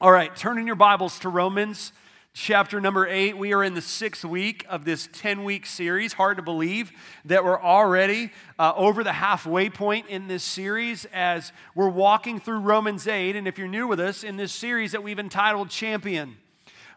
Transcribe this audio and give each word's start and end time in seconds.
All 0.00 0.12
right, 0.12 0.34
turn 0.36 0.58
in 0.58 0.66
your 0.68 0.76
Bibles 0.76 1.18
to 1.18 1.28
Romans 1.28 1.92
chapter 2.32 2.80
number 2.80 3.08
eight. 3.08 3.36
We 3.36 3.52
are 3.52 3.64
in 3.64 3.74
the 3.74 3.82
sixth 3.82 4.24
week 4.24 4.64
of 4.68 4.84
this 4.84 5.08
10 5.12 5.42
week 5.42 5.66
series. 5.66 6.12
Hard 6.12 6.36
to 6.36 6.42
believe 6.44 6.92
that 7.24 7.42
we're 7.42 7.60
already 7.60 8.30
uh, 8.60 8.74
over 8.76 9.02
the 9.02 9.14
halfway 9.14 9.68
point 9.68 10.06
in 10.06 10.28
this 10.28 10.44
series 10.44 11.04
as 11.06 11.50
we're 11.74 11.88
walking 11.88 12.38
through 12.38 12.60
Romans 12.60 13.08
8. 13.08 13.34
And 13.34 13.48
if 13.48 13.58
you're 13.58 13.66
new 13.66 13.88
with 13.88 13.98
us 13.98 14.22
in 14.22 14.36
this 14.36 14.52
series 14.52 14.92
that 14.92 15.02
we've 15.02 15.18
entitled 15.18 15.68
Champion, 15.68 16.36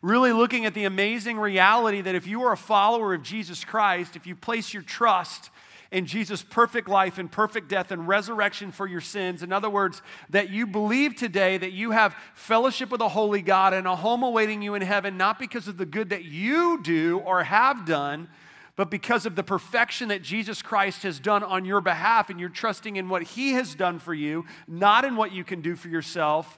really 0.04 0.32
looking 0.32 0.68
at 0.68 0.76
the 0.76 0.86
amazing 0.86 1.40
reality 1.40 2.02
that 2.02 2.14
if 2.14 2.28
you 2.28 2.44
are 2.44 2.52
a 2.52 2.58
follower 2.58 3.16
of 3.16 3.24
Jesus 3.24 3.66
Christ, 3.66 4.16
if 4.16 4.28
you 4.28 4.36
place 4.36 4.76
your 4.76 4.84
trust 4.84 5.50
in 5.92 6.06
Jesus' 6.06 6.42
perfect 6.42 6.88
life 6.88 7.18
and 7.18 7.30
perfect 7.30 7.68
death 7.68 7.92
and 7.92 8.08
resurrection 8.08 8.72
for 8.72 8.88
your 8.88 9.02
sins. 9.02 9.44
In 9.44 9.52
other 9.52 9.70
words, 9.70 10.02
that 10.30 10.50
you 10.50 10.66
believe 10.66 11.16
today 11.16 11.58
that 11.58 11.74
you 11.74 11.92
have 11.92 12.16
fellowship 12.34 12.90
with 12.90 13.02
a 13.02 13.10
holy 13.10 13.42
God 13.42 13.74
and 13.74 13.86
a 13.86 13.96
home 13.96 14.24
awaiting 14.24 14.62
you 14.62 14.74
in 14.74 14.82
heaven, 14.82 15.18
not 15.18 15.38
because 15.38 15.68
of 15.68 15.78
the 15.78 15.86
good 15.86 16.10
that 16.10 16.24
you 16.24 16.82
do 16.82 17.20
or 17.20 17.44
have 17.44 17.86
done, 17.86 18.30
but 18.78 18.90
because 18.90 19.26
of 19.26 19.36
the 19.36 19.44
perfection 19.44 20.08
that 20.08 20.22
Jesus 20.22 20.62
Christ 20.62 21.04
has 21.04 21.20
done 21.20 21.44
on 21.44 21.66
your 21.66 21.82
behalf, 21.82 22.30
and 22.30 22.40
you're 22.40 22.50
trusting 22.50 22.96
in 22.96 23.10
what 23.10 23.24
He 23.24 23.52
has 23.52 23.76
done 23.76 24.00
for 24.00 24.14
you, 24.14 24.46
not 24.68 25.04
in 25.04 25.18
what 25.18 25.34
you 25.34 25.44
can 25.44 25.62
do 25.62 25.76
for 25.76 25.90
yourself, 25.90 26.58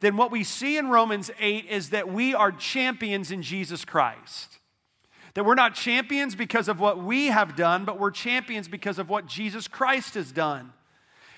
then 0.00 0.18
what 0.18 0.30
we 0.30 0.44
see 0.44 0.76
in 0.76 0.88
Romans 0.88 1.30
8 1.38 1.66
is 1.66 1.90
that 1.90 2.12
we 2.12 2.34
are 2.34 2.52
champions 2.52 3.30
in 3.30 3.40
Jesus 3.42 3.84
Christ. 3.86 4.58
That 5.34 5.44
we're 5.44 5.54
not 5.54 5.74
champions 5.74 6.34
because 6.34 6.68
of 6.68 6.80
what 6.80 7.02
we 7.02 7.26
have 7.26 7.56
done, 7.56 7.84
but 7.84 7.98
we're 7.98 8.10
champions 8.10 8.68
because 8.68 8.98
of 8.98 9.08
what 9.08 9.26
Jesus 9.26 9.68
Christ 9.68 10.14
has 10.14 10.32
done. 10.32 10.72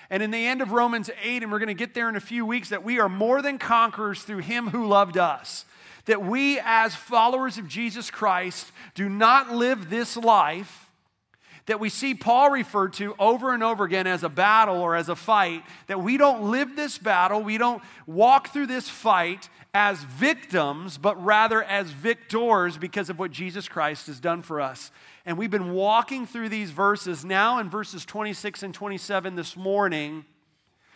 And 0.09 0.23
in 0.23 0.31
the 0.31 0.45
end 0.45 0.61
of 0.61 0.71
Romans 0.71 1.09
8, 1.21 1.43
and 1.43 1.51
we're 1.51 1.59
going 1.59 1.67
to 1.67 1.73
get 1.73 1.93
there 1.93 2.07
in 2.07 2.15
a 2.15 2.21
few 2.21 2.45
weeks, 2.45 2.69
that 2.69 2.83
we 2.83 2.99
are 2.99 3.09
more 3.09 3.41
than 3.41 3.57
conquerors 3.57 4.23
through 4.23 4.39
him 4.39 4.67
who 4.67 4.85
loved 4.85 5.17
us. 5.17 5.65
That 6.05 6.23
we, 6.23 6.59
as 6.63 6.95
followers 6.95 7.57
of 7.57 7.67
Jesus 7.67 8.09
Christ, 8.09 8.71
do 8.95 9.09
not 9.09 9.51
live 9.51 9.89
this 9.89 10.15
life 10.15 10.87
that 11.67 11.79
we 11.81 11.89
see 11.89 12.15
Paul 12.15 12.49
referred 12.49 12.93
to 12.93 13.13
over 13.19 13.53
and 13.53 13.61
over 13.61 13.83
again 13.83 14.07
as 14.07 14.23
a 14.23 14.29
battle 14.29 14.77
or 14.77 14.95
as 14.95 15.09
a 15.09 15.15
fight, 15.15 15.63
that 15.87 16.01
we 16.01 16.17
don't 16.17 16.49
live 16.49 16.75
this 16.75 16.97
battle, 16.97 17.43
we 17.43 17.57
don't 17.57 17.83
walk 18.07 18.51
through 18.51 18.67
this 18.67 18.89
fight 18.89 19.49
as 19.79 19.99
victims, 20.05 20.97
but 20.97 21.23
rather 21.23 21.61
as 21.61 21.91
victors 21.91 22.79
because 22.79 23.11
of 23.11 23.19
what 23.19 23.29
Jesus 23.29 23.69
Christ 23.69 24.07
has 24.07 24.19
done 24.19 24.41
for 24.41 24.59
us. 24.59 24.89
And 25.23 25.37
we've 25.37 25.51
been 25.51 25.71
walking 25.71 26.25
through 26.25 26.49
these 26.49 26.71
verses 26.71 27.23
now 27.23 27.59
in 27.59 27.69
verses 27.69 28.03
26 28.03 28.63
and 28.63 28.73
27 28.73 29.35
this 29.35 29.55
morning, 29.55 30.25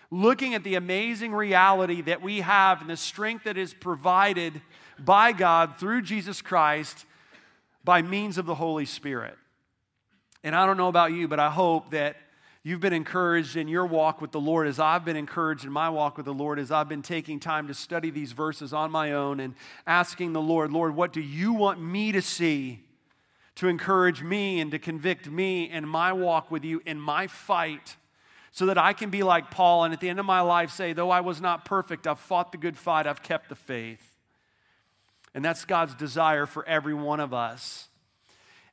looking 0.09 0.55
at 0.55 0.63
the 0.63 0.73
amazing 0.73 1.31
reality 1.31 2.01
that 2.01 2.23
we 2.23 2.41
have 2.41 2.81
and 2.81 2.89
the 2.89 2.97
strength 2.97 3.43
that 3.43 3.55
is 3.55 3.71
provided 3.71 4.59
by 4.97 5.31
God 5.31 5.77
through 5.77 6.01
Jesus 6.01 6.41
Christ 6.41 7.05
by 7.83 8.01
means 8.01 8.39
of 8.39 8.47
the 8.47 8.55
Holy 8.55 8.85
Spirit. 8.85 9.37
And 10.43 10.55
I 10.55 10.65
don't 10.65 10.77
know 10.77 10.87
about 10.87 11.11
you, 11.11 11.27
but 11.27 11.39
I 11.39 11.51
hope 11.51 11.91
that 11.91 12.15
You've 12.63 12.79
been 12.79 12.93
encouraged 12.93 13.55
in 13.55 13.67
your 13.67 13.87
walk 13.87 14.21
with 14.21 14.31
the 14.31 14.39
Lord 14.39 14.67
as 14.67 14.79
I've 14.79 15.03
been 15.03 15.15
encouraged 15.15 15.65
in 15.65 15.71
my 15.71 15.89
walk 15.89 16.17
with 16.17 16.27
the 16.27 16.33
Lord 16.33 16.59
as 16.59 16.71
I've 16.71 16.87
been 16.87 17.01
taking 17.01 17.39
time 17.39 17.67
to 17.67 17.73
study 17.73 18.11
these 18.11 18.33
verses 18.33 18.71
on 18.71 18.91
my 18.91 19.13
own 19.13 19.39
and 19.39 19.55
asking 19.87 20.33
the 20.33 20.41
Lord, 20.41 20.71
Lord, 20.71 20.95
what 20.95 21.11
do 21.11 21.21
you 21.21 21.53
want 21.53 21.81
me 21.81 22.11
to 22.11 22.21
see 22.21 22.83
to 23.55 23.67
encourage 23.67 24.21
me 24.23 24.59
and 24.59 24.71
to 24.71 24.79
convict 24.79 25.29
me 25.29 25.69
in 25.69 25.87
my 25.87 26.13
walk 26.13 26.51
with 26.51 26.63
you, 26.63 26.81
in 26.85 26.99
my 26.99 27.27
fight, 27.27 27.97
so 28.51 28.65
that 28.67 28.77
I 28.77 28.93
can 28.93 29.09
be 29.09 29.23
like 29.23 29.51
Paul 29.51 29.83
and 29.83 29.93
at 29.93 29.99
the 29.99 30.09
end 30.09 30.19
of 30.19 30.25
my 30.25 30.41
life 30.41 30.71
say, 30.71 30.93
though 30.93 31.09
I 31.09 31.21
was 31.21 31.41
not 31.41 31.65
perfect, 31.65 32.05
I've 32.05 32.19
fought 32.19 32.51
the 32.51 32.57
good 32.57 32.77
fight, 32.77 33.07
I've 33.07 33.23
kept 33.23 33.49
the 33.49 33.55
faith. 33.55 34.15
And 35.33 35.43
that's 35.43 35.65
God's 35.65 35.95
desire 35.95 36.45
for 36.45 36.67
every 36.67 36.93
one 36.93 37.19
of 37.19 37.33
us. 37.33 37.87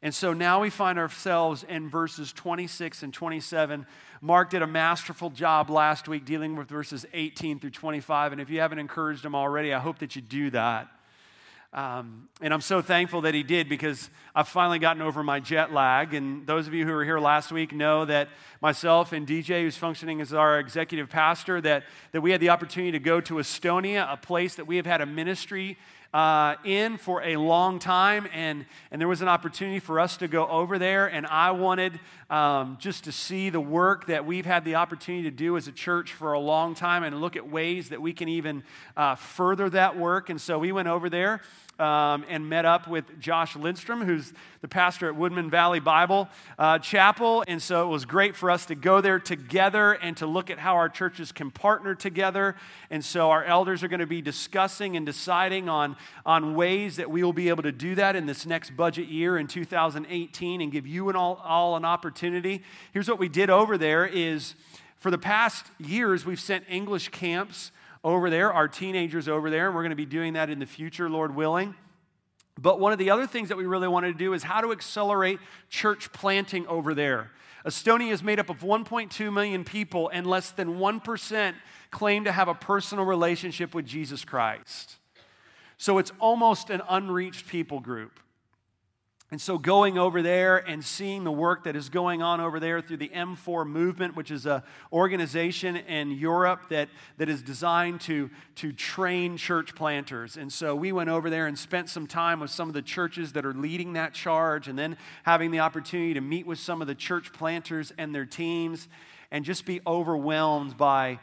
And 0.01 0.15
so 0.15 0.33
now 0.33 0.61
we 0.61 0.71
find 0.71 0.99
ourselves 0.99 1.65
in 1.69 1.89
verses 1.89 2.33
26 2.33 3.03
and 3.03 3.13
27. 3.13 3.85
Mark 4.21 4.51
did 4.51 4.63
a 4.63 4.67
masterful 4.67 5.31
job 5.31 5.71
last 5.71 6.07
week 6.07 6.25
dealing 6.25 6.55
with 6.55 6.69
verses 6.69 7.05
18 7.13 7.59
through 7.59 7.71
25. 7.71 8.33
And 8.33 8.41
if 8.41 8.49
you 8.49 8.61
haven't 8.61 8.79
encouraged 8.79 9.25
him 9.25 9.35
already, 9.35 9.75
I 9.75 9.81
hope 9.81 9.99
that 9.99 10.15
you 10.15 10.23
do 10.23 10.51
that. 10.51 10.89
Um, 11.73 12.29
and 12.41 12.55
I'm 12.55 12.63
so 12.63 12.81
thankful 12.81 13.23
that 13.23 13.35
he 13.35 13.43
did 13.43 13.69
because 13.69 14.09
I've 14.35 14.49
finally 14.49 14.79
gotten 14.79 15.03
over 15.03 15.23
my 15.23 15.39
jet 15.39 15.73
lag. 15.73 16.15
And 16.15 16.47
those 16.47 16.67
of 16.67 16.73
you 16.73 16.87
who 16.87 16.93
were 16.93 17.05
here 17.05 17.19
last 17.19 17.53
week 17.53 17.75
know 17.75 18.05
that 18.07 18.29
myself 18.63 19.13
and 19.13 19.27
DJ, 19.27 19.63
who's 19.63 19.77
functioning 19.77 20.21
as 20.21 20.33
our 20.33 20.61
executive 20.61 21.11
pastor, 21.11 21.61
that, 21.61 21.85
that 22.13 22.21
we 22.23 22.31
had 22.31 22.41
the 22.41 22.49
opportunity 22.51 22.93
to 22.93 23.01
go 23.01 23.21
to 23.21 23.35
Estonia, 23.35 24.11
a 24.11 24.17
place 24.17 24.55
that 24.55 24.67
we 24.67 24.77
have 24.77 24.87
had 24.87 25.01
a 25.01 25.07
ministry 25.07 25.77
uh, 26.15 26.55
in 26.65 26.97
for 26.97 27.23
a 27.23 27.37
long 27.37 27.79
time, 27.79 28.27
and, 28.33 28.65
and 28.91 29.01
there 29.01 29.09
was 29.09 29.21
an 29.21 29.29
opportunity 29.29 29.79
for 29.79 30.01
us 30.01 30.17
to 30.19 30.29
go 30.29 30.47
over 30.47 30.79
there. 30.79 31.07
And 31.07 31.27
I 31.27 31.51
wanted 31.51 32.01
um, 32.31 32.79
just 32.81 33.05
to 33.05 33.13
see 33.13 33.51
the 33.51 33.61
work 33.61 34.07
that 34.07 34.25
we've 34.25 34.47
had 34.47 34.65
the 34.65 34.77
opportunity 34.77 35.25
to 35.25 35.31
do 35.31 35.57
as 35.57 35.69
a 35.69 35.73
church 35.73 36.13
for 36.13 36.33
a 36.33 36.39
long 36.39 36.75
time 36.75 37.03
and 37.03 37.21
look 37.21 37.37
at 37.37 37.49
ways 37.49 37.91
that 37.91 38.01
we 38.01 38.13
can 38.13 38.29
even 38.29 38.63
uh, 38.97 39.15
further 39.17 39.69
that 39.71 39.99
work. 39.99 40.31
And 40.31 40.41
so 40.41 40.59
we 40.59 40.73
went 40.73 40.89
over 40.89 41.11
there 41.11 41.43
um, 41.79 42.25
and 42.29 42.49
met 42.49 42.65
up 42.65 42.89
with 42.89 43.21
Josh 43.21 43.55
Lindstrom, 43.57 44.03
who's 44.03 44.33
the 44.61 44.69
pastor 44.69 45.09
at 45.09 45.17
Woodmen 45.17 45.51
Valley 45.51 45.81
Bible 45.81 46.29
uh, 46.59 46.79
Chapel. 46.79 47.45
And 47.47 47.63
so 47.63 47.85
it 47.85 47.89
was 47.89 48.05
great 48.05 48.35
for 48.35 48.51
us 48.51 48.67
to 48.67 48.75
go 48.75 49.01
there 49.01 49.19
together 49.19 49.93
and 49.93 50.17
to 50.17 50.27
look 50.27 50.51
at 50.51 50.59
how 50.59 50.75
our 50.75 50.89
churches 50.89 51.31
can 51.31 51.51
partner 51.51 51.95
together. 51.95 52.57
And 52.91 53.05
so 53.05 53.31
our 53.31 53.45
elders 53.45 53.83
are 53.83 53.89
going 53.89 54.01
to 54.01 54.07
be 54.07 54.23
discussing 54.23 54.97
and 54.97 55.07
deciding 55.07 55.69
on, 55.69 55.97
on 56.27 56.55
ways 56.55 56.97
that 56.97 57.11
we 57.11 57.23
will 57.23 57.33
be 57.33 57.49
able 57.49 57.63
to 57.63 57.73
do 57.73 57.95
that 57.95 58.17
in 58.17 58.27
this 58.27 58.47
next 58.47 58.77
budget 58.77 59.09
year 59.09 59.39
in 59.39 59.47
2018 59.47 60.61
and 60.61 60.73
give 60.73 60.87
you 60.87 61.09
and 61.09 61.17
all, 61.17 61.41
all 61.45 61.77
an 61.77 61.85
opportunity. 61.85 62.63
Here's 62.93 63.09
what 63.09 63.19
we 63.19 63.29
did 63.29 63.51
over 63.51 63.79
there 63.79 64.05
is 64.07 64.55
for 64.99 65.13
the 65.13 65.19
past 65.19 65.67
years, 65.79 66.27
we've 66.27 66.41
sent 66.41 66.65
English 66.69 67.11
camps 67.11 67.71
over 68.05 68.31
there, 68.31 68.53
our 68.53 68.69
teenagers 68.69 69.29
over 69.29 69.51
there, 69.51 69.67
and 69.67 69.75
we're 69.75 69.83
going 69.83 69.91
to 69.91 69.97
be 69.97 70.07
doing 70.07 70.35
that 70.35 70.51
in 70.51 70.59
the 70.59 70.67
future, 70.67 71.09
Lord 71.11 71.35
willing. 71.35 71.75
But 72.61 72.81
one 72.81 72.93
of 72.93 72.99
the 72.99 73.11
other 73.11 73.27
things 73.27 73.49
that 73.51 73.57
we 73.57 73.67
really 73.67 73.89
wanted 73.89 74.13
to 74.13 74.19
do 74.19 74.33
is 74.33 74.43
how 74.43 74.61
to 74.61 74.73
accelerate 74.73 75.39
church 75.69 76.13
planting 76.13 76.67
over 76.67 76.95
there. 76.95 77.31
Estonia 77.65 78.13
is 78.13 78.23
made 78.23 78.41
up 78.41 78.51
of 78.51 78.61
1.2 78.61 79.33
million 79.33 79.65
people, 79.65 80.09
and 80.13 80.27
less 80.27 80.51
than 80.51 80.79
1% 80.79 81.55
claim 81.91 82.25
to 82.25 82.33
have 82.33 82.49
a 82.49 82.55
personal 82.55 83.05
relationship 83.05 83.75
with 83.75 83.87
Jesus 83.87 84.25
Christ. 84.25 84.97
So 85.77 85.99
it's 85.99 86.13
almost 86.19 86.71
an 86.71 86.83
unreached 86.89 87.47
people 87.47 87.81
group. 87.81 88.19
And 89.31 89.39
so, 89.39 89.59
going 89.59 89.99
over 89.99 90.23
there 90.23 90.57
and 90.57 90.83
seeing 90.83 91.23
the 91.23 91.31
work 91.31 91.65
that 91.65 91.77
is 91.77 91.91
going 91.91 92.23
on 92.23 92.41
over 92.41 92.59
there 92.59 92.81
through 92.81 92.97
the 92.97 93.11
M4 93.11 93.67
movement, 93.67 94.17
which 94.17 94.31
is 94.31 94.47
an 94.47 94.63
organization 94.91 95.77
in 95.77 96.13
Europe 96.13 96.71
that, 96.71 96.89
that 97.19 97.29
is 97.29 97.43
designed 97.43 98.01
to, 98.03 98.31
to 98.55 98.73
train 98.73 99.37
church 99.37 99.75
planters. 99.75 100.39
And 100.39 100.51
so, 100.51 100.75
we 100.75 100.93
went 100.93 101.11
over 101.11 101.29
there 101.29 101.47
and 101.47 101.59
spent 101.59 101.91
some 101.91 102.07
time 102.07 102.41
with 102.41 102.51
some 102.51 102.69
of 102.69 102.75
the 102.75 102.81
churches 102.81 103.35
that 103.35 103.45
are 103.45 103.53
leading 103.53 103.93
that 103.93 104.15
charge, 104.15 104.67
and 104.67 104.79
then 104.79 104.97
having 105.25 105.51
the 105.51 105.61
opportunity 105.61 106.15
to 106.15 106.23
meet 106.23 106.47
with 106.47 106.59
some 106.59 106.81
of 106.81 106.87
the 106.87 106.95
church 106.95 107.31
planters 107.35 107.93
and 107.99 108.15
their 108.15 108.25
teams, 108.25 108.89
and 109.31 109.45
just 109.45 109.67
be 109.67 109.83
overwhelmed 109.87 110.79
by, 110.79 111.19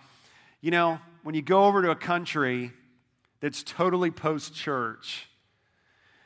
you 0.61 0.69
know, 0.69 0.99
when 1.23 1.33
you 1.33 1.41
go 1.41 1.65
over 1.65 1.81
to 1.81 1.89
a 1.89 1.95
country 1.95 2.71
that's 3.39 3.63
totally 3.63 4.11
post 4.11 4.53
church 4.53 5.27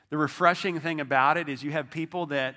the 0.10 0.18
refreshing 0.18 0.80
thing 0.80 1.00
about 1.00 1.38
it 1.38 1.50
is 1.50 1.64
you 1.64 1.72
have 1.72 1.90
people 1.90 2.28
that 2.28 2.56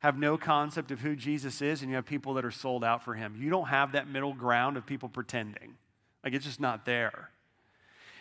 have 0.00 0.18
no 0.18 0.36
concept 0.36 0.90
of 0.90 1.00
who 1.00 1.14
Jesus 1.14 1.62
is, 1.62 1.80
and 1.80 1.90
you 1.90 1.94
have 1.94 2.04
people 2.04 2.34
that 2.34 2.44
are 2.44 2.50
sold 2.50 2.82
out 2.82 3.04
for 3.04 3.14
him. 3.14 3.36
You 3.38 3.50
don't 3.50 3.68
have 3.68 3.92
that 3.92 4.08
middle 4.08 4.34
ground 4.34 4.76
of 4.76 4.84
people 4.84 5.08
pretending. 5.08 5.76
Like 6.24 6.34
it's 6.34 6.44
just 6.44 6.60
not 6.60 6.84
there. 6.84 7.30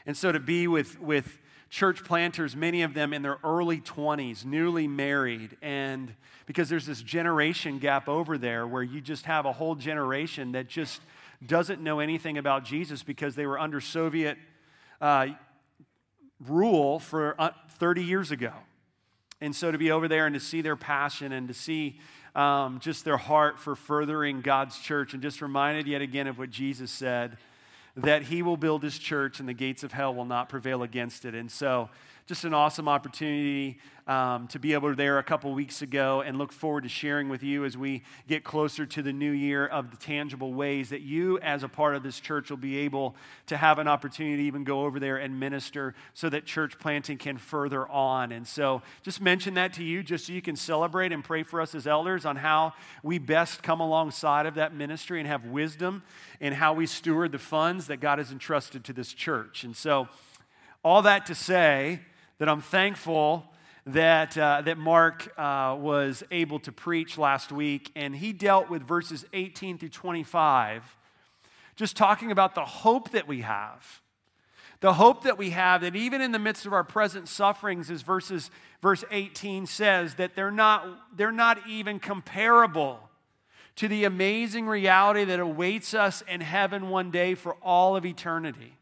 And 0.05 0.15
so 0.15 0.31
to 0.31 0.39
be 0.39 0.67
with, 0.67 0.99
with 1.01 1.39
church 1.69 2.03
planters, 2.03 2.55
many 2.55 2.81
of 2.81 2.93
them 2.93 3.13
in 3.13 3.21
their 3.21 3.39
early 3.43 3.79
20s, 3.79 4.45
newly 4.45 4.87
married, 4.87 5.57
and 5.61 6.13
because 6.45 6.69
there's 6.69 6.85
this 6.85 7.01
generation 7.01 7.79
gap 7.79 8.07
over 8.07 8.37
there 8.37 8.67
where 8.67 8.83
you 8.83 9.01
just 9.01 9.25
have 9.25 9.45
a 9.45 9.53
whole 9.53 9.75
generation 9.75 10.51
that 10.51 10.67
just 10.67 11.01
doesn't 11.45 11.81
know 11.81 11.99
anything 11.99 12.37
about 12.37 12.63
Jesus 12.63 13.03
because 13.03 13.35
they 13.35 13.45
were 13.45 13.59
under 13.59 13.81
Soviet 13.81 14.37
uh, 14.99 15.27
rule 16.47 16.99
for 16.99 17.35
uh, 17.39 17.51
30 17.77 18.03
years 18.03 18.31
ago. 18.31 18.53
And 19.39 19.55
so 19.55 19.71
to 19.71 19.77
be 19.77 19.91
over 19.91 20.07
there 20.07 20.25
and 20.25 20.33
to 20.33 20.39
see 20.39 20.61
their 20.61 20.75
passion 20.75 21.31
and 21.31 21.47
to 21.47 21.53
see 21.53 21.99
um, 22.35 22.79
just 22.79 23.03
their 23.05 23.17
heart 23.17 23.59
for 23.59 23.75
furthering 23.75 24.41
God's 24.41 24.79
church, 24.79 25.13
and 25.13 25.21
just 25.21 25.41
reminded 25.41 25.87
yet 25.87 26.01
again 26.01 26.27
of 26.27 26.37
what 26.37 26.49
Jesus 26.49 26.91
said 26.91 27.37
that 27.97 28.23
he 28.23 28.41
will 28.41 28.55
build 28.55 28.83
his 28.83 28.97
church 28.97 29.39
and 29.41 29.49
the 29.49 29.53
gates 29.53 29.83
of 29.83 29.91
hell 29.91 30.13
will 30.15 30.25
not 30.25 30.47
prevail 30.47 30.81
against 30.81 31.25
it. 31.25 31.35
And 31.35 31.51
so, 31.51 31.89
just 32.31 32.45
an 32.45 32.53
awesome 32.53 32.87
opportunity 32.87 33.77
um, 34.07 34.47
to 34.47 34.57
be 34.57 34.71
able 34.71 34.87
to 34.87 34.95
there 34.95 35.17
a 35.17 35.23
couple 35.23 35.53
weeks 35.53 35.81
ago 35.81 36.21
and 36.21 36.37
look 36.37 36.53
forward 36.53 36.83
to 36.83 36.87
sharing 36.87 37.27
with 37.27 37.43
you 37.43 37.65
as 37.65 37.77
we 37.77 38.03
get 38.25 38.45
closer 38.45 38.85
to 38.85 39.01
the 39.01 39.11
new 39.11 39.31
year 39.31 39.67
of 39.67 39.91
the 39.91 39.97
tangible 39.97 40.53
ways 40.53 40.91
that 40.91 41.01
you, 41.01 41.37
as 41.39 41.63
a 41.63 41.67
part 41.67 41.93
of 41.93 42.03
this 42.03 42.21
church, 42.21 42.49
will 42.49 42.55
be 42.55 42.77
able 42.77 43.17
to 43.47 43.57
have 43.57 43.79
an 43.79 43.87
opportunity 43.89 44.37
to 44.37 44.43
even 44.43 44.63
go 44.63 44.85
over 44.85 44.97
there 44.97 45.17
and 45.17 45.41
minister 45.41 45.93
so 46.13 46.29
that 46.29 46.45
church 46.45 46.79
planting 46.79 47.17
can 47.17 47.37
further 47.37 47.85
on. 47.89 48.31
And 48.31 48.47
so, 48.47 48.81
just 49.03 49.19
mention 49.19 49.55
that 49.55 49.73
to 49.73 49.83
you 49.83 50.01
just 50.01 50.27
so 50.27 50.31
you 50.31 50.41
can 50.41 50.55
celebrate 50.55 51.11
and 51.11 51.25
pray 51.25 51.43
for 51.43 51.59
us 51.59 51.75
as 51.75 51.85
elders 51.85 52.23
on 52.23 52.37
how 52.37 52.71
we 53.03 53.19
best 53.19 53.61
come 53.61 53.81
alongside 53.81 54.45
of 54.45 54.55
that 54.55 54.73
ministry 54.73 55.19
and 55.19 55.27
have 55.27 55.43
wisdom 55.47 56.01
in 56.39 56.53
how 56.53 56.71
we 56.71 56.85
steward 56.85 57.33
the 57.33 57.39
funds 57.39 57.87
that 57.87 57.97
God 57.97 58.19
has 58.19 58.31
entrusted 58.31 58.85
to 58.85 58.93
this 58.93 59.11
church. 59.11 59.65
And 59.65 59.75
so, 59.75 60.07
all 60.83 61.03
that 61.03 61.27
to 61.27 61.35
say, 61.35 61.99
that 62.41 62.49
I'm 62.49 62.59
thankful 62.59 63.45
that, 63.85 64.35
uh, 64.35 64.63
that 64.65 64.79
Mark 64.79 65.31
uh, 65.37 65.77
was 65.79 66.23
able 66.31 66.57
to 66.61 66.71
preach 66.71 67.19
last 67.19 67.51
week, 67.51 67.91
and 67.95 68.15
he 68.15 68.33
dealt 68.33 68.67
with 68.67 68.81
verses 68.81 69.25
18 69.31 69.77
through 69.77 69.89
25, 69.89 70.97
just 71.75 71.95
talking 71.95 72.31
about 72.31 72.55
the 72.55 72.65
hope 72.65 73.11
that 73.11 73.27
we 73.27 73.41
have. 73.41 74.01
The 74.79 74.93
hope 74.93 75.21
that 75.25 75.37
we 75.37 75.51
have 75.51 75.81
that 75.81 75.95
even 75.95 76.19
in 76.19 76.31
the 76.31 76.39
midst 76.39 76.65
of 76.65 76.73
our 76.73 76.83
present 76.83 77.27
sufferings, 77.27 77.91
as 77.91 78.01
verses, 78.01 78.49
verse 78.81 79.03
18 79.11 79.67
says, 79.67 80.15
that 80.15 80.35
they're 80.35 80.49
not, 80.49 80.87
they're 81.15 81.31
not 81.31 81.59
even 81.69 81.99
comparable 81.99 83.07
to 83.75 83.87
the 83.87 84.05
amazing 84.05 84.65
reality 84.65 85.25
that 85.25 85.39
awaits 85.39 85.93
us 85.93 86.23
in 86.27 86.41
heaven 86.41 86.89
one 86.89 87.11
day 87.11 87.35
for 87.35 87.53
all 87.61 87.95
of 87.95 88.03
eternity 88.03 88.79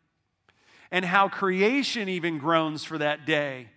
and 0.91 1.05
how 1.05 1.29
creation 1.29 2.09
even 2.09 2.39
groans 2.39 2.83
for 2.83 2.97
that 2.97 3.25
day. 3.25 3.67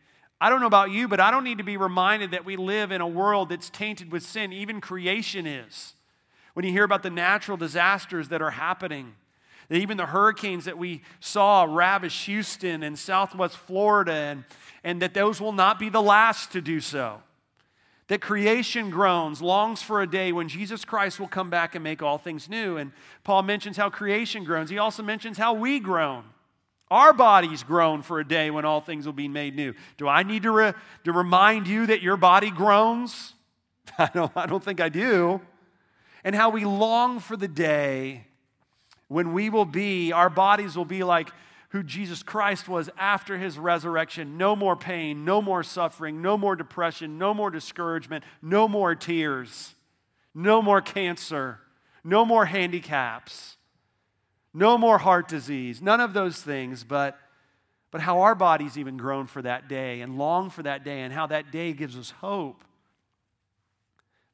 I 0.40 0.50
don't 0.50 0.60
know 0.60 0.66
about 0.66 0.90
you, 0.90 1.06
but 1.06 1.20
I 1.20 1.30
don't 1.30 1.44
need 1.44 1.58
to 1.58 1.64
be 1.64 1.76
reminded 1.76 2.32
that 2.32 2.44
we 2.44 2.56
live 2.56 2.90
in 2.90 3.00
a 3.00 3.06
world 3.06 3.50
that's 3.50 3.70
tainted 3.70 4.10
with 4.10 4.24
sin. 4.24 4.52
Even 4.52 4.80
creation 4.80 5.46
is. 5.46 5.94
When 6.54 6.66
you 6.66 6.72
hear 6.72 6.84
about 6.84 7.02
the 7.02 7.10
natural 7.10 7.56
disasters 7.56 8.28
that 8.28 8.42
are 8.42 8.50
happening, 8.50 9.14
that 9.68 9.76
even 9.76 9.96
the 9.96 10.06
hurricanes 10.06 10.64
that 10.64 10.76
we 10.76 11.02
saw 11.20 11.64
ravish 11.68 12.26
Houston 12.26 12.82
and 12.82 12.98
southwest 12.98 13.56
Florida, 13.56 14.12
and, 14.12 14.44
and 14.82 15.00
that 15.00 15.14
those 15.14 15.40
will 15.40 15.52
not 15.52 15.78
be 15.78 15.88
the 15.88 16.02
last 16.02 16.52
to 16.52 16.60
do 16.60 16.80
so. 16.80 17.22
That 18.08 18.20
creation 18.20 18.90
groans, 18.90 19.40
longs 19.40 19.80
for 19.80 20.02
a 20.02 20.10
day 20.10 20.32
when 20.32 20.48
Jesus 20.48 20.84
Christ 20.84 21.20
will 21.20 21.28
come 21.28 21.50
back 21.50 21.74
and 21.74 21.84
make 21.84 22.02
all 22.02 22.18
things 22.18 22.48
new. 22.48 22.76
And 22.76 22.92
Paul 23.24 23.44
mentions 23.44 23.76
how 23.76 23.88
creation 23.88 24.44
groans. 24.44 24.68
He 24.68 24.78
also 24.78 25.02
mentions 25.02 25.38
how 25.38 25.54
we 25.54 25.78
groan. 25.78 26.24
Our 26.92 27.14
bodies 27.14 27.62
groan 27.62 28.02
for 28.02 28.20
a 28.20 28.28
day 28.28 28.50
when 28.50 28.66
all 28.66 28.82
things 28.82 29.06
will 29.06 29.14
be 29.14 29.26
made 29.26 29.56
new. 29.56 29.72
Do 29.96 30.08
I 30.08 30.24
need 30.24 30.42
to, 30.42 30.50
re- 30.50 30.74
to 31.04 31.12
remind 31.12 31.66
you 31.66 31.86
that 31.86 32.02
your 32.02 32.18
body 32.18 32.50
groans? 32.50 33.32
I 33.98 34.10
don't, 34.12 34.30
I 34.36 34.44
don't 34.44 34.62
think 34.62 34.78
I 34.78 34.90
do. 34.90 35.40
And 36.22 36.36
how 36.36 36.50
we 36.50 36.66
long 36.66 37.18
for 37.18 37.34
the 37.34 37.48
day 37.48 38.26
when 39.08 39.32
we 39.32 39.48
will 39.48 39.64
be, 39.64 40.12
our 40.12 40.28
bodies 40.28 40.76
will 40.76 40.84
be 40.84 41.02
like 41.02 41.30
who 41.70 41.82
Jesus 41.82 42.22
Christ 42.22 42.68
was 42.68 42.90
after 42.98 43.38
his 43.38 43.58
resurrection. 43.58 44.36
No 44.36 44.54
more 44.54 44.76
pain, 44.76 45.24
no 45.24 45.40
more 45.40 45.62
suffering, 45.62 46.20
no 46.20 46.36
more 46.36 46.56
depression, 46.56 47.16
no 47.16 47.32
more 47.32 47.50
discouragement, 47.50 48.22
no 48.42 48.68
more 48.68 48.94
tears, 48.94 49.74
no 50.34 50.60
more 50.60 50.82
cancer, 50.82 51.58
no 52.04 52.26
more 52.26 52.44
handicaps. 52.44 53.56
No 54.54 54.76
more 54.76 54.98
heart 54.98 55.28
disease, 55.28 55.80
none 55.80 56.00
of 56.00 56.12
those 56.12 56.40
things, 56.40 56.84
but, 56.84 57.18
but 57.90 58.00
how 58.00 58.20
our 58.20 58.34
bodies 58.34 58.76
even 58.76 58.96
groan 58.96 59.26
for 59.26 59.40
that 59.42 59.68
day 59.68 60.02
and 60.02 60.18
long 60.18 60.50
for 60.50 60.62
that 60.62 60.84
day 60.84 61.00
and 61.00 61.12
how 61.12 61.26
that 61.26 61.50
day 61.50 61.72
gives 61.72 61.96
us 61.96 62.10
hope. 62.10 62.62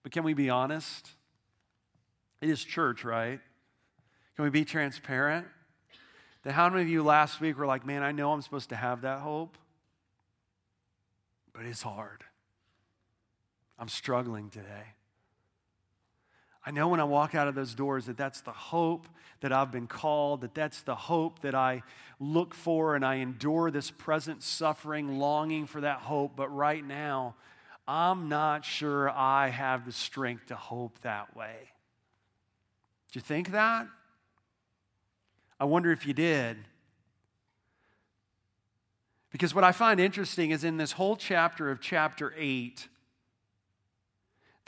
But 0.02 0.12
can 0.12 0.24
we 0.24 0.34
be 0.34 0.50
honest? 0.50 1.10
It 2.40 2.50
is 2.50 2.62
church, 2.62 3.04
right? 3.04 3.40
Can 4.36 4.44
we 4.44 4.50
be 4.50 4.64
transparent? 4.64 5.46
That 6.42 6.52
how 6.52 6.68
many 6.68 6.82
of 6.82 6.88
you 6.88 7.02
last 7.02 7.40
week 7.40 7.58
were 7.58 7.66
like, 7.66 7.84
man, 7.84 8.02
I 8.02 8.12
know 8.12 8.32
I'm 8.32 8.42
supposed 8.42 8.70
to 8.70 8.76
have 8.76 9.02
that 9.02 9.20
hope, 9.20 9.58
but 11.52 11.64
it's 11.64 11.82
hard. 11.82 12.24
I'm 13.78 13.88
struggling 13.88 14.50
today. 14.50 14.94
I 16.68 16.70
know 16.70 16.88
when 16.88 17.00
I 17.00 17.04
walk 17.04 17.34
out 17.34 17.48
of 17.48 17.54
those 17.54 17.74
doors 17.74 18.04
that 18.06 18.18
that's 18.18 18.42
the 18.42 18.52
hope 18.52 19.06
that 19.40 19.54
I've 19.54 19.72
been 19.72 19.86
called, 19.86 20.42
that 20.42 20.54
that's 20.54 20.82
the 20.82 20.94
hope 20.94 21.40
that 21.40 21.54
I 21.54 21.82
look 22.20 22.54
for, 22.54 22.94
and 22.94 23.06
I 23.06 23.14
endure 23.14 23.70
this 23.70 23.90
present 23.90 24.42
suffering, 24.42 25.18
longing 25.18 25.66
for 25.66 25.80
that 25.80 26.00
hope. 26.00 26.36
But 26.36 26.54
right 26.54 26.86
now, 26.86 27.36
I'm 27.86 28.28
not 28.28 28.66
sure 28.66 29.08
I 29.08 29.48
have 29.48 29.86
the 29.86 29.92
strength 29.92 30.48
to 30.48 30.56
hope 30.56 31.00
that 31.00 31.34
way. 31.34 31.56
Do 33.12 33.18
you 33.18 33.22
think 33.22 33.52
that? 33.52 33.88
I 35.58 35.64
wonder 35.64 35.90
if 35.90 36.06
you 36.06 36.12
did. 36.12 36.58
Because 39.32 39.54
what 39.54 39.64
I 39.64 39.72
find 39.72 39.98
interesting 39.98 40.50
is 40.50 40.64
in 40.64 40.76
this 40.76 40.92
whole 40.92 41.16
chapter 41.16 41.70
of 41.70 41.80
chapter 41.80 42.34
8, 42.36 42.88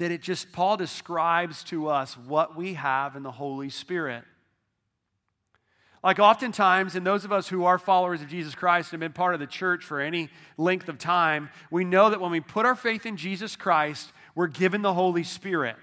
that 0.00 0.10
it 0.10 0.22
just, 0.22 0.50
Paul 0.50 0.78
describes 0.78 1.62
to 1.64 1.88
us 1.88 2.16
what 2.16 2.56
we 2.56 2.72
have 2.72 3.16
in 3.16 3.22
the 3.22 3.30
Holy 3.30 3.68
Spirit. 3.68 4.24
Like 6.02 6.18
oftentimes, 6.18 6.96
in 6.96 7.04
those 7.04 7.26
of 7.26 7.32
us 7.32 7.48
who 7.48 7.66
are 7.66 7.78
followers 7.78 8.22
of 8.22 8.28
Jesus 8.28 8.54
Christ 8.54 8.88
and 8.88 9.02
have 9.02 9.12
been 9.12 9.14
part 9.14 9.34
of 9.34 9.40
the 9.40 9.46
church 9.46 9.84
for 9.84 10.00
any 10.00 10.30
length 10.56 10.88
of 10.88 10.96
time, 10.96 11.50
we 11.70 11.84
know 11.84 12.08
that 12.08 12.18
when 12.18 12.30
we 12.30 12.40
put 12.40 12.64
our 12.64 12.74
faith 12.74 13.04
in 13.04 13.18
Jesus 13.18 13.56
Christ, 13.56 14.10
we're 14.34 14.46
given 14.46 14.80
the 14.80 14.94
Holy 14.94 15.22
Spirit. 15.22 15.76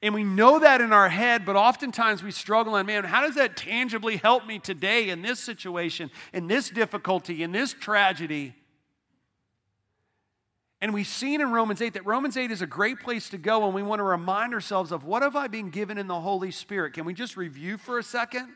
And 0.00 0.14
we 0.14 0.22
know 0.22 0.60
that 0.60 0.80
in 0.80 0.92
our 0.92 1.08
head, 1.08 1.44
but 1.44 1.56
oftentimes 1.56 2.22
we 2.22 2.30
struggle 2.30 2.76
and 2.76 2.86
man, 2.86 3.02
how 3.02 3.22
does 3.22 3.34
that 3.34 3.56
tangibly 3.56 4.18
help 4.18 4.46
me 4.46 4.60
today 4.60 5.08
in 5.08 5.22
this 5.22 5.40
situation, 5.40 6.12
in 6.32 6.46
this 6.46 6.70
difficulty, 6.70 7.42
in 7.42 7.50
this 7.50 7.72
tragedy? 7.72 8.54
And 10.80 10.94
we've 10.94 11.08
seen 11.08 11.40
in 11.40 11.50
Romans 11.50 11.82
8 11.82 11.94
that 11.94 12.06
Romans 12.06 12.36
8 12.36 12.50
is 12.52 12.62
a 12.62 12.66
great 12.66 13.00
place 13.00 13.30
to 13.30 13.38
go 13.38 13.66
when 13.66 13.74
we 13.74 13.82
want 13.82 13.98
to 13.98 14.04
remind 14.04 14.54
ourselves 14.54 14.92
of 14.92 15.04
what 15.04 15.22
have 15.22 15.34
I 15.34 15.48
been 15.48 15.70
given 15.70 15.98
in 15.98 16.06
the 16.06 16.20
Holy 16.20 16.52
Spirit. 16.52 16.92
Can 16.92 17.04
we 17.04 17.14
just 17.14 17.36
review 17.36 17.76
for 17.78 17.98
a 17.98 18.02
second? 18.02 18.48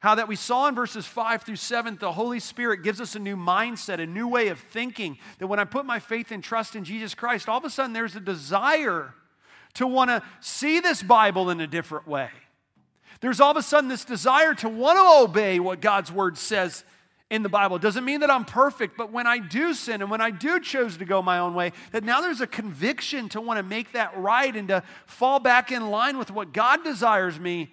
How 0.00 0.16
that 0.16 0.28
we 0.28 0.36
saw 0.36 0.66
in 0.68 0.74
verses 0.74 1.06
5 1.06 1.44
through 1.44 1.56
7, 1.56 1.98
the 2.00 2.12
Holy 2.12 2.40
Spirit 2.40 2.82
gives 2.82 3.00
us 3.00 3.14
a 3.14 3.18
new 3.18 3.36
mindset, 3.36 4.00
a 4.00 4.06
new 4.06 4.26
way 4.26 4.48
of 4.48 4.58
thinking. 4.58 5.16
That 5.38 5.46
when 5.46 5.60
I 5.60 5.64
put 5.64 5.86
my 5.86 6.00
faith 6.00 6.32
and 6.32 6.42
trust 6.42 6.74
in 6.74 6.84
Jesus 6.84 7.14
Christ, 7.14 7.48
all 7.48 7.58
of 7.58 7.64
a 7.64 7.70
sudden 7.70 7.92
there's 7.92 8.16
a 8.16 8.20
desire 8.20 9.14
to 9.74 9.86
want 9.86 10.10
to 10.10 10.22
see 10.40 10.80
this 10.80 11.02
Bible 11.02 11.48
in 11.48 11.60
a 11.60 11.66
different 11.66 12.08
way. 12.08 12.28
There's 13.20 13.40
all 13.40 13.52
of 13.52 13.56
a 13.56 13.62
sudden 13.62 13.88
this 13.88 14.04
desire 14.04 14.52
to 14.56 14.68
want 14.68 14.98
to 14.98 15.24
obey 15.24 15.60
what 15.60 15.80
God's 15.80 16.12
word 16.12 16.36
says 16.36 16.84
in 17.30 17.42
the 17.42 17.48
Bible. 17.48 17.76
It 17.76 17.82
doesn't 17.82 18.04
mean 18.04 18.20
that 18.20 18.30
I'm 18.30 18.44
perfect, 18.44 18.96
but 18.96 19.10
when 19.10 19.26
I 19.26 19.38
do 19.38 19.74
sin 19.74 20.02
and 20.02 20.10
when 20.10 20.20
I 20.20 20.30
do 20.30 20.60
choose 20.60 20.96
to 20.98 21.04
go 21.04 21.22
my 21.22 21.38
own 21.38 21.54
way, 21.54 21.72
that 21.92 22.04
now 22.04 22.20
there's 22.20 22.40
a 22.40 22.46
conviction 22.46 23.28
to 23.30 23.40
want 23.40 23.58
to 23.58 23.62
make 23.62 23.92
that 23.92 24.16
right 24.16 24.54
and 24.54 24.68
to 24.68 24.82
fall 25.06 25.40
back 25.40 25.72
in 25.72 25.90
line 25.90 26.18
with 26.18 26.30
what 26.30 26.52
God 26.52 26.84
desires 26.84 27.40
me 27.40 27.72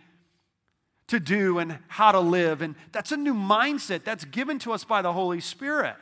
to 1.08 1.20
do 1.20 1.60
and 1.60 1.78
how 1.90 2.12
to 2.14 2.20
live. 2.20 2.62
And 2.62 2.76
that's 2.92 3.12
a 3.12 3.18
new 3.18 3.34
mindset 3.34 4.04
that's 4.04 4.24
given 4.24 4.60
to 4.60 4.72
us 4.72 4.84
by 4.86 5.02
the 5.02 5.12
Holy 5.12 5.42
Spirit. 5.42 5.96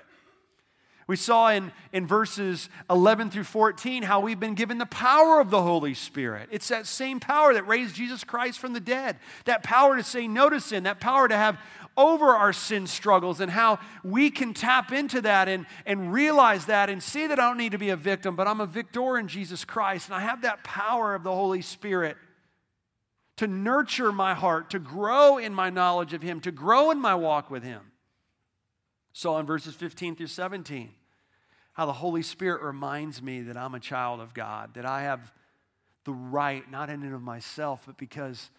We 1.09 1.15
saw 1.15 1.49
in, 1.49 1.71
in 1.91 2.05
verses 2.05 2.69
11 2.87 3.31
through 3.31 3.45
14 3.45 4.03
how 4.03 4.19
we've 4.19 4.39
been 4.39 4.53
given 4.53 4.77
the 4.77 4.85
power 4.85 5.39
of 5.39 5.49
the 5.49 5.59
Holy 5.59 5.95
Spirit. 5.95 6.49
It's 6.51 6.67
that 6.67 6.85
same 6.85 7.19
power 7.19 7.51
that 7.55 7.65
raised 7.65 7.95
Jesus 7.95 8.23
Christ 8.23 8.59
from 8.59 8.73
the 8.73 8.79
dead, 8.79 9.17
that 9.45 9.63
power 9.63 9.97
to 9.97 10.03
say 10.03 10.27
no 10.27 10.51
to 10.51 10.59
sin, 10.59 10.83
that 10.83 10.99
power 10.99 11.27
to 11.27 11.35
have 11.35 11.57
over 11.97 12.27
our 12.27 12.53
sin 12.53 12.85
struggles 12.85 13.39
and 13.39 13.49
how 13.49 13.79
we 14.03 14.29
can 14.29 14.53
tap 14.53 14.91
into 14.91 15.19
that 15.21 15.49
and, 15.49 15.65
and 15.87 16.13
realize 16.13 16.67
that 16.67 16.91
and 16.91 17.01
see 17.01 17.25
that 17.25 17.39
I 17.39 17.47
don't 17.47 17.57
need 17.57 17.71
to 17.71 17.79
be 17.79 17.89
a 17.89 17.95
victim, 17.95 18.35
but 18.35 18.47
I'm 18.47 18.61
a 18.61 18.67
victor 18.67 19.17
in 19.17 19.27
Jesus 19.27 19.65
Christ. 19.65 20.09
And 20.09 20.15
I 20.15 20.19
have 20.19 20.43
that 20.43 20.63
power 20.63 21.15
of 21.15 21.23
the 21.23 21.33
Holy 21.33 21.63
Spirit 21.63 22.17
to 23.37 23.47
nurture 23.47 24.11
my 24.11 24.35
heart, 24.35 24.69
to 24.69 24.77
grow 24.77 25.39
in 25.39 25.55
my 25.55 25.71
knowledge 25.71 26.13
of 26.13 26.21
Him, 26.21 26.39
to 26.41 26.51
grow 26.51 26.91
in 26.91 27.01
my 27.01 27.15
walk 27.15 27.49
with 27.49 27.63
Him. 27.63 27.81
So, 29.11 29.39
in 29.39 29.47
verses 29.47 29.73
15 29.73 30.15
through 30.15 30.27
17, 30.27 30.91
how 31.79 31.85
the 31.85 31.93
Holy 31.93 32.21
Spirit 32.21 32.61
reminds 32.61 33.21
me 33.21 33.43
that 33.43 33.55
I'm 33.55 33.73
a 33.73 33.79
child 33.79 34.19
of 34.19 34.33
God, 34.33 34.73
that 34.73 34.85
I 34.85 35.03
have 35.03 35.31
the 36.03 36.11
right, 36.11 36.69
not 36.69 36.89
in 36.89 37.03
and 37.03 37.15
of 37.15 37.21
myself, 37.21 37.83
but 37.85 37.95
because 37.95 38.49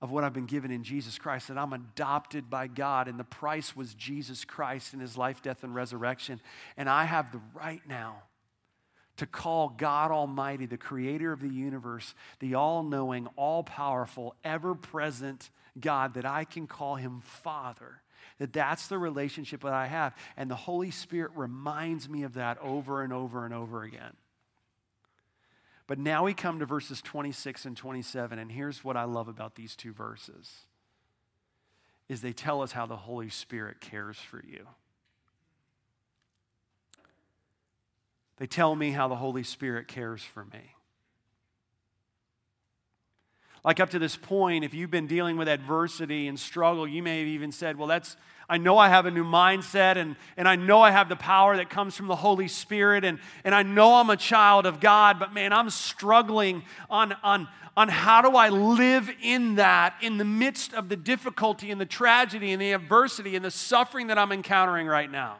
of 0.00 0.10
what 0.10 0.24
I've 0.24 0.32
been 0.32 0.46
given 0.46 0.70
in 0.70 0.82
Jesus 0.82 1.18
Christ, 1.18 1.48
that 1.48 1.58
I'm 1.58 1.74
adopted 1.74 2.48
by 2.48 2.68
God, 2.68 3.08
and 3.08 3.20
the 3.20 3.24
price 3.24 3.76
was 3.76 3.92
Jesus 3.92 4.46
Christ 4.46 4.94
and 4.94 5.02
his 5.02 5.18
life, 5.18 5.42
death, 5.42 5.64
and 5.64 5.74
resurrection. 5.74 6.40
And 6.78 6.88
I 6.88 7.04
have 7.04 7.30
the 7.30 7.42
right 7.52 7.82
now 7.86 8.22
to 9.18 9.26
call 9.26 9.68
God 9.68 10.10
Almighty, 10.10 10.64
the 10.64 10.78
creator 10.78 11.30
of 11.30 11.42
the 11.42 11.50
universe, 11.50 12.14
the 12.40 12.54
all 12.54 12.82
knowing, 12.82 13.26
all 13.36 13.64
powerful, 13.64 14.34
ever 14.44 14.74
present 14.74 15.50
God, 15.78 16.14
that 16.14 16.24
I 16.24 16.44
can 16.44 16.66
call 16.66 16.96
him 16.96 17.20
Father. 17.20 18.01
That 18.42 18.52
that's 18.52 18.88
the 18.88 18.98
relationship 18.98 19.62
that 19.62 19.72
I 19.72 19.86
have. 19.86 20.16
And 20.36 20.50
the 20.50 20.56
Holy 20.56 20.90
Spirit 20.90 21.30
reminds 21.36 22.08
me 22.08 22.24
of 22.24 22.34
that 22.34 22.58
over 22.60 23.00
and 23.02 23.12
over 23.12 23.44
and 23.44 23.54
over 23.54 23.84
again. 23.84 24.16
But 25.86 26.00
now 26.00 26.24
we 26.24 26.34
come 26.34 26.58
to 26.58 26.66
verses 26.66 27.00
26 27.02 27.66
and 27.66 27.76
27, 27.76 28.40
and 28.40 28.50
here's 28.50 28.82
what 28.82 28.96
I 28.96 29.04
love 29.04 29.28
about 29.28 29.54
these 29.54 29.76
two 29.76 29.92
verses 29.92 30.66
is 32.08 32.20
they 32.20 32.32
tell 32.32 32.62
us 32.62 32.72
how 32.72 32.84
the 32.84 32.96
Holy 32.96 33.28
Spirit 33.28 33.80
cares 33.80 34.18
for 34.18 34.42
you. 34.44 34.66
They 38.38 38.48
tell 38.48 38.74
me 38.74 38.90
how 38.90 39.06
the 39.06 39.14
Holy 39.14 39.44
Spirit 39.44 39.86
cares 39.86 40.20
for 40.20 40.44
me. 40.46 40.74
Like 43.64 43.78
up 43.78 43.90
to 43.90 43.98
this 43.98 44.16
point, 44.16 44.64
if 44.64 44.74
you've 44.74 44.90
been 44.90 45.06
dealing 45.06 45.36
with 45.36 45.48
adversity 45.48 46.26
and 46.26 46.38
struggle, 46.38 46.86
you 46.86 47.02
may 47.02 47.20
have 47.20 47.28
even 47.28 47.52
said, 47.52 47.78
Well, 47.78 47.88
that's, 47.88 48.16
I 48.48 48.58
know 48.58 48.76
I 48.78 48.88
have 48.88 49.06
a 49.06 49.10
new 49.10 49.24
mindset 49.24 49.96
and, 49.96 50.16
and 50.36 50.48
I 50.48 50.56
know 50.56 50.80
I 50.80 50.90
have 50.90 51.08
the 51.08 51.16
power 51.16 51.56
that 51.56 51.70
comes 51.70 51.96
from 51.96 52.06
the 52.06 52.16
Holy 52.16 52.48
Spirit 52.48 53.04
and, 53.04 53.18
and 53.44 53.54
I 53.54 53.62
know 53.62 53.94
I'm 53.94 54.10
a 54.10 54.16
child 54.16 54.66
of 54.66 54.80
God, 54.80 55.18
but 55.18 55.32
man, 55.32 55.52
I'm 55.52 55.70
struggling 55.70 56.62
on, 56.90 57.14
on, 57.22 57.48
on 57.76 57.88
how 57.88 58.20
do 58.22 58.36
I 58.36 58.48
live 58.48 59.10
in 59.22 59.56
that 59.56 59.94
in 60.02 60.18
the 60.18 60.24
midst 60.24 60.74
of 60.74 60.88
the 60.88 60.96
difficulty 60.96 61.70
and 61.70 61.80
the 61.80 61.86
tragedy 61.86 62.52
and 62.52 62.60
the 62.60 62.72
adversity 62.72 63.36
and 63.36 63.44
the 63.44 63.50
suffering 63.50 64.08
that 64.08 64.18
I'm 64.18 64.32
encountering 64.32 64.86
right 64.86 65.10
now. 65.10 65.38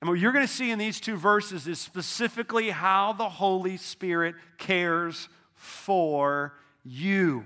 And 0.00 0.08
what 0.08 0.18
you're 0.18 0.32
going 0.32 0.46
to 0.46 0.52
see 0.52 0.72
in 0.72 0.80
these 0.80 0.98
two 0.98 1.16
verses 1.16 1.68
is 1.68 1.78
specifically 1.78 2.70
how 2.70 3.12
the 3.12 3.28
Holy 3.28 3.76
Spirit 3.76 4.34
cares 4.58 5.28
for 5.54 6.54
you 6.84 7.44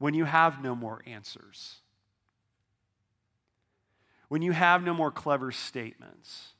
when 0.00 0.14
you 0.14 0.24
have 0.24 0.62
no 0.62 0.74
more 0.74 1.02
answers, 1.06 1.76
when 4.28 4.40
you 4.40 4.52
have 4.52 4.82
no 4.82 4.94
more 4.94 5.10
clever 5.10 5.52
statements, 5.52 6.54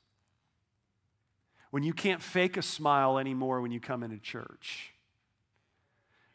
when 1.71 1.81
you 1.81 1.91
can't 1.91 2.21
fake 2.21 2.55
a 2.55 2.61
smile 2.61 3.17
anymore 3.17 3.59
when 3.59 3.71
you 3.71 3.79
come 3.79 4.03
into 4.03 4.19
church, 4.19 4.93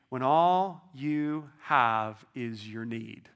when 0.08 0.22
all 0.22 0.90
you 0.94 1.48
have 1.62 2.25
is 2.34 2.68
your 2.68 2.84
need. 2.84 3.28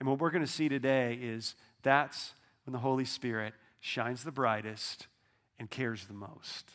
And 0.00 0.08
what 0.08 0.18
we're 0.18 0.30
going 0.30 0.46
to 0.46 0.50
see 0.50 0.70
today 0.70 1.18
is 1.20 1.56
that's 1.82 2.32
when 2.64 2.72
the 2.72 2.78
Holy 2.78 3.04
Spirit 3.04 3.52
shines 3.80 4.24
the 4.24 4.32
brightest 4.32 5.08
and 5.58 5.68
cares 5.68 6.06
the 6.06 6.14
most. 6.14 6.70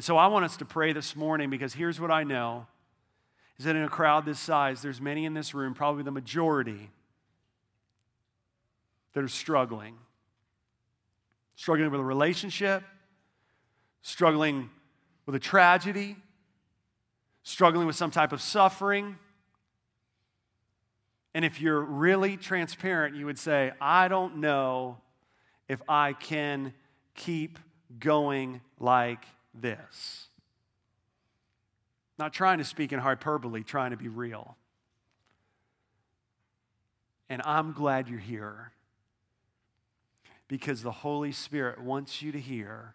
And 0.00 0.04
so 0.06 0.16
I 0.16 0.28
want 0.28 0.46
us 0.46 0.56
to 0.56 0.64
pray 0.64 0.94
this 0.94 1.14
morning 1.14 1.50
because 1.50 1.74
here's 1.74 2.00
what 2.00 2.10
I 2.10 2.24
know 2.24 2.66
is 3.58 3.66
that 3.66 3.76
in 3.76 3.82
a 3.82 3.88
crowd 3.90 4.24
this 4.24 4.40
size, 4.40 4.80
there's 4.80 4.98
many 4.98 5.26
in 5.26 5.34
this 5.34 5.52
room, 5.52 5.74
probably 5.74 6.02
the 6.02 6.10
majority, 6.10 6.88
that 9.12 9.22
are 9.22 9.28
struggling. 9.28 9.98
Struggling 11.54 11.90
with 11.90 12.00
a 12.00 12.04
relationship, 12.04 12.82
struggling 14.00 14.70
with 15.26 15.34
a 15.34 15.38
tragedy, 15.38 16.16
struggling 17.42 17.86
with 17.86 17.94
some 17.94 18.10
type 18.10 18.32
of 18.32 18.40
suffering. 18.40 19.18
And 21.34 21.44
if 21.44 21.60
you're 21.60 21.82
really 21.82 22.38
transparent, 22.38 23.16
you 23.16 23.26
would 23.26 23.38
say, 23.38 23.72
I 23.82 24.08
don't 24.08 24.38
know 24.38 24.96
if 25.68 25.82
I 25.86 26.14
can 26.14 26.72
keep 27.14 27.58
going 27.98 28.62
like 28.78 29.26
this. 29.54 30.28
Not 32.18 32.32
trying 32.32 32.58
to 32.58 32.64
speak 32.64 32.92
in 32.92 32.98
hyperbole, 32.98 33.62
trying 33.62 33.92
to 33.92 33.96
be 33.96 34.08
real. 34.08 34.56
And 37.28 37.40
I'm 37.44 37.72
glad 37.72 38.08
you're 38.08 38.18
here 38.18 38.72
because 40.48 40.82
the 40.82 40.90
Holy 40.90 41.32
Spirit 41.32 41.80
wants 41.80 42.20
you 42.20 42.32
to 42.32 42.40
hear 42.40 42.94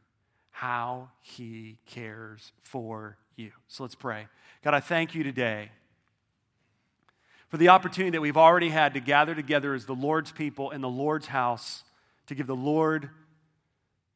how 0.52 1.10
He 1.22 1.78
cares 1.86 2.52
for 2.62 3.18
you. 3.36 3.52
So 3.68 3.84
let's 3.84 3.96
pray. 3.96 4.28
God, 4.64 4.74
I 4.74 4.80
thank 4.80 5.16
you 5.16 5.24
today 5.24 5.72
for 7.50 7.58
the 7.58 7.70
opportunity 7.70 8.12
that 8.12 8.22
we've 8.22 8.38
already 8.38 8.70
had 8.70 8.94
to 8.94 9.00
gather 9.00 9.34
together 9.34 9.74
as 9.74 9.86
the 9.86 9.94
Lord's 9.94 10.32
people 10.32 10.72
in 10.72 10.82
the 10.82 10.90
Lord's 10.90 11.28
house 11.28 11.84
to 12.28 12.36
give 12.36 12.48
the 12.48 12.56
Lord, 12.56 13.10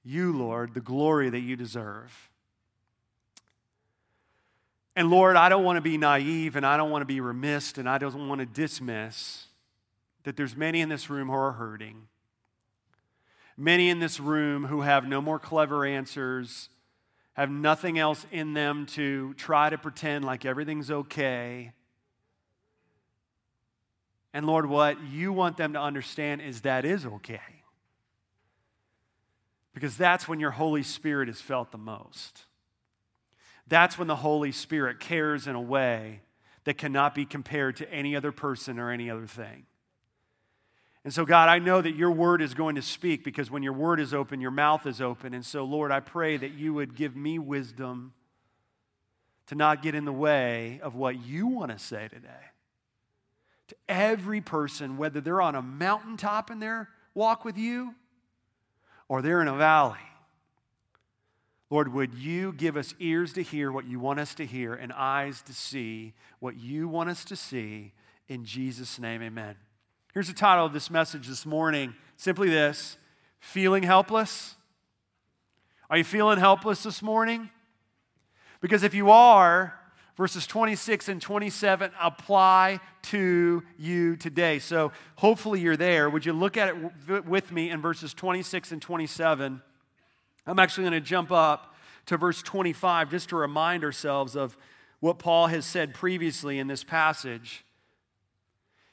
you, 0.03 0.34
Lord, 0.34 0.74
the 0.74 0.81
glory 0.81 1.29
that 1.29 1.39
you 1.39 1.55
deserve. 1.55 2.28
And 5.00 5.10
Lord, 5.10 5.38
I 5.38 5.48
don't 5.48 5.63
want 5.63 5.77
to 5.77 5.82
be 5.82 5.98
naive 5.98 6.58
and 6.58 6.65
I 6.65 6.75
don't 6.75 6.91
want 6.91 7.03
to 7.03 7.06
be 7.06 7.22
remiss 7.22 7.77
and 7.77 7.88
I 7.88 8.00
don't 8.00 8.27
want 8.27 8.39
to 8.39 8.46
dismiss 8.46 9.46
that 10.24 10.36
there's 10.36 10.58
many 10.58 10.82
in 10.82 10.89
this 10.89 11.10
room 11.10 11.29
who 11.29 11.36
are 11.36 11.53
hurting. 11.53 12.10
Many 13.56 13.88
in 13.88 14.00
this 14.00 14.20
room 14.20 14.65
who 14.65 14.82
have 14.82 15.08
no 15.08 15.22
more 15.22 15.39
clever 15.39 15.86
answers, 15.86 16.68
have 17.32 17.50
nothing 17.50 17.98
else 17.98 18.25
in 18.29 18.53
them 18.53 18.88
to 18.88 19.34
try 19.36 19.70
to 19.70 19.77
pretend 19.77 20.25
like 20.25 20.44
everything's 20.44 20.91
okay. 20.91 21.72
And 24.34 24.46
Lord, 24.46 24.65
what 24.65 25.01
you 25.01 25.32
want 25.32 25.56
them 25.56 25.72
to 25.72 25.79
understand 25.79 26.41
is 26.41 26.60
that 26.63 26.84
is 26.84 27.06
okay. 27.06 27.39
Because 29.74 29.96
that's 29.96 30.27
when 30.27 30.41
your 30.41 30.51
Holy 30.51 30.84
Spirit 30.84 31.29
is 31.29 31.39
felt 31.39 31.72
the 31.72 31.77
most. 31.77 32.44
That's 33.69 33.97
when 33.97 34.07
the 34.07 34.15
Holy 34.15 34.51
Spirit 34.51 34.99
cares 34.99 35.47
in 35.47 35.55
a 35.55 35.61
way 35.61 36.21
that 36.65 36.77
cannot 36.77 37.15
be 37.15 37.25
compared 37.25 37.77
to 37.77 37.91
any 37.91 38.15
other 38.15 38.31
person 38.31 38.79
or 38.79 38.91
any 38.91 39.09
other 39.09 39.27
thing. 39.27 39.65
And 41.03 41.13
so, 41.13 41.23
God, 41.23 41.47
I 41.47 41.59
know 41.59 41.81
that 41.81 41.95
your 41.95 42.11
word 42.11 42.41
is 42.41 42.53
going 42.53 42.75
to 42.75 42.81
speak 42.81 43.23
because 43.23 43.49
when 43.49 43.63
your 43.63 43.73
word 43.73 43.99
is 43.99 44.13
open, 44.13 44.41
your 44.41 44.51
mouth 44.51 44.85
is 44.85 44.99
open. 44.99 45.33
And 45.33 45.45
so, 45.45 45.63
Lord, 45.63 45.91
I 45.91 46.01
pray 46.01 46.35
that 46.35 46.51
you 46.51 46.73
would 46.73 46.95
give 46.95 47.15
me 47.15 47.39
wisdom 47.39 48.13
to 49.47 49.55
not 49.55 49.81
get 49.81 49.95
in 49.95 50.05
the 50.05 50.11
way 50.13 50.79
of 50.83 50.95
what 50.95 51.23
you 51.25 51.47
want 51.47 51.71
to 51.71 51.79
say 51.79 52.07
today. 52.09 52.29
To 53.69 53.75
every 53.88 54.41
person, 54.41 54.97
whether 54.97 55.21
they're 55.21 55.41
on 55.41 55.55
a 55.55 55.61
mountaintop 55.61 56.51
in 56.51 56.59
their 56.59 56.89
walk 57.13 57.45
with 57.45 57.57
you 57.57 57.95
or 59.07 59.21
they're 59.21 59.41
in 59.41 59.47
a 59.47 59.55
valley. 59.55 59.97
Lord, 61.69 61.93
would 61.93 62.15
you 62.15 62.51
give 62.53 62.75
us 62.75 62.95
ears 62.99 63.33
to 63.33 63.43
hear 63.43 63.71
what 63.71 63.85
you 63.85 63.99
want 63.99 64.19
us 64.19 64.33
to 64.35 64.45
hear 64.45 64.73
and 64.73 64.91
eyes 64.91 65.41
to 65.43 65.53
see 65.53 66.13
what 66.39 66.57
you 66.57 66.88
want 66.88 67.09
us 67.09 67.23
to 67.25 67.35
see? 67.35 67.93
In 68.27 68.43
Jesus' 68.43 68.97
name, 68.97 69.21
amen. 69.21 69.55
Here's 70.13 70.27
the 70.27 70.33
title 70.33 70.65
of 70.65 70.73
this 70.73 70.89
message 70.89 71.27
this 71.27 71.45
morning 71.45 71.93
simply 72.17 72.49
this 72.49 72.97
Feeling 73.39 73.83
Helpless? 73.83 74.55
Are 75.89 75.97
you 75.97 76.03
feeling 76.03 76.38
helpless 76.38 76.83
this 76.83 77.01
morning? 77.01 77.49
Because 78.61 78.83
if 78.83 78.93
you 78.93 79.09
are, 79.09 79.73
verses 80.17 80.45
26 80.45 81.09
and 81.09 81.21
27 81.21 81.91
apply 81.99 82.79
to 83.03 83.63
you 83.77 84.15
today. 84.15 84.59
So 84.59 84.91
hopefully 85.15 85.61
you're 85.61 85.77
there. 85.77 86.09
Would 86.09 86.25
you 86.25 86.33
look 86.33 86.57
at 86.57 86.75
it 87.07 87.25
with 87.25 87.51
me 87.51 87.71
in 87.71 87.81
verses 87.81 88.13
26 88.13 88.71
and 88.71 88.81
27? 88.81 89.61
I'm 90.50 90.58
actually 90.58 90.86
going 90.86 90.94
to 90.94 91.08
jump 91.08 91.32
up 91.32 91.75
to 92.08 92.18
verse 92.18 92.41
25 92.41 93.12
just 93.12 93.29
to 93.29 93.36
remind 93.36 93.84
ourselves 93.84 94.36
of 94.36 94.58
what 95.00 95.20
Paul 95.20 95.48
has 95.48 95.63
said 95.63 95.94
previously 95.94 96.58
in 96.58 96.68
this 96.68 96.84
passage. 96.84 97.63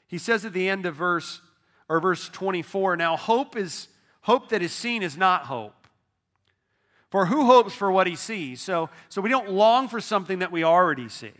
He 0.07 0.19
says 0.19 0.45
at 0.45 0.53
the 0.53 0.69
end 0.69 0.85
of 0.85 0.95
verse 0.95 1.41
or 1.89 1.99
verse 1.99 2.29
24, 2.29 2.95
now 2.95 3.17
hope 3.17 3.57
is 3.57 3.87
hope 4.21 4.49
that 4.49 4.61
is 4.61 4.71
seen 4.71 5.01
is 5.01 5.17
not 5.17 5.45
hope. 5.45 5.87
For 7.09 7.25
who 7.25 7.45
hopes 7.45 7.73
for 7.73 7.91
what 7.91 8.05
he 8.05 8.15
sees? 8.15 8.61
So, 8.61 8.89
so 9.09 9.21
we 9.21 9.29
don't 9.29 9.49
long 9.49 9.87
for 9.87 9.99
something 9.99 10.39
that 10.39 10.51
we 10.51 10.63
already 10.63 11.09
see. 11.09 11.31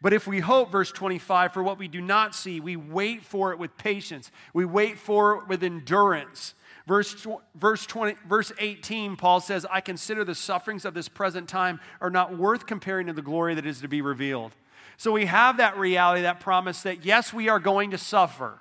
But 0.00 0.12
if 0.12 0.26
we 0.26 0.40
hope, 0.40 0.70
verse 0.70 0.92
25, 0.92 1.52
for 1.52 1.62
what 1.62 1.78
we 1.78 1.88
do 1.88 2.00
not 2.00 2.34
see, 2.34 2.60
we 2.60 2.76
wait 2.76 3.22
for 3.22 3.52
it 3.52 3.58
with 3.58 3.76
patience. 3.76 4.30
We 4.54 4.64
wait 4.64 4.98
for 4.98 5.38
it 5.38 5.48
with 5.48 5.62
endurance. 5.62 6.54
Verse, 6.86 7.26
verse, 7.56 7.84
20, 7.84 8.16
verse 8.28 8.52
18, 8.58 9.16
Paul 9.16 9.40
says, 9.40 9.66
I 9.68 9.80
consider 9.80 10.24
the 10.24 10.36
sufferings 10.36 10.84
of 10.84 10.94
this 10.94 11.08
present 11.08 11.48
time 11.48 11.80
are 12.00 12.10
not 12.10 12.38
worth 12.38 12.66
comparing 12.66 13.08
to 13.08 13.12
the 13.12 13.22
glory 13.22 13.54
that 13.56 13.66
is 13.66 13.80
to 13.80 13.88
be 13.88 14.00
revealed. 14.00 14.52
So 14.96 15.10
we 15.10 15.26
have 15.26 15.56
that 15.56 15.76
reality, 15.76 16.22
that 16.22 16.38
promise 16.40 16.82
that 16.82 17.04
yes, 17.04 17.32
we 17.32 17.48
are 17.48 17.58
going 17.58 17.90
to 17.90 17.98
suffer. 17.98 18.58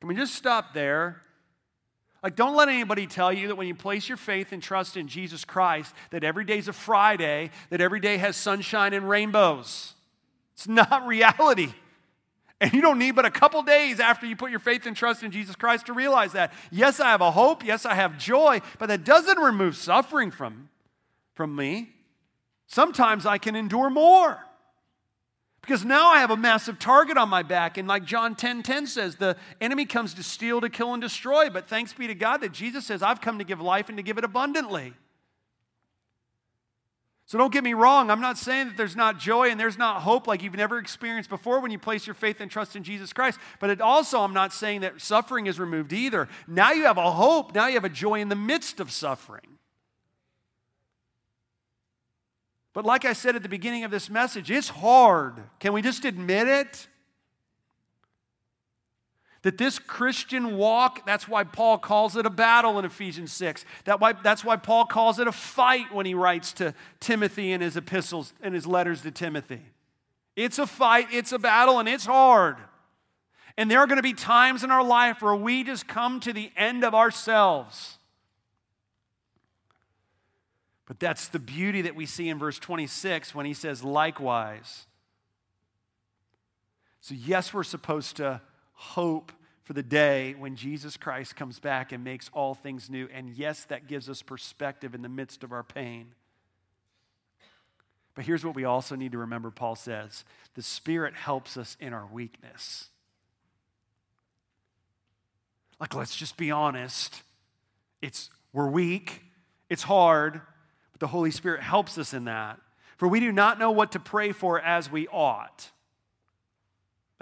Can 0.00 0.08
we 0.08 0.16
just 0.16 0.34
stop 0.34 0.74
there? 0.74 1.22
Like, 2.22 2.36
don't 2.36 2.56
let 2.56 2.68
anybody 2.68 3.06
tell 3.06 3.32
you 3.32 3.48
that 3.48 3.56
when 3.56 3.66
you 3.66 3.74
place 3.74 4.08
your 4.08 4.16
faith 4.16 4.52
and 4.52 4.62
trust 4.62 4.96
in 4.96 5.08
Jesus 5.08 5.44
Christ, 5.44 5.94
that 6.10 6.22
every 6.22 6.44
day's 6.44 6.68
a 6.68 6.72
Friday, 6.72 7.50
that 7.70 7.80
every 7.80 8.00
day 8.00 8.16
has 8.16 8.36
sunshine 8.36 8.92
and 8.92 9.08
rainbows. 9.08 9.94
It's 10.54 10.68
not 10.68 11.06
reality. 11.06 11.72
And 12.62 12.72
you 12.72 12.80
don't 12.80 13.00
need 13.00 13.16
but 13.16 13.24
a 13.24 13.30
couple 13.30 13.60
days 13.64 13.98
after 13.98 14.24
you 14.24 14.36
put 14.36 14.52
your 14.52 14.60
faith 14.60 14.86
and 14.86 14.96
trust 14.96 15.24
in 15.24 15.32
Jesus 15.32 15.56
Christ 15.56 15.86
to 15.86 15.92
realize 15.92 16.30
that. 16.34 16.52
Yes, 16.70 17.00
I 17.00 17.08
have 17.08 17.20
a 17.20 17.32
hope. 17.32 17.64
Yes, 17.64 17.84
I 17.84 17.94
have 17.94 18.16
joy, 18.16 18.60
but 18.78 18.86
that 18.86 19.02
doesn't 19.02 19.36
remove 19.36 19.74
suffering 19.74 20.30
from, 20.30 20.68
from 21.34 21.56
me. 21.56 21.88
Sometimes 22.68 23.26
I 23.26 23.38
can 23.38 23.56
endure 23.56 23.90
more. 23.90 24.38
Because 25.60 25.84
now 25.84 26.10
I 26.10 26.20
have 26.20 26.30
a 26.30 26.36
massive 26.36 26.78
target 26.78 27.16
on 27.16 27.28
my 27.28 27.42
back. 27.42 27.78
And 27.78 27.88
like 27.88 28.04
John 28.04 28.36
10 28.36 28.62
10 28.62 28.86
says, 28.86 29.16
the 29.16 29.36
enemy 29.60 29.84
comes 29.84 30.14
to 30.14 30.22
steal, 30.22 30.60
to 30.60 30.68
kill, 30.68 30.92
and 30.92 31.02
destroy. 31.02 31.50
But 31.50 31.68
thanks 31.68 31.92
be 31.92 32.06
to 32.06 32.14
God 32.14 32.42
that 32.42 32.52
Jesus 32.52 32.86
says, 32.86 33.02
I've 33.02 33.20
come 33.20 33.38
to 33.38 33.44
give 33.44 33.60
life 33.60 33.88
and 33.88 33.96
to 33.98 34.04
give 34.04 34.18
it 34.18 34.24
abundantly. 34.24 34.94
So 37.32 37.38
don't 37.38 37.50
get 37.50 37.64
me 37.64 37.72
wrong. 37.72 38.10
I'm 38.10 38.20
not 38.20 38.36
saying 38.36 38.66
that 38.66 38.76
there's 38.76 38.94
not 38.94 39.18
joy 39.18 39.48
and 39.48 39.58
there's 39.58 39.78
not 39.78 40.02
hope 40.02 40.26
like 40.26 40.42
you've 40.42 40.54
never 40.54 40.76
experienced 40.76 41.30
before 41.30 41.60
when 41.60 41.70
you 41.70 41.78
place 41.78 42.06
your 42.06 42.12
faith 42.12 42.42
and 42.42 42.50
trust 42.50 42.76
in 42.76 42.84
Jesus 42.84 43.14
Christ. 43.14 43.38
But 43.58 43.70
it 43.70 43.80
also, 43.80 44.20
I'm 44.20 44.34
not 44.34 44.52
saying 44.52 44.82
that 44.82 45.00
suffering 45.00 45.46
is 45.46 45.58
removed 45.58 45.94
either. 45.94 46.28
Now 46.46 46.72
you 46.72 46.84
have 46.84 46.98
a 46.98 47.10
hope. 47.10 47.54
Now 47.54 47.68
you 47.68 47.74
have 47.76 47.86
a 47.86 47.88
joy 47.88 48.20
in 48.20 48.28
the 48.28 48.36
midst 48.36 48.80
of 48.80 48.92
suffering. 48.92 49.56
But 52.74 52.84
like 52.84 53.06
I 53.06 53.14
said 53.14 53.34
at 53.34 53.42
the 53.42 53.48
beginning 53.48 53.84
of 53.84 53.90
this 53.90 54.10
message, 54.10 54.50
it's 54.50 54.68
hard. 54.68 55.42
Can 55.58 55.72
we 55.72 55.80
just 55.80 56.04
admit 56.04 56.48
it? 56.48 56.86
That 59.42 59.58
this 59.58 59.78
Christian 59.78 60.56
walk, 60.56 61.04
that's 61.04 61.26
why 61.26 61.42
Paul 61.42 61.78
calls 61.78 62.16
it 62.16 62.26
a 62.26 62.30
battle 62.30 62.78
in 62.78 62.84
Ephesians 62.84 63.32
6. 63.32 63.64
That 63.84 64.00
why, 64.00 64.12
that's 64.12 64.44
why 64.44 64.56
Paul 64.56 64.84
calls 64.84 65.18
it 65.18 65.26
a 65.26 65.32
fight 65.32 65.92
when 65.92 66.06
he 66.06 66.14
writes 66.14 66.52
to 66.54 66.74
Timothy 67.00 67.50
in 67.50 67.60
his 67.60 67.76
epistles, 67.76 68.32
and 68.40 68.54
his 68.54 68.66
letters 68.66 69.02
to 69.02 69.10
Timothy. 69.10 69.62
It's 70.36 70.58
a 70.58 70.66
fight, 70.66 71.08
it's 71.12 71.32
a 71.32 71.38
battle, 71.38 71.80
and 71.80 71.88
it's 71.88 72.06
hard. 72.06 72.56
And 73.58 73.70
there 73.70 73.80
are 73.80 73.86
going 73.86 73.98
to 73.98 74.02
be 74.02 74.14
times 74.14 74.64
in 74.64 74.70
our 74.70 74.84
life 74.84 75.20
where 75.20 75.34
we 75.34 75.64
just 75.64 75.86
come 75.86 76.20
to 76.20 76.32
the 76.32 76.50
end 76.56 76.84
of 76.84 76.94
ourselves. 76.94 77.98
But 80.86 81.00
that's 81.00 81.28
the 81.28 81.38
beauty 81.38 81.82
that 81.82 81.96
we 81.96 82.06
see 82.06 82.28
in 82.28 82.38
verse 82.38 82.58
26 82.58 83.34
when 83.34 83.46
he 83.46 83.54
says, 83.54 83.82
likewise. 83.82 84.86
So, 87.00 87.14
yes, 87.14 87.52
we're 87.52 87.64
supposed 87.64 88.16
to 88.16 88.40
hope 88.82 89.32
for 89.62 89.74
the 89.74 89.82
day 89.82 90.34
when 90.36 90.56
Jesus 90.56 90.96
Christ 90.96 91.36
comes 91.36 91.60
back 91.60 91.92
and 91.92 92.02
makes 92.02 92.28
all 92.32 92.54
things 92.54 92.90
new. 92.90 93.08
And 93.14 93.30
yes, 93.30 93.64
that 93.66 93.86
gives 93.86 94.10
us 94.10 94.20
perspective 94.20 94.94
in 94.94 95.02
the 95.02 95.08
midst 95.08 95.44
of 95.44 95.52
our 95.52 95.62
pain. 95.62 96.14
But 98.14 98.26
here's 98.26 98.44
what 98.44 98.54
we 98.54 98.64
also 98.64 98.96
need 98.96 99.12
to 99.12 99.18
remember 99.18 99.50
Paul 99.50 99.76
says 99.76 100.24
the 100.54 100.62
Spirit 100.62 101.14
helps 101.14 101.56
us 101.56 101.76
in 101.80 101.92
our 101.92 102.06
weakness. 102.06 102.88
Like, 105.80 105.94
let's 105.94 106.14
just 106.14 106.36
be 106.36 106.50
honest. 106.50 107.22
It's, 108.02 108.30
we're 108.52 108.68
weak, 108.68 109.22
it's 109.70 109.84
hard, 109.84 110.40
but 110.92 111.00
the 111.00 111.06
Holy 111.06 111.30
Spirit 111.30 111.62
helps 111.62 111.98
us 111.98 112.12
in 112.12 112.24
that. 112.24 112.60
For 112.96 113.08
we 113.08 113.20
do 113.20 113.32
not 113.32 113.58
know 113.58 113.70
what 113.70 113.92
to 113.92 114.00
pray 114.00 114.32
for 114.32 114.60
as 114.60 114.90
we 114.90 115.08
ought. 115.08 115.70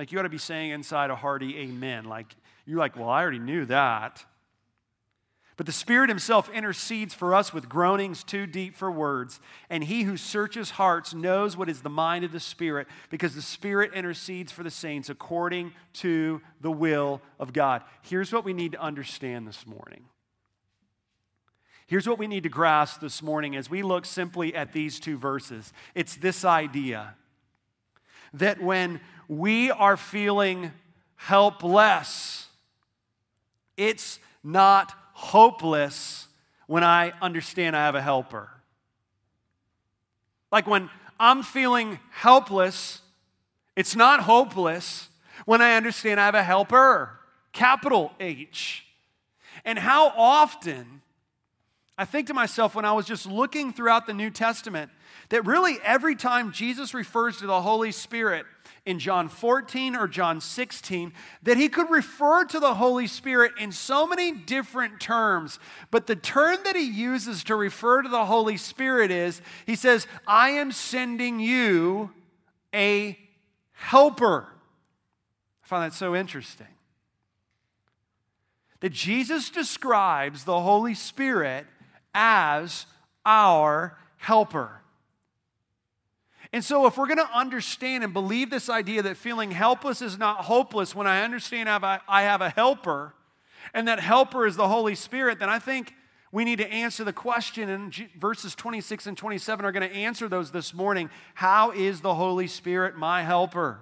Like 0.00 0.12
you 0.12 0.18
ought 0.18 0.22
to 0.22 0.30
be 0.30 0.38
saying 0.38 0.70
inside 0.70 1.10
a 1.10 1.14
hearty 1.14 1.58
amen. 1.58 2.06
Like 2.06 2.34
you're 2.64 2.78
like, 2.78 2.96
well, 2.96 3.10
I 3.10 3.20
already 3.20 3.38
knew 3.38 3.66
that. 3.66 4.24
But 5.58 5.66
the 5.66 5.72
Spirit 5.72 6.08
Himself 6.08 6.48
intercedes 6.48 7.12
for 7.12 7.34
us 7.34 7.52
with 7.52 7.68
groanings 7.68 8.24
too 8.24 8.46
deep 8.46 8.78
for 8.78 8.90
words. 8.90 9.40
And 9.68 9.84
He 9.84 10.04
who 10.04 10.16
searches 10.16 10.70
hearts 10.70 11.12
knows 11.12 11.54
what 11.54 11.68
is 11.68 11.82
the 11.82 11.90
mind 11.90 12.24
of 12.24 12.32
the 12.32 12.40
Spirit, 12.40 12.88
because 13.10 13.34
the 13.34 13.42
Spirit 13.42 13.92
intercedes 13.92 14.50
for 14.50 14.62
the 14.62 14.70
saints 14.70 15.10
according 15.10 15.74
to 15.96 16.40
the 16.62 16.70
will 16.70 17.20
of 17.38 17.52
God. 17.52 17.82
Here's 18.00 18.32
what 18.32 18.42
we 18.42 18.54
need 18.54 18.72
to 18.72 18.80
understand 18.80 19.46
this 19.46 19.66
morning 19.66 20.06
Here's 21.88 22.08
what 22.08 22.18
we 22.18 22.26
need 22.26 22.44
to 22.44 22.48
grasp 22.48 23.02
this 23.02 23.20
morning 23.20 23.54
as 23.54 23.68
we 23.68 23.82
look 23.82 24.06
simply 24.06 24.54
at 24.54 24.72
these 24.72 24.98
two 24.98 25.18
verses 25.18 25.74
it's 25.94 26.16
this 26.16 26.42
idea 26.42 27.16
that 28.34 28.60
when 28.62 29.00
we 29.28 29.70
are 29.70 29.96
feeling 29.96 30.72
helpless, 31.16 32.48
it's 33.76 34.18
not 34.42 34.92
hopeless 35.12 36.28
when 36.66 36.84
I 36.84 37.12
understand 37.20 37.76
I 37.76 37.84
have 37.84 37.94
a 37.94 38.02
helper. 38.02 38.48
Like 40.50 40.66
when 40.66 40.90
I'm 41.18 41.42
feeling 41.42 41.98
helpless, 42.10 43.00
it's 43.76 43.94
not 43.94 44.20
hopeless 44.20 45.08
when 45.44 45.60
I 45.60 45.74
understand 45.74 46.20
I 46.20 46.26
have 46.26 46.34
a 46.34 46.42
helper, 46.42 47.18
capital 47.52 48.12
H. 48.20 48.84
And 49.64 49.78
how 49.78 50.08
often 50.16 51.02
I 51.98 52.04
think 52.04 52.28
to 52.28 52.34
myself 52.34 52.74
when 52.74 52.84
I 52.84 52.92
was 52.92 53.06
just 53.06 53.26
looking 53.26 53.72
throughout 53.72 54.06
the 54.06 54.14
New 54.14 54.30
Testament 54.30 54.90
that 55.30 55.46
really 55.46 55.78
every 55.82 56.14
time 56.14 56.52
Jesus 56.52 56.92
refers 56.92 57.38
to 57.38 57.46
the 57.46 57.62
Holy 57.62 57.92
Spirit 57.92 58.46
in 58.84 58.98
John 58.98 59.28
14 59.28 59.94
or 59.94 60.08
John 60.08 60.40
16, 60.40 61.12
that 61.42 61.56
he 61.56 61.68
could 61.68 61.90
refer 61.90 62.44
to 62.46 62.58
the 62.58 62.74
Holy 62.74 63.06
Spirit 63.06 63.52
in 63.58 63.72
so 63.72 64.06
many 64.06 64.32
different 64.32 65.00
terms. 65.00 65.58
But 65.90 66.06
the 66.06 66.16
term 66.16 66.58
that 66.64 66.76
he 66.76 66.84
uses 66.84 67.44
to 67.44 67.56
refer 67.56 68.02
to 68.02 68.08
the 68.08 68.26
Holy 68.26 68.56
Spirit 68.56 69.10
is 69.10 69.40
he 69.66 69.76
says, 69.76 70.06
I 70.26 70.50
am 70.50 70.72
sending 70.72 71.40
you 71.40 72.10
a 72.74 73.18
helper. 73.72 74.48
I 75.62 75.66
find 75.66 75.84
that 75.84 75.96
so 75.96 76.16
interesting. 76.16 76.66
That 78.80 78.92
Jesus 78.92 79.50
describes 79.50 80.44
the 80.44 80.60
Holy 80.60 80.94
Spirit 80.94 81.66
as 82.14 82.86
our 83.24 83.98
helper. 84.16 84.79
And 86.52 86.64
so, 86.64 86.86
if 86.86 86.98
we're 86.98 87.06
going 87.06 87.18
to 87.18 87.32
understand 87.32 88.02
and 88.02 88.12
believe 88.12 88.50
this 88.50 88.68
idea 88.68 89.02
that 89.02 89.16
feeling 89.16 89.52
helpless 89.52 90.02
is 90.02 90.18
not 90.18 90.44
hopeless 90.44 90.94
when 90.94 91.06
I 91.06 91.22
understand 91.22 91.68
I 91.68 92.22
have 92.22 92.40
a 92.40 92.50
helper, 92.50 93.14
and 93.72 93.86
that 93.86 94.00
helper 94.00 94.46
is 94.46 94.56
the 94.56 94.66
Holy 94.66 94.96
Spirit, 94.96 95.38
then 95.38 95.48
I 95.48 95.60
think 95.60 95.94
we 96.32 96.44
need 96.44 96.58
to 96.58 96.68
answer 96.68 97.04
the 97.04 97.12
question, 97.12 97.68
and 97.68 97.94
verses 98.18 98.54
26 98.56 99.06
and 99.06 99.16
27 99.16 99.64
are 99.64 99.72
going 99.72 99.88
to 99.88 99.94
answer 99.94 100.28
those 100.28 100.50
this 100.50 100.74
morning. 100.74 101.08
How 101.34 101.70
is 101.70 102.00
the 102.00 102.14
Holy 102.14 102.48
Spirit 102.48 102.96
my 102.96 103.22
helper? 103.22 103.80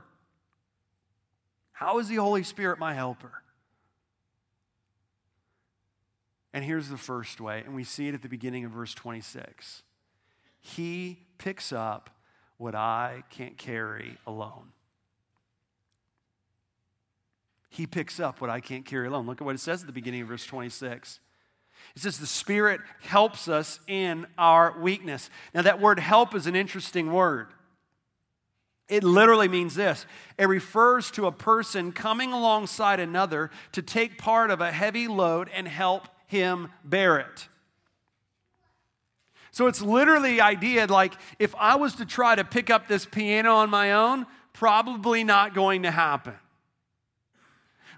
How 1.72 1.98
is 2.00 2.08
the 2.08 2.16
Holy 2.16 2.42
Spirit 2.42 2.78
my 2.78 2.92
helper? 2.92 3.42
And 6.52 6.64
here's 6.64 6.88
the 6.88 6.96
first 6.98 7.40
way, 7.40 7.62
and 7.64 7.74
we 7.74 7.84
see 7.84 8.08
it 8.08 8.14
at 8.14 8.22
the 8.22 8.28
beginning 8.28 8.64
of 8.64 8.72
verse 8.72 8.92
26. 8.94 9.82
He 10.60 11.20
picks 11.38 11.72
up 11.72 12.10
what 12.58 12.74
I 12.74 13.22
can't 13.30 13.56
carry 13.56 14.18
alone. 14.26 14.72
He 17.70 17.86
picks 17.86 18.18
up 18.18 18.40
what 18.40 18.50
I 18.50 18.60
can't 18.60 18.84
carry 18.84 19.06
alone. 19.06 19.26
Look 19.26 19.40
at 19.40 19.44
what 19.44 19.54
it 19.54 19.60
says 19.60 19.80
at 19.80 19.86
the 19.86 19.92
beginning 19.92 20.22
of 20.22 20.28
verse 20.28 20.44
26. 20.44 21.20
It 21.94 22.02
says, 22.02 22.18
The 22.18 22.26
Spirit 22.26 22.80
helps 23.02 23.48
us 23.48 23.80
in 23.86 24.26
our 24.36 24.78
weakness. 24.78 25.30
Now, 25.54 25.62
that 25.62 25.80
word 25.80 26.00
help 26.00 26.34
is 26.34 26.46
an 26.46 26.56
interesting 26.56 27.12
word. 27.12 27.48
It 28.88 29.04
literally 29.04 29.48
means 29.48 29.74
this 29.74 30.06
it 30.38 30.48
refers 30.48 31.10
to 31.12 31.26
a 31.26 31.32
person 31.32 31.92
coming 31.92 32.32
alongside 32.32 33.00
another 33.00 33.50
to 33.72 33.82
take 33.82 34.18
part 34.18 34.50
of 34.50 34.60
a 34.60 34.72
heavy 34.72 35.08
load 35.08 35.50
and 35.54 35.68
help 35.68 36.08
him 36.26 36.68
bear 36.84 37.18
it. 37.18 37.48
So 39.50 39.66
it's 39.66 39.82
literally 39.82 40.32
the 40.32 40.40
idea 40.40 40.86
like 40.86 41.14
if 41.38 41.54
I 41.56 41.76
was 41.76 41.94
to 41.96 42.04
try 42.04 42.34
to 42.34 42.44
pick 42.44 42.70
up 42.70 42.88
this 42.88 43.06
piano 43.06 43.56
on 43.56 43.70
my 43.70 43.92
own, 43.92 44.26
probably 44.52 45.24
not 45.24 45.54
going 45.54 45.82
to 45.84 45.90
happen. 45.90 46.34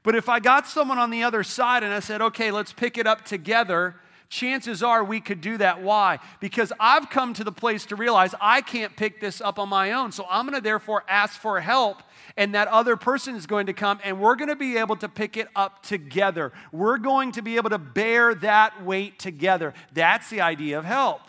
But 0.02 0.14
if 0.14 0.28
I 0.28 0.40
got 0.40 0.66
someone 0.66 0.98
on 0.98 1.10
the 1.10 1.22
other 1.22 1.42
side 1.42 1.82
and 1.82 1.92
I 1.92 2.00
said, 2.00 2.22
okay, 2.22 2.50
let's 2.50 2.72
pick 2.72 2.96
it 2.96 3.06
up 3.06 3.24
together, 3.24 3.96
chances 4.30 4.82
are 4.82 5.04
we 5.04 5.20
could 5.20 5.40
do 5.40 5.58
that. 5.58 5.82
Why? 5.82 6.20
Because 6.38 6.72
I've 6.80 7.10
come 7.10 7.34
to 7.34 7.44
the 7.44 7.52
place 7.52 7.84
to 7.86 7.96
realize 7.96 8.34
I 8.40 8.62
can't 8.62 8.96
pick 8.96 9.20
this 9.20 9.40
up 9.40 9.58
on 9.58 9.68
my 9.68 9.92
own. 9.92 10.12
So 10.12 10.24
I'm 10.30 10.46
going 10.46 10.56
to 10.56 10.62
therefore 10.62 11.04
ask 11.08 11.38
for 11.38 11.60
help 11.60 12.02
and 12.36 12.54
that 12.54 12.68
other 12.68 12.96
person 12.96 13.34
is 13.34 13.46
going 13.46 13.66
to 13.66 13.72
come, 13.72 13.98
and 14.04 14.20
we're 14.20 14.36
going 14.36 14.48
to 14.48 14.56
be 14.56 14.78
able 14.78 14.96
to 14.96 15.08
pick 15.08 15.36
it 15.36 15.48
up 15.56 15.82
together. 15.82 16.52
We're 16.72 16.98
going 16.98 17.32
to 17.32 17.42
be 17.42 17.56
able 17.56 17.70
to 17.70 17.78
bear 17.78 18.34
that 18.36 18.84
weight 18.84 19.18
together. 19.18 19.74
That's 19.92 20.30
the 20.30 20.40
idea 20.40 20.78
of 20.78 20.84
help. 20.84 21.22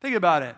Think 0.00 0.16
about 0.16 0.42
it. 0.42 0.56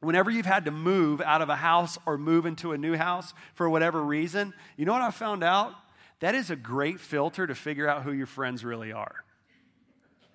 Whenever 0.00 0.30
you've 0.30 0.46
had 0.46 0.64
to 0.64 0.70
move 0.70 1.20
out 1.20 1.42
of 1.42 1.48
a 1.48 1.56
house 1.56 1.98
or 2.06 2.16
move 2.16 2.46
into 2.46 2.72
a 2.72 2.78
new 2.78 2.96
house 2.96 3.34
for 3.54 3.68
whatever 3.68 4.02
reason, 4.02 4.54
you 4.76 4.86
know 4.86 4.92
what 4.92 5.02
I 5.02 5.10
found 5.10 5.44
out? 5.44 5.74
That 6.20 6.34
is 6.34 6.50
a 6.50 6.56
great 6.56 7.00
filter 7.00 7.46
to 7.46 7.54
figure 7.54 7.88
out 7.88 8.02
who 8.02 8.12
your 8.12 8.26
friends 8.26 8.64
really 8.64 8.92
are. 8.92 9.24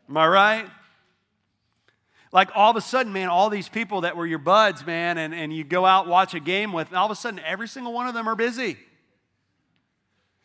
Am 0.07 0.17
I 0.17 0.27
right? 0.27 0.69
like 2.35 2.49
all 2.53 2.69
of 2.69 2.75
a 2.75 2.81
sudden, 2.81 3.13
man, 3.13 3.29
all 3.29 3.49
these 3.49 3.69
people 3.69 4.01
that 4.01 4.17
were 4.17 4.27
your 4.27 4.39
buds, 4.39 4.85
man, 4.85 5.17
and, 5.17 5.33
and 5.33 5.55
you 5.55 5.63
go 5.63 5.85
out 5.85 6.05
watch 6.05 6.33
a 6.33 6.39
game 6.41 6.73
with, 6.73 6.93
all 6.93 7.05
of 7.05 7.11
a 7.11 7.15
sudden, 7.15 7.39
every 7.39 7.65
single 7.65 7.93
one 7.93 8.07
of 8.07 8.13
them 8.13 8.27
are 8.27 8.35
busy. 8.35 8.75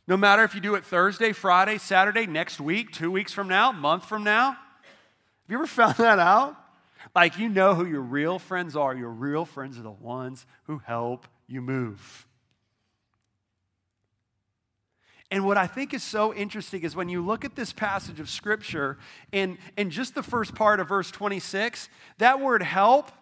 No 0.06 0.16
matter 0.16 0.44
if 0.44 0.54
you 0.54 0.60
do 0.60 0.76
it 0.76 0.84
Thursday, 0.84 1.32
Friday, 1.32 1.78
Saturday, 1.78 2.26
next 2.26 2.60
week, 2.60 2.92
two 2.92 3.10
weeks 3.10 3.32
from 3.32 3.48
now, 3.48 3.72
month 3.72 4.04
from 4.04 4.22
now. 4.22 4.50
Have 4.52 4.58
you 5.48 5.56
ever 5.56 5.66
found 5.66 5.96
that 5.96 6.20
out? 6.20 6.56
Like, 7.14 7.38
you 7.38 7.48
know 7.48 7.74
who 7.74 7.86
your 7.86 8.00
real 8.00 8.38
friends 8.38 8.76
are. 8.76 8.94
Your 8.94 9.10
real 9.10 9.44
friends 9.44 9.78
are 9.78 9.82
the 9.82 9.90
ones 9.90 10.46
who 10.64 10.78
help 10.78 11.26
you 11.46 11.60
move. 11.60 12.26
And 15.30 15.44
what 15.44 15.56
I 15.56 15.66
think 15.68 15.94
is 15.94 16.02
so 16.02 16.34
interesting 16.34 16.82
is 16.82 16.96
when 16.96 17.08
you 17.08 17.24
look 17.24 17.44
at 17.44 17.54
this 17.54 17.72
passage 17.72 18.18
of 18.18 18.28
Scripture, 18.28 18.98
in, 19.30 19.58
in 19.76 19.90
just 19.90 20.14
the 20.14 20.24
first 20.24 20.54
part 20.56 20.80
of 20.80 20.88
verse 20.88 21.10
26, 21.10 21.88
that 22.18 22.40
word 22.40 22.62
help, 22.62 23.12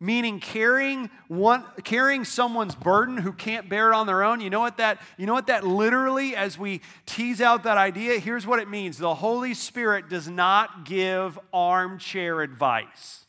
meaning 0.00 0.40
carrying, 0.40 1.10
one, 1.28 1.62
carrying 1.84 2.24
someone's 2.24 2.74
burden 2.74 3.18
who 3.18 3.32
can't 3.32 3.68
bear 3.68 3.92
it 3.92 3.94
on 3.94 4.06
their 4.06 4.24
own, 4.24 4.40
you 4.40 4.48
know, 4.48 4.60
what 4.60 4.78
that, 4.78 5.00
you 5.18 5.26
know 5.26 5.34
what 5.34 5.48
that 5.48 5.64
literally, 5.64 6.34
as 6.34 6.58
we 6.58 6.80
tease 7.04 7.42
out 7.42 7.64
that 7.64 7.76
idea, 7.76 8.18
here's 8.18 8.46
what 8.46 8.58
it 8.58 8.68
means 8.68 8.96
the 8.96 9.14
Holy 9.14 9.52
Spirit 9.52 10.08
does 10.08 10.26
not 10.26 10.86
give 10.86 11.38
armchair 11.52 12.40
advice. 12.40 13.26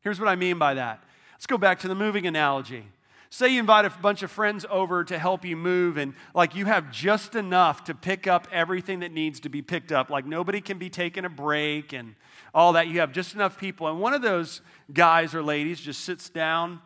Here's 0.00 0.20
what 0.20 0.28
I 0.28 0.36
mean 0.36 0.58
by 0.58 0.74
that. 0.74 1.02
Let's 1.32 1.46
go 1.46 1.58
back 1.58 1.80
to 1.80 1.88
the 1.88 1.94
moving 1.94 2.26
analogy. 2.26 2.86
Say 3.34 3.48
you 3.48 3.58
invite 3.58 3.84
a 3.84 3.90
bunch 3.90 4.22
of 4.22 4.30
friends 4.30 4.64
over 4.70 5.02
to 5.02 5.18
help 5.18 5.44
you 5.44 5.56
move, 5.56 5.96
and 5.96 6.14
like 6.36 6.54
you 6.54 6.66
have 6.66 6.92
just 6.92 7.34
enough 7.34 7.82
to 7.82 7.92
pick 7.92 8.28
up 8.28 8.46
everything 8.52 9.00
that 9.00 9.10
needs 9.10 9.40
to 9.40 9.48
be 9.48 9.60
picked 9.60 9.90
up. 9.90 10.08
Like 10.08 10.24
nobody 10.24 10.60
can 10.60 10.78
be 10.78 10.88
taking 10.88 11.24
a 11.24 11.28
break 11.28 11.92
and 11.92 12.14
all 12.54 12.74
that. 12.74 12.86
You 12.86 13.00
have 13.00 13.10
just 13.10 13.34
enough 13.34 13.58
people. 13.58 13.88
And 13.88 13.98
one 13.98 14.14
of 14.14 14.22
those 14.22 14.60
guys 14.92 15.34
or 15.34 15.42
ladies 15.42 15.80
just 15.80 16.04
sits 16.04 16.30
down, 16.30 16.78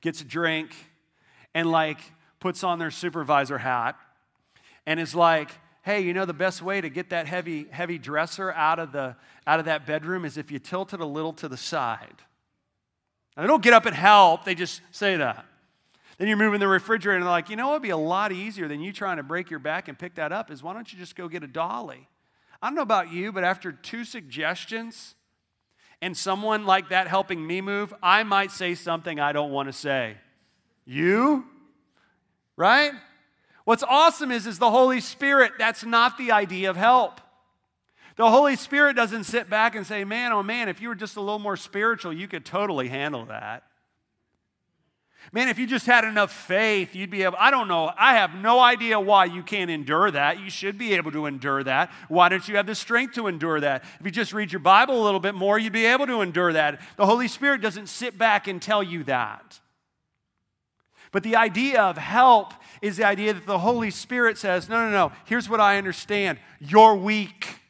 gets 0.00 0.22
a 0.22 0.24
drink, 0.24 0.74
and 1.54 1.70
like 1.70 2.00
puts 2.40 2.64
on 2.64 2.80
their 2.80 2.90
supervisor 2.90 3.58
hat 3.58 3.94
and 4.86 4.98
is 4.98 5.14
like, 5.14 5.52
hey, 5.82 6.00
you 6.00 6.14
know 6.14 6.24
the 6.24 6.34
best 6.34 6.62
way 6.62 6.80
to 6.80 6.90
get 6.90 7.10
that 7.10 7.28
heavy, 7.28 7.68
heavy 7.70 7.96
dresser 7.96 8.50
out 8.50 8.80
of 8.80 8.90
the 8.90 9.14
out 9.46 9.60
of 9.60 9.66
that 9.66 9.86
bedroom 9.86 10.24
is 10.24 10.36
if 10.36 10.50
you 10.50 10.58
tilt 10.58 10.92
it 10.92 10.98
a 10.98 11.06
little 11.06 11.32
to 11.34 11.46
the 11.46 11.56
side. 11.56 12.22
And 13.36 13.44
they 13.44 13.46
don't 13.46 13.62
get 13.62 13.74
up 13.74 13.86
and 13.86 13.94
help, 13.94 14.44
they 14.44 14.54
just 14.54 14.80
say 14.90 15.16
that. 15.16 15.44
Then 16.18 16.28
you're 16.28 16.38
moving 16.38 16.60
the 16.60 16.68
refrigerator 16.68 17.16
and 17.16 17.24
they're 17.24 17.30
like, 17.30 17.50
you 17.50 17.56
know 17.56 17.72
would 17.72 17.82
be 17.82 17.90
a 17.90 17.96
lot 17.96 18.32
easier 18.32 18.68
than 18.68 18.80
you 18.80 18.92
trying 18.92 19.18
to 19.18 19.22
break 19.22 19.50
your 19.50 19.58
back 19.58 19.88
and 19.88 19.98
pick 19.98 20.14
that 20.14 20.32
up 20.32 20.50
is 20.50 20.62
why 20.62 20.72
don't 20.72 20.90
you 20.90 20.98
just 20.98 21.14
go 21.14 21.28
get 21.28 21.42
a 21.42 21.46
dolly? 21.46 22.08
I 22.62 22.68
don't 22.68 22.74
know 22.74 22.82
about 22.82 23.12
you, 23.12 23.32
but 23.32 23.44
after 23.44 23.70
two 23.70 24.04
suggestions 24.04 25.14
and 26.00 26.16
someone 26.16 26.64
like 26.64 26.88
that 26.88 27.06
helping 27.06 27.46
me 27.46 27.60
move, 27.60 27.92
I 28.02 28.22
might 28.22 28.50
say 28.50 28.74
something 28.74 29.20
I 29.20 29.32
don't 29.32 29.50
want 29.50 29.68
to 29.68 29.74
say. 29.74 30.16
You? 30.86 31.44
Right? 32.56 32.92
What's 33.64 33.82
awesome 33.82 34.30
is, 34.30 34.46
is 34.46 34.58
the 34.58 34.70
Holy 34.70 35.00
Spirit, 35.00 35.52
that's 35.58 35.84
not 35.84 36.16
the 36.16 36.32
idea 36.32 36.70
of 36.70 36.76
help. 36.76 37.20
The 38.16 38.30
Holy 38.30 38.56
Spirit 38.56 38.96
doesn't 38.96 39.24
sit 39.24 39.50
back 39.50 39.74
and 39.74 39.86
say, 39.86 40.04
man, 40.04 40.32
oh 40.32 40.42
man, 40.42 40.68
if 40.68 40.80
you 40.80 40.88
were 40.88 40.94
just 40.94 41.16
a 41.16 41.20
little 41.20 41.38
more 41.38 41.56
spiritual, 41.56 42.12
you 42.12 42.26
could 42.26 42.44
totally 42.44 42.88
handle 42.88 43.26
that. 43.26 43.62
Man, 45.32 45.48
if 45.48 45.58
you 45.58 45.66
just 45.66 45.86
had 45.86 46.04
enough 46.04 46.32
faith, 46.32 46.94
you'd 46.94 47.10
be 47.10 47.24
able. 47.24 47.36
I 47.38 47.50
don't 47.50 47.66
know. 47.66 47.92
I 47.98 48.14
have 48.14 48.34
no 48.36 48.60
idea 48.60 48.98
why 48.98 49.24
you 49.24 49.42
can't 49.42 49.70
endure 49.70 50.10
that. 50.10 50.40
You 50.40 50.50
should 50.50 50.78
be 50.78 50.94
able 50.94 51.10
to 51.12 51.26
endure 51.26 51.64
that. 51.64 51.90
Why 52.08 52.28
don't 52.28 52.46
you 52.46 52.56
have 52.56 52.66
the 52.66 52.76
strength 52.76 53.14
to 53.14 53.26
endure 53.26 53.60
that? 53.60 53.84
If 53.98 54.06
you 54.06 54.12
just 54.12 54.32
read 54.32 54.52
your 54.52 54.60
Bible 54.60 55.02
a 55.02 55.04
little 55.04 55.20
bit 55.20 55.34
more, 55.34 55.58
you'd 55.58 55.72
be 55.72 55.86
able 55.86 56.06
to 56.06 56.20
endure 56.20 56.52
that. 56.52 56.80
The 56.96 57.06
Holy 57.06 57.26
Spirit 57.26 57.60
doesn't 57.60 57.88
sit 57.88 58.16
back 58.16 58.46
and 58.46 58.62
tell 58.62 58.84
you 58.84 59.02
that. 59.04 59.60
But 61.10 61.24
the 61.24 61.36
idea 61.36 61.82
of 61.82 61.98
help 61.98 62.52
is 62.80 62.96
the 62.96 63.04
idea 63.04 63.32
that 63.32 63.46
the 63.46 63.58
Holy 63.58 63.90
Spirit 63.90 64.38
says, 64.38 64.68
no, 64.68 64.84
no, 64.84 64.90
no, 64.90 65.12
here's 65.24 65.48
what 65.48 65.60
I 65.60 65.76
understand. 65.76 66.38
You're 66.60 66.94
weak 66.94 67.60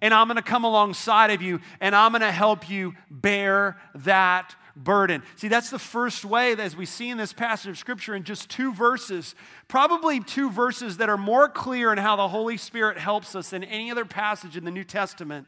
and 0.00 0.14
I'm 0.14 0.28
to 0.28 0.42
come 0.42 0.64
alongside 0.64 1.30
of 1.30 1.42
you 1.42 1.60
and 1.80 1.94
I'm 1.94 2.12
to 2.12 2.32
help 2.32 2.68
you 2.68 2.94
bear 3.10 3.76
that 3.94 4.54
burden. 4.76 5.22
See, 5.36 5.48
that's 5.48 5.70
the 5.70 5.78
first 5.78 6.24
way 6.24 6.54
that 6.54 6.62
as 6.62 6.76
we 6.76 6.86
see 6.86 7.10
in 7.10 7.18
this 7.18 7.32
passage 7.32 7.70
of 7.70 7.78
scripture 7.78 8.14
in 8.14 8.24
just 8.24 8.48
two 8.48 8.72
verses, 8.72 9.34
probably 9.66 10.20
two 10.20 10.50
verses 10.50 10.98
that 10.98 11.08
are 11.08 11.18
more 11.18 11.48
clear 11.48 11.92
in 11.92 11.98
how 11.98 12.16
the 12.16 12.28
Holy 12.28 12.56
Spirit 12.56 12.98
helps 12.98 13.34
us 13.34 13.50
than 13.50 13.64
any 13.64 13.90
other 13.90 14.04
passage 14.04 14.56
in 14.56 14.64
the 14.64 14.70
New 14.70 14.84
Testament. 14.84 15.46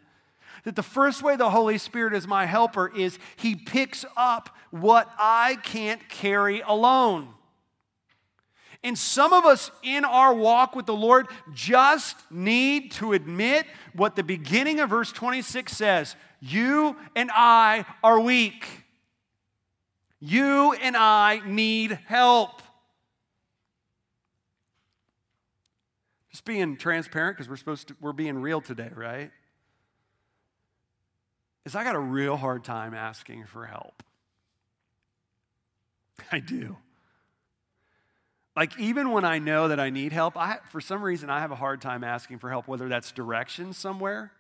That 0.64 0.76
the 0.76 0.82
first 0.82 1.22
way 1.22 1.36
the 1.36 1.50
Holy 1.50 1.78
Spirit 1.78 2.12
is 2.12 2.26
my 2.26 2.46
helper 2.46 2.92
is 2.94 3.18
he 3.36 3.54
picks 3.54 4.04
up 4.16 4.54
what 4.70 5.10
I 5.18 5.58
can't 5.62 6.06
carry 6.08 6.60
alone. 6.60 7.28
And 8.82 8.96
some 8.96 9.32
of 9.32 9.44
us 9.44 9.70
in 9.82 10.04
our 10.04 10.32
walk 10.32 10.74
with 10.74 10.86
the 10.86 10.94
Lord 10.94 11.26
just 11.52 12.16
need 12.30 12.92
to 12.92 13.12
admit 13.12 13.66
what 13.94 14.16
the 14.16 14.22
beginning 14.22 14.80
of 14.80 14.90
verse 14.90 15.12
26 15.12 15.76
says 15.76 16.16
You 16.40 16.96
and 17.14 17.30
I 17.34 17.84
are 18.02 18.18
weak. 18.18 18.66
You 20.18 20.72
and 20.72 20.96
I 20.96 21.40
need 21.44 21.98
help. 22.06 22.62
Just 26.30 26.44
being 26.44 26.76
transparent 26.76 27.36
because 27.36 27.50
we're 27.50 27.56
supposed 27.56 27.88
to, 27.88 27.96
we're 28.00 28.12
being 28.12 28.38
real 28.38 28.60
today, 28.60 28.90
right? 28.94 29.30
Is 31.66 31.74
I 31.74 31.84
got 31.84 31.96
a 31.96 32.00
real 32.00 32.36
hard 32.36 32.64
time 32.64 32.94
asking 32.94 33.44
for 33.46 33.66
help. 33.66 34.02
I 36.32 36.38
do. 36.38 36.76
Like, 38.56 38.78
even 38.78 39.12
when 39.12 39.24
I 39.24 39.38
know 39.38 39.68
that 39.68 39.78
I 39.78 39.90
need 39.90 40.12
help, 40.12 40.36
I, 40.36 40.58
for 40.70 40.80
some 40.80 41.02
reason, 41.02 41.30
I 41.30 41.40
have 41.40 41.52
a 41.52 41.56
hard 41.56 41.80
time 41.80 42.02
asking 42.02 42.38
for 42.38 42.50
help, 42.50 42.66
whether 42.66 42.88
that's 42.88 43.12
direction 43.12 43.72
somewhere. 43.72 44.32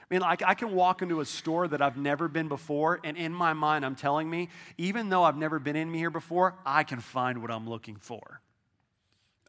I 0.00 0.14
mean, 0.14 0.20
like, 0.20 0.42
I 0.42 0.54
can 0.54 0.74
walk 0.74 1.02
into 1.02 1.20
a 1.20 1.24
store 1.24 1.68
that 1.68 1.82
I've 1.82 1.96
never 1.96 2.28
been 2.28 2.48
before, 2.48 3.00
and 3.04 3.16
in 3.16 3.32
my 3.32 3.52
mind, 3.52 3.84
I'm 3.84 3.94
telling 3.94 4.28
me, 4.28 4.48
even 4.78 5.10
though 5.10 5.22
I've 5.22 5.36
never 5.36 5.58
been 5.58 5.76
in 5.76 5.92
here 5.92 6.10
before, 6.10 6.54
I 6.64 6.82
can 6.82 7.00
find 7.00 7.42
what 7.42 7.50
I'm 7.50 7.68
looking 7.68 7.96
for. 7.96 8.40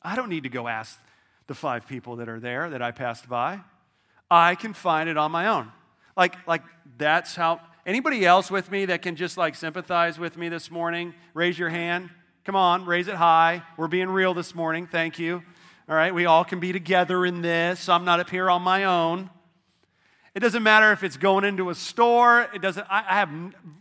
I 0.01 0.15
don't 0.15 0.29
need 0.29 0.43
to 0.43 0.49
go 0.49 0.67
ask 0.67 0.99
the 1.47 1.55
five 1.55 1.87
people 1.87 2.17
that 2.17 2.29
are 2.29 2.39
there 2.39 2.69
that 2.69 2.81
I 2.81 2.91
passed 2.91 3.27
by. 3.27 3.61
I 4.29 4.55
can 4.55 4.73
find 4.73 5.09
it 5.09 5.17
on 5.17 5.31
my 5.31 5.47
own. 5.47 5.71
Like, 6.17 6.35
like 6.47 6.63
that's 6.97 7.35
how 7.35 7.61
anybody 7.85 8.25
else 8.25 8.49
with 8.49 8.71
me 8.71 8.85
that 8.85 9.01
can 9.01 9.15
just 9.15 9.37
like 9.37 9.55
sympathize 9.55 10.17
with 10.17 10.37
me 10.37 10.49
this 10.49 10.71
morning, 10.71 11.13
raise 11.33 11.57
your 11.59 11.69
hand. 11.69 12.09
Come 12.45 12.55
on, 12.55 12.85
raise 12.85 13.07
it 13.07 13.15
high. 13.15 13.63
We're 13.75 13.87
being 13.87 14.07
real 14.07 14.35
this 14.35 14.53
morning. 14.53 14.85
Thank 14.85 15.17
you. 15.17 15.41
All 15.89 15.95
right, 15.95 16.13
we 16.13 16.27
all 16.27 16.45
can 16.45 16.59
be 16.59 16.71
together 16.71 17.25
in 17.25 17.41
this. 17.41 17.89
I'm 17.89 18.05
not 18.05 18.19
up 18.19 18.29
here 18.29 18.51
on 18.51 18.61
my 18.61 18.83
own. 18.83 19.31
It 20.35 20.41
doesn't 20.41 20.61
matter 20.61 20.91
if 20.91 21.03
it's 21.03 21.17
going 21.17 21.43
into 21.43 21.71
a 21.71 21.75
store. 21.75 22.47
It 22.53 22.61
doesn't. 22.61 22.85
I, 22.87 23.03
I 23.09 23.13
have 23.15 23.29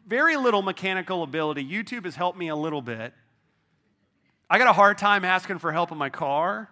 very 0.06 0.38
little 0.38 0.62
mechanical 0.62 1.22
ability. 1.22 1.62
YouTube 1.62 2.06
has 2.06 2.16
helped 2.16 2.38
me 2.38 2.48
a 2.48 2.56
little 2.56 2.80
bit. 2.80 3.12
I 4.48 4.56
got 4.56 4.68
a 4.68 4.72
hard 4.72 4.96
time 4.96 5.26
asking 5.26 5.58
for 5.58 5.70
help 5.70 5.92
in 5.92 5.98
my 5.98 6.08
car. 6.08 6.70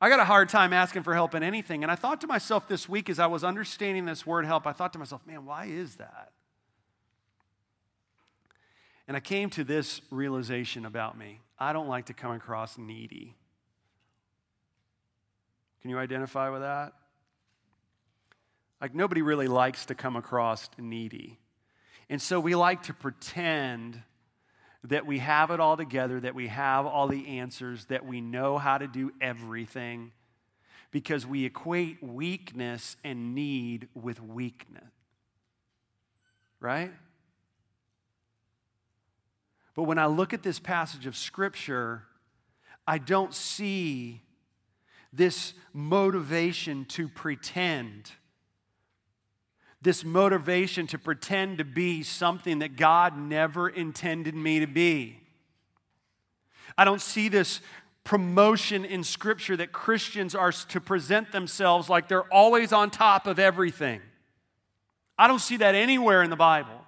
I 0.00 0.08
got 0.08 0.18
a 0.18 0.24
hard 0.24 0.48
time 0.48 0.72
asking 0.72 1.02
for 1.02 1.12
help 1.12 1.34
in 1.34 1.42
anything. 1.42 1.82
And 1.82 1.92
I 1.92 1.94
thought 1.94 2.22
to 2.22 2.26
myself 2.26 2.68
this 2.68 2.88
week 2.88 3.10
as 3.10 3.18
I 3.18 3.26
was 3.26 3.44
understanding 3.44 4.06
this 4.06 4.26
word 4.26 4.46
help, 4.46 4.66
I 4.66 4.72
thought 4.72 4.94
to 4.94 4.98
myself, 4.98 5.20
man, 5.26 5.44
why 5.44 5.66
is 5.66 5.96
that? 5.96 6.32
And 9.08 9.16
I 9.16 9.20
came 9.20 9.50
to 9.50 9.64
this 9.64 10.00
realization 10.10 10.86
about 10.86 11.18
me 11.18 11.40
I 11.58 11.72
don't 11.72 11.88
like 11.88 12.06
to 12.06 12.14
come 12.14 12.32
across 12.32 12.76
needy. 12.76 13.36
Can 15.80 15.90
you 15.90 15.98
identify 15.98 16.48
with 16.50 16.62
that? 16.62 16.92
Like, 18.80 18.94
nobody 18.94 19.22
really 19.22 19.46
likes 19.46 19.86
to 19.86 19.94
come 19.94 20.16
across 20.16 20.68
needy. 20.76 21.38
And 22.08 22.20
so 22.20 22.40
we 22.40 22.56
like 22.56 22.84
to 22.84 22.94
pretend 22.94 24.02
that 24.84 25.06
we 25.06 25.18
have 25.18 25.52
it 25.52 25.60
all 25.60 25.76
together, 25.76 26.18
that 26.18 26.34
we 26.34 26.48
have 26.48 26.86
all 26.86 27.06
the 27.06 27.38
answers, 27.38 27.84
that 27.86 28.04
we 28.04 28.20
know 28.20 28.58
how 28.58 28.78
to 28.78 28.88
do 28.88 29.12
everything, 29.20 30.10
because 30.90 31.24
we 31.24 31.44
equate 31.44 32.02
weakness 32.02 32.96
and 33.04 33.34
need 33.34 33.88
with 33.94 34.20
weakness. 34.20 34.90
Right? 36.58 36.92
But 39.74 39.84
when 39.84 39.98
I 39.98 40.06
look 40.06 40.32
at 40.32 40.42
this 40.42 40.58
passage 40.58 41.06
of 41.06 41.16
Scripture, 41.16 42.02
I 42.86 42.98
don't 42.98 43.34
see 43.34 44.22
this 45.12 45.54
motivation 45.72 46.84
to 46.86 47.08
pretend, 47.08 48.12
this 49.80 50.04
motivation 50.04 50.86
to 50.88 50.98
pretend 50.98 51.58
to 51.58 51.64
be 51.64 52.02
something 52.02 52.60
that 52.60 52.76
God 52.76 53.16
never 53.16 53.68
intended 53.68 54.34
me 54.34 54.60
to 54.60 54.66
be. 54.66 55.18
I 56.76 56.84
don't 56.84 57.00
see 57.00 57.28
this 57.28 57.60
promotion 58.04 58.84
in 58.84 59.04
Scripture 59.04 59.56
that 59.56 59.72
Christians 59.72 60.34
are 60.34 60.52
to 60.52 60.80
present 60.80 61.32
themselves 61.32 61.88
like 61.88 62.08
they're 62.08 62.32
always 62.32 62.72
on 62.72 62.90
top 62.90 63.26
of 63.26 63.38
everything. 63.38 64.00
I 65.18 65.28
don't 65.28 65.40
see 65.40 65.58
that 65.58 65.74
anywhere 65.74 66.22
in 66.22 66.30
the 66.30 66.36
Bible. 66.36 66.81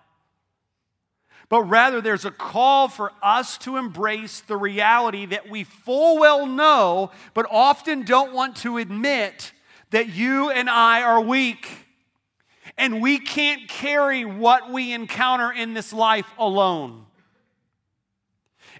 But 1.49 1.63
rather 1.63 2.01
there's 2.01 2.25
a 2.25 2.31
call 2.31 2.89
for 2.89 3.13
us 3.23 3.59
to 3.59 3.77
embrace 3.77 4.41
the 4.41 4.57
reality 4.57 5.27
that 5.27 5.49
we 5.49 5.65
full 5.65 6.19
well 6.19 6.47
know, 6.47 7.11
but 7.35 7.47
often 7.51 8.03
don't 8.03 8.33
want 8.33 8.57
to 8.57 8.79
admit 8.79 9.53
that 9.91 10.09
you 10.09 10.51
and 10.51 10.69
I 10.69 11.03
are 11.03 11.21
weak. 11.21 11.69
And 12.77 13.01
we 13.01 13.19
can't 13.19 13.69
carry 13.69 14.25
what 14.25 14.73
we 14.73 14.93
encounter 14.93 15.53
in 15.53 15.75
this 15.75 15.93
life 15.93 16.27
alone. 16.39 17.07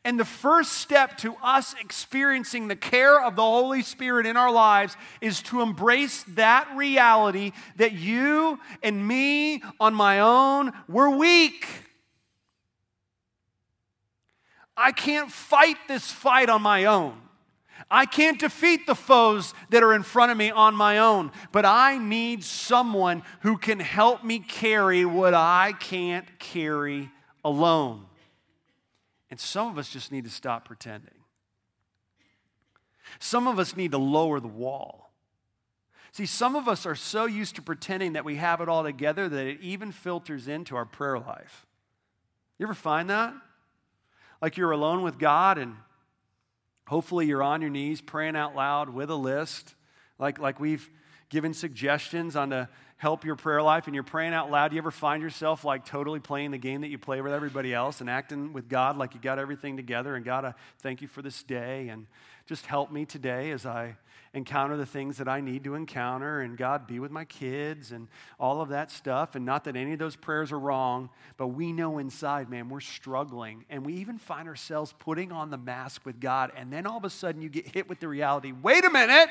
And 0.05 0.21
the 0.21 0.25
first 0.25 0.73
step 0.73 1.17
to 1.19 1.35
us 1.43 1.75
experiencing 1.81 2.69
the 2.69 2.77
care 2.77 3.23
of 3.23 3.37
the 3.37 3.43
Holy 3.43 3.83
Spirit 3.83 4.27
in 4.27 4.37
our 4.37 4.51
lives 4.51 4.97
is 5.23 5.41
to 5.45 5.63
embrace 5.63 6.25
that 6.35 6.69
reality 6.77 7.53
that 7.77 7.93
you 7.93 8.59
and 8.83 9.07
me 9.07 9.63
on 9.81 9.95
my 9.95 10.21
own, 10.21 10.73
we're 10.89 11.17
weak. 11.17 11.67
I 14.77 14.93
can't 14.93 15.31
fight 15.31 15.77
this 15.89 16.11
fight 16.11 16.49
on 16.49 16.63
my 16.63 16.87
own. 16.87 17.21
I 17.91 18.07
can't 18.07 18.39
defeat 18.39 18.87
the 18.87 18.95
foes 18.95 19.53
that 19.71 19.83
are 19.83 19.95
in 19.95 20.03
front 20.03 20.33
of 20.33 20.39
me 20.39 20.51
on 20.51 20.75
my 20.75 20.99
own, 20.99 21.33
but 21.53 21.65
I 21.65 21.99
need 21.99 22.43
someone 22.43 23.23
who 23.41 23.59
can 23.59 23.79
help 23.79 24.25
me 24.25 24.39
carry 24.39 25.05
what 25.05 25.35
I 25.35 25.75
can't 25.79 26.27
carry 26.39 27.11
alone. 27.45 28.07
And 29.31 29.39
some 29.39 29.69
of 29.69 29.79
us 29.79 29.91
just 29.91 30.13
need 30.13 30.25
to 30.25 30.31
stop 30.31 30.65
pretending. 30.65 31.15
Some 33.19 33.47
of 33.47 33.59
us 33.59 33.77
need 33.77 33.93
to 33.93 33.99
lower 33.99 34.41
the 34.41 34.49
wall. 34.49 35.13
See, 36.13 36.27
some 36.27 36.55
of 36.55 36.69
us 36.69 36.87
are 36.87 36.95
so 36.95 37.27
used 37.27 37.57
to 37.57 37.63
pretending 37.63 38.13
that 38.13 38.25
we 38.25 38.37
have 38.37 38.61
it 38.61 38.69
all 38.69 38.85
together 38.85 39.29
that 39.29 39.47
it 39.47 39.61
even 39.61 39.91
filters 39.91 40.47
into 40.47 40.77
our 40.77 40.85
prayer 40.85 41.19
life. 41.19 41.67
You 42.59 42.67
ever 42.67 42.75
find 42.75 43.11
that? 43.11 43.35
Like 44.45 44.59
you're 44.59 44.73
alone 44.73 45.01
with 45.01 45.19
God 45.19 45.57
and 45.57 45.75
hopefully 46.87 47.25
you're 47.25 47.43
on 47.43 47.63
your 47.63 47.71
knees 47.71 48.03
praying 48.03 48.37
out 48.37 48.55
loud 48.55 48.91
with 48.91 49.09
a 49.09 49.17
list, 49.17 49.75
like, 50.19 50.39
like 50.39 50.61
we've 50.61 50.87
given 51.31 51.55
suggestions 51.55 52.37
on 52.37 52.51
to 52.51 52.69
help 52.99 53.25
your 53.25 53.37
prayer 53.37 53.63
life 53.63 53.87
and 53.87 53.95
you're 53.95 54.05
praying 54.05 54.35
out 54.35 54.51
loud. 54.51 54.69
Do 54.69 54.75
you 54.75 54.83
ever 54.83 54.91
find 54.91 55.23
yourself 55.23 55.65
like 55.65 55.87
totally 55.87 56.21
playing 56.21 56.51
the 56.51 56.59
game 56.59 56.83
that 56.83 56.89
you 56.89 56.99
play 56.99 57.23
with 57.23 57.33
everybody 57.33 57.73
else 57.73 58.03
and 58.03 58.11
acting 58.11 58.53
with 58.53 58.69
God 58.69 58.99
like 58.99 59.15
you 59.15 59.21
got 59.23 59.39
everything 59.39 59.79
together 59.79 60.15
and 60.15 60.27
God, 60.27 60.45
I 60.45 60.53
thank 60.81 61.01
you 61.01 61.09
for 61.09 61.23
this 61.23 61.43
day 61.43 61.89
and 61.89 62.07
just 62.45 62.67
help 62.67 62.93
me 62.93 63.07
today 63.07 63.51
as 63.51 63.65
I 63.65 63.97
encounter 64.35 64.77
the 64.77 64.85
things 64.85 65.17
that 65.19 65.29
I 65.29 65.41
need 65.41 65.65
to 65.65 65.77
encounter, 65.77 66.41
and 66.41 66.59
God, 66.59 66.87
be 66.87 66.99
with 66.99 67.13
my 67.13 67.25
kids 67.25 67.93
and 67.93 68.09
all 68.39 68.61
of 68.61 68.69
that 68.71 68.91
stuff. 68.91 69.37
And 69.37 69.47
not 69.47 69.65
that 69.65 69.77
any 69.77 69.93
of 69.93 69.99
those 70.01 70.17
prayers 70.17 70.51
are 70.53 70.59
wrong, 70.59 71.09
but 71.37 71.49
we 71.49 71.73
know 71.73 71.99
inside, 71.99 72.51
man, 72.51 72.69
we're 72.69 72.81
struggling. 72.81 73.65
And 73.71 73.87
we 73.87 73.95
even 73.95 74.19
find 74.19 74.49
ourselves 74.49 74.93
putting 74.99 75.31
on 75.31 75.51
the 75.51 75.57
mask 75.57 76.05
with 76.05 76.21
God, 76.21 76.53
and 76.57 76.73
then 76.73 76.87
all 76.87 76.99
of 76.99 77.05
a 77.05 77.11
sudden 77.11 77.41
you 77.41 77.49
get 77.49 77.69
hit 77.69 77.89
with 77.89 78.01
the 78.01 78.09
reality 78.09 78.53
wait 78.53 78.85
a 78.85 78.91
minute, 78.91 79.29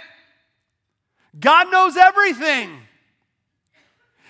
God 1.40 1.70
knows 1.72 1.98
everything. 1.98 2.80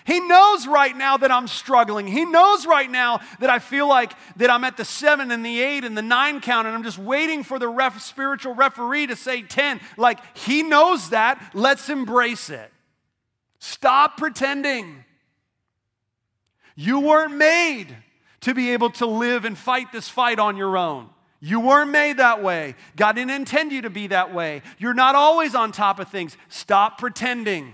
He 0.04 0.20
knows 0.20 0.66
right 0.66 0.94
now 0.94 1.16
that 1.16 1.30
I'm 1.30 1.48
struggling. 1.48 2.06
He 2.06 2.26
knows 2.26 2.66
right 2.66 2.90
now 2.90 3.20
that 3.40 3.48
I 3.48 3.58
feel 3.58 3.88
like 3.88 4.12
that 4.36 4.50
I'm 4.50 4.62
at 4.64 4.76
the 4.76 4.84
seven 4.84 5.30
and 5.30 5.44
the 5.44 5.62
eight 5.62 5.82
and 5.82 5.96
the 5.96 6.02
nine 6.02 6.40
count, 6.40 6.66
and 6.66 6.76
I'm 6.76 6.82
just 6.82 6.98
waiting 6.98 7.42
for 7.42 7.58
the 7.58 7.68
ref, 7.68 8.02
spiritual 8.02 8.54
referee 8.54 9.06
to 9.06 9.16
say 9.16 9.42
10. 9.42 9.80
Like, 9.96 10.18
he 10.36 10.62
knows 10.62 11.08
that. 11.10 11.42
Let's 11.54 11.88
embrace 11.88 12.50
it. 12.50 12.70
Stop 13.60 14.18
pretending. 14.18 15.04
You 16.76 17.00
weren't 17.00 17.34
made 17.34 17.96
to 18.42 18.52
be 18.52 18.72
able 18.72 18.90
to 18.90 19.06
live 19.06 19.46
and 19.46 19.56
fight 19.56 19.90
this 19.90 20.08
fight 20.08 20.38
on 20.38 20.58
your 20.58 20.76
own. 20.76 21.08
You 21.40 21.60
weren't 21.60 21.90
made 21.90 22.18
that 22.18 22.42
way. 22.42 22.74
God 22.96 23.12
didn't 23.16 23.30
intend 23.30 23.72
you 23.72 23.82
to 23.82 23.90
be 23.90 24.08
that 24.08 24.34
way. 24.34 24.60
You're 24.76 24.92
not 24.92 25.14
always 25.14 25.54
on 25.54 25.72
top 25.72 25.98
of 25.98 26.08
things. 26.08 26.36
Stop 26.50 26.98
pretending. 26.98 27.72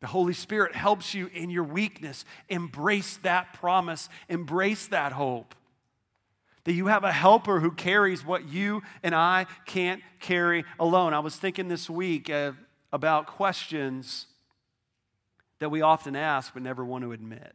The 0.00 0.06
Holy 0.06 0.32
Spirit 0.32 0.74
helps 0.74 1.14
you 1.14 1.26
in 1.32 1.50
your 1.50 1.64
weakness. 1.64 2.24
Embrace 2.48 3.18
that 3.18 3.52
promise, 3.52 4.08
embrace 4.28 4.86
that 4.88 5.12
hope. 5.12 5.54
That 6.64 6.72
you 6.72 6.86
have 6.86 7.04
a 7.04 7.12
helper 7.12 7.60
who 7.60 7.70
carries 7.70 8.24
what 8.24 8.48
you 8.48 8.82
and 9.02 9.14
I 9.14 9.46
can't 9.66 10.02
carry 10.18 10.64
alone. 10.78 11.14
I 11.14 11.20
was 11.20 11.36
thinking 11.36 11.68
this 11.68 11.88
week 11.88 12.28
uh, 12.30 12.52
about 12.92 13.26
questions 13.26 14.26
that 15.58 15.70
we 15.70 15.82
often 15.82 16.16
ask 16.16 16.52
but 16.52 16.62
never 16.62 16.84
want 16.84 17.04
to 17.04 17.12
admit. 17.12 17.54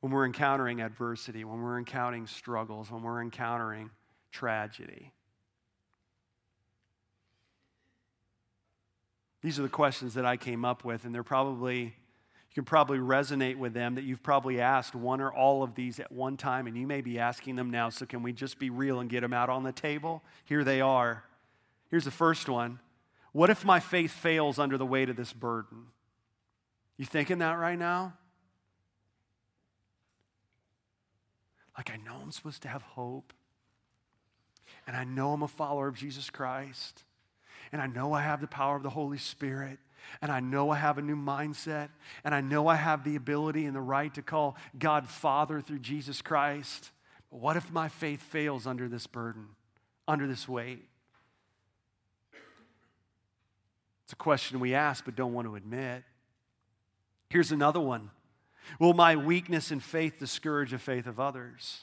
When 0.00 0.12
we're 0.12 0.26
encountering 0.26 0.80
adversity, 0.80 1.44
when 1.44 1.60
we're 1.60 1.78
encountering 1.78 2.26
struggles, 2.28 2.90
when 2.90 3.02
we're 3.02 3.22
encountering 3.22 3.90
tragedy. 4.30 5.12
These 9.46 9.60
are 9.60 9.62
the 9.62 9.68
questions 9.68 10.14
that 10.14 10.26
I 10.26 10.36
came 10.36 10.64
up 10.64 10.84
with, 10.84 11.04
and 11.04 11.14
they're 11.14 11.22
probably, 11.22 11.82
you 11.82 12.52
can 12.52 12.64
probably 12.64 12.98
resonate 12.98 13.54
with 13.54 13.74
them 13.74 13.94
that 13.94 14.02
you've 14.02 14.24
probably 14.24 14.60
asked 14.60 14.96
one 14.96 15.20
or 15.20 15.32
all 15.32 15.62
of 15.62 15.76
these 15.76 16.00
at 16.00 16.10
one 16.10 16.36
time, 16.36 16.66
and 16.66 16.76
you 16.76 16.84
may 16.84 17.00
be 17.00 17.20
asking 17.20 17.54
them 17.54 17.70
now. 17.70 17.88
So, 17.88 18.06
can 18.06 18.24
we 18.24 18.32
just 18.32 18.58
be 18.58 18.70
real 18.70 18.98
and 18.98 19.08
get 19.08 19.20
them 19.20 19.32
out 19.32 19.48
on 19.48 19.62
the 19.62 19.70
table? 19.70 20.24
Here 20.46 20.64
they 20.64 20.80
are. 20.80 21.22
Here's 21.90 22.04
the 22.04 22.10
first 22.10 22.48
one 22.48 22.80
What 23.30 23.48
if 23.48 23.64
my 23.64 23.78
faith 23.78 24.10
fails 24.10 24.58
under 24.58 24.76
the 24.76 24.84
weight 24.84 25.08
of 25.10 25.14
this 25.14 25.32
burden? 25.32 25.90
You 26.96 27.04
thinking 27.04 27.38
that 27.38 27.52
right 27.52 27.78
now? 27.78 28.14
Like, 31.76 31.92
I 31.92 31.98
know 31.98 32.18
I'm 32.20 32.32
supposed 32.32 32.62
to 32.62 32.68
have 32.68 32.82
hope, 32.82 33.32
and 34.88 34.96
I 34.96 35.04
know 35.04 35.32
I'm 35.32 35.44
a 35.44 35.46
follower 35.46 35.86
of 35.86 35.94
Jesus 35.94 36.30
Christ 36.30 37.04
and 37.72 37.80
I 37.80 37.86
know 37.86 38.12
I 38.12 38.22
have 38.22 38.40
the 38.40 38.46
power 38.46 38.76
of 38.76 38.82
the 38.82 38.90
Holy 38.90 39.18
Spirit, 39.18 39.78
and 40.22 40.30
I 40.30 40.40
know 40.40 40.70
I 40.70 40.76
have 40.76 40.98
a 40.98 41.02
new 41.02 41.16
mindset, 41.16 41.88
and 42.24 42.34
I 42.34 42.40
know 42.40 42.68
I 42.68 42.76
have 42.76 43.04
the 43.04 43.16
ability 43.16 43.64
and 43.64 43.74
the 43.74 43.80
right 43.80 44.12
to 44.14 44.22
call 44.22 44.56
God 44.78 45.08
Father 45.08 45.60
through 45.60 45.80
Jesus 45.80 46.22
Christ. 46.22 46.90
But 47.30 47.40
what 47.40 47.56
if 47.56 47.70
my 47.70 47.88
faith 47.88 48.22
fails 48.22 48.66
under 48.66 48.88
this 48.88 49.06
burden, 49.06 49.48
under 50.06 50.26
this 50.26 50.48
weight? 50.48 50.84
It's 54.04 54.12
a 54.12 54.16
question 54.16 54.60
we 54.60 54.74
ask 54.74 55.04
but 55.04 55.16
don't 55.16 55.32
want 55.32 55.48
to 55.48 55.56
admit. 55.56 56.04
Here's 57.28 57.50
another 57.50 57.80
one 57.80 58.10
Will 58.78 58.94
my 58.94 59.16
weakness 59.16 59.70
in 59.70 59.80
faith 59.80 60.18
discourage 60.18 60.70
the 60.70 60.78
faith 60.78 61.06
of 61.06 61.20
others? 61.20 61.82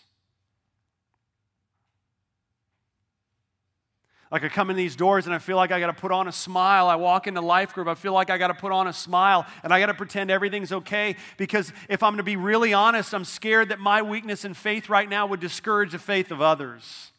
Like 4.33 4.43
I 4.43 4.49
come 4.49 4.71
in 4.71 4.75
these 4.75 4.95
doors 4.95 5.27
and 5.27 5.35
I 5.35 5.37
feel 5.37 5.57
like 5.57 5.71
I 5.71 5.79
got 5.79 5.87
to 5.87 5.93
put 5.93 6.11
on 6.11 6.27
a 6.27 6.31
smile. 6.31 6.87
I 6.87 6.95
walk 6.95 7.27
into 7.27 7.39
life 7.39 7.75
group, 7.75 7.87
I 7.87 7.93
feel 7.93 8.13
like 8.13 8.31
I 8.31 8.39
got 8.39 8.47
to 8.47 8.55
put 8.55 8.71
on 8.71 8.87
a 8.87 8.93
smile 8.93 9.45
and 9.61 9.71
I 9.71 9.79
got 9.79 9.85
to 9.85 9.93
pretend 9.93 10.31
everything's 10.31 10.71
okay 10.71 11.17
because 11.37 11.71
if 11.87 12.01
I'm 12.01 12.13
going 12.13 12.17
to 12.17 12.23
be 12.23 12.35
really 12.35 12.73
honest, 12.73 13.13
I'm 13.13 13.25
scared 13.25 13.69
that 13.69 13.79
my 13.79 14.01
weakness 14.01 14.43
in 14.43 14.55
faith 14.55 14.89
right 14.89 15.07
now 15.07 15.27
would 15.27 15.39
discourage 15.39 15.91
the 15.91 15.99
faith 15.99 16.31
of 16.31 16.41
others. 16.41 17.11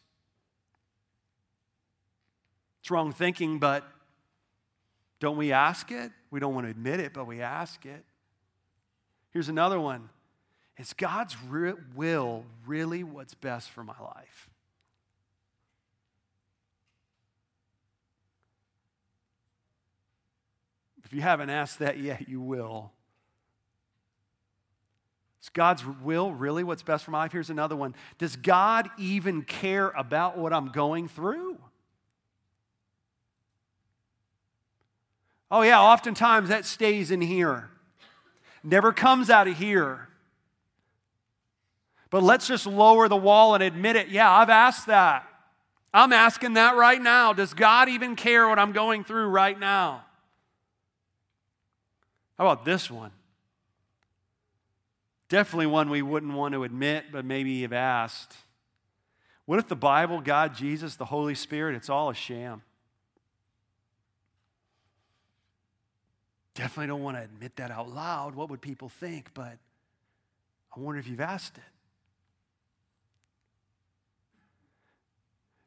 It's 2.81 2.91
wrong 2.91 3.13
thinking, 3.13 3.59
but 3.59 3.89
don't 5.21 5.37
we 5.37 5.53
ask 5.53 5.91
it? 5.91 6.11
We 6.31 6.41
don't 6.41 6.53
want 6.53 6.67
to 6.67 6.71
admit 6.71 6.99
it, 6.99 7.13
but 7.13 7.27
we 7.27 7.41
ask 7.41 7.85
it. 7.85 8.03
Here's 9.29 9.47
another 9.47 9.79
one. 9.79 10.09
Is 10.77 10.91
God's 10.91 11.37
will 11.95 12.43
really 12.65 13.05
what's 13.05 13.35
best 13.35 13.69
for 13.69 13.85
my 13.85 13.97
life? 14.01 14.49
If 21.05 21.13
you 21.13 21.21
haven't 21.21 21.49
asked 21.49 21.79
that 21.79 21.99
yet, 21.99 22.27
you 22.27 22.41
will. 22.41 22.91
Is 25.41 25.49
God's 25.49 25.85
will 25.85 26.31
really 26.31 26.63
what's 26.63 26.81
best 26.81 27.05
for 27.05 27.11
my 27.11 27.19
life? 27.19 27.31
Here's 27.31 27.51
another 27.51 27.75
one. 27.75 27.93
Does 28.17 28.35
God 28.35 28.89
even 28.97 29.43
care 29.43 29.89
about 29.89 30.37
what 30.37 30.51
I'm 30.51 30.69
going 30.69 31.07
through? 31.07 31.59
Oh, 35.51 35.61
yeah, 35.61 35.79
oftentimes 35.79 36.49
that 36.49 36.65
stays 36.65 37.11
in 37.11 37.21
here, 37.21 37.69
never 38.63 38.91
comes 38.91 39.29
out 39.29 39.47
of 39.47 39.55
here. 39.55 40.07
But 42.09 42.23
let's 42.23 42.47
just 42.47 42.65
lower 42.65 43.07
the 43.07 43.15
wall 43.15 43.53
and 43.53 43.63
admit 43.63 43.95
it. 43.95 44.07
Yeah, 44.07 44.31
I've 44.31 44.49
asked 44.49 44.87
that. 44.87 45.27
I'm 45.93 46.11
asking 46.11 46.53
that 46.53 46.75
right 46.75 47.01
now. 47.01 47.31
Does 47.33 47.53
God 47.53 47.89
even 47.89 48.15
care 48.15 48.49
what 48.49 48.57
I'm 48.57 48.71
going 48.71 49.03
through 49.03 49.27
right 49.27 49.57
now? 49.57 50.05
How 52.37 52.47
about 52.47 52.65
this 52.65 52.91
one? 52.91 53.11
Definitely 55.29 55.67
one 55.67 55.89
we 55.89 56.01
wouldn't 56.01 56.33
want 56.33 56.53
to 56.53 56.63
admit, 56.63 57.05
but 57.11 57.25
maybe 57.25 57.61
have 57.63 57.73
asked. 57.73 58.35
What 59.45 59.59
if 59.59 59.67
the 59.67 59.75
Bible, 59.75 60.21
God, 60.21 60.55
Jesus, 60.55 60.95
the 60.95 61.05
Holy 61.05 61.35
Spirit, 61.35 61.75
it's 61.75 61.89
all 61.89 62.09
a 62.09 62.15
sham? 62.15 62.61
Definitely 66.55 66.87
don't 66.87 67.03
want 67.03 67.17
to 67.17 67.23
admit 67.23 67.55
that 67.57 67.69
out 67.69 67.89
loud. 67.89 68.35
What 68.35 68.49
would 68.49 68.61
people 68.61 68.89
think? 68.89 69.33
But 69.33 69.57
I 70.75 70.79
wonder 70.79 70.99
if 70.99 71.07
you've 71.07 71.21
asked 71.21 71.57
it. 71.57 71.63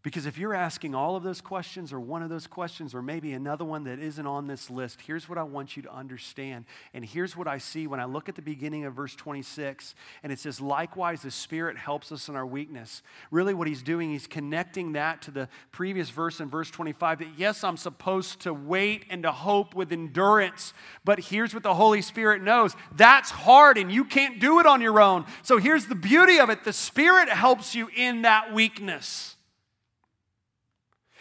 Because 0.08 0.24
if 0.24 0.38
you're 0.38 0.54
asking 0.54 0.94
all 0.94 1.16
of 1.16 1.22
those 1.22 1.42
questions, 1.42 1.92
or 1.92 2.00
one 2.00 2.22
of 2.22 2.30
those 2.30 2.46
questions, 2.46 2.94
or 2.94 3.02
maybe 3.02 3.34
another 3.34 3.66
one 3.66 3.84
that 3.84 3.98
isn't 3.98 4.26
on 4.26 4.46
this 4.46 4.70
list, 4.70 5.02
here's 5.02 5.28
what 5.28 5.36
I 5.36 5.42
want 5.42 5.76
you 5.76 5.82
to 5.82 5.92
understand. 5.94 6.64
And 6.94 7.04
here's 7.04 7.36
what 7.36 7.46
I 7.46 7.58
see 7.58 7.86
when 7.86 8.00
I 8.00 8.06
look 8.06 8.30
at 8.30 8.34
the 8.34 8.40
beginning 8.40 8.86
of 8.86 8.94
verse 8.94 9.14
26, 9.14 9.94
and 10.22 10.32
it 10.32 10.38
says, 10.38 10.62
Likewise, 10.62 11.20
the 11.20 11.30
Spirit 11.30 11.76
helps 11.76 12.10
us 12.10 12.30
in 12.30 12.36
our 12.36 12.46
weakness. 12.46 13.02
Really, 13.30 13.52
what 13.52 13.68
he's 13.68 13.82
doing, 13.82 14.08
he's 14.08 14.26
connecting 14.26 14.92
that 14.92 15.20
to 15.20 15.30
the 15.30 15.46
previous 15.72 16.08
verse 16.08 16.40
in 16.40 16.48
verse 16.48 16.70
25 16.70 17.18
that 17.18 17.28
yes, 17.36 17.62
I'm 17.62 17.76
supposed 17.76 18.40
to 18.40 18.54
wait 18.54 19.04
and 19.10 19.24
to 19.24 19.30
hope 19.30 19.74
with 19.74 19.92
endurance, 19.92 20.72
but 21.04 21.20
here's 21.20 21.52
what 21.52 21.64
the 21.64 21.74
Holy 21.74 22.00
Spirit 22.00 22.40
knows 22.40 22.74
that's 22.96 23.30
hard, 23.30 23.76
and 23.76 23.92
you 23.92 24.06
can't 24.06 24.40
do 24.40 24.58
it 24.58 24.64
on 24.64 24.80
your 24.80 25.02
own. 25.02 25.26
So 25.42 25.58
here's 25.58 25.84
the 25.84 25.94
beauty 25.94 26.40
of 26.40 26.48
it 26.48 26.64
the 26.64 26.72
Spirit 26.72 27.28
helps 27.28 27.74
you 27.74 27.90
in 27.94 28.22
that 28.22 28.54
weakness. 28.54 29.34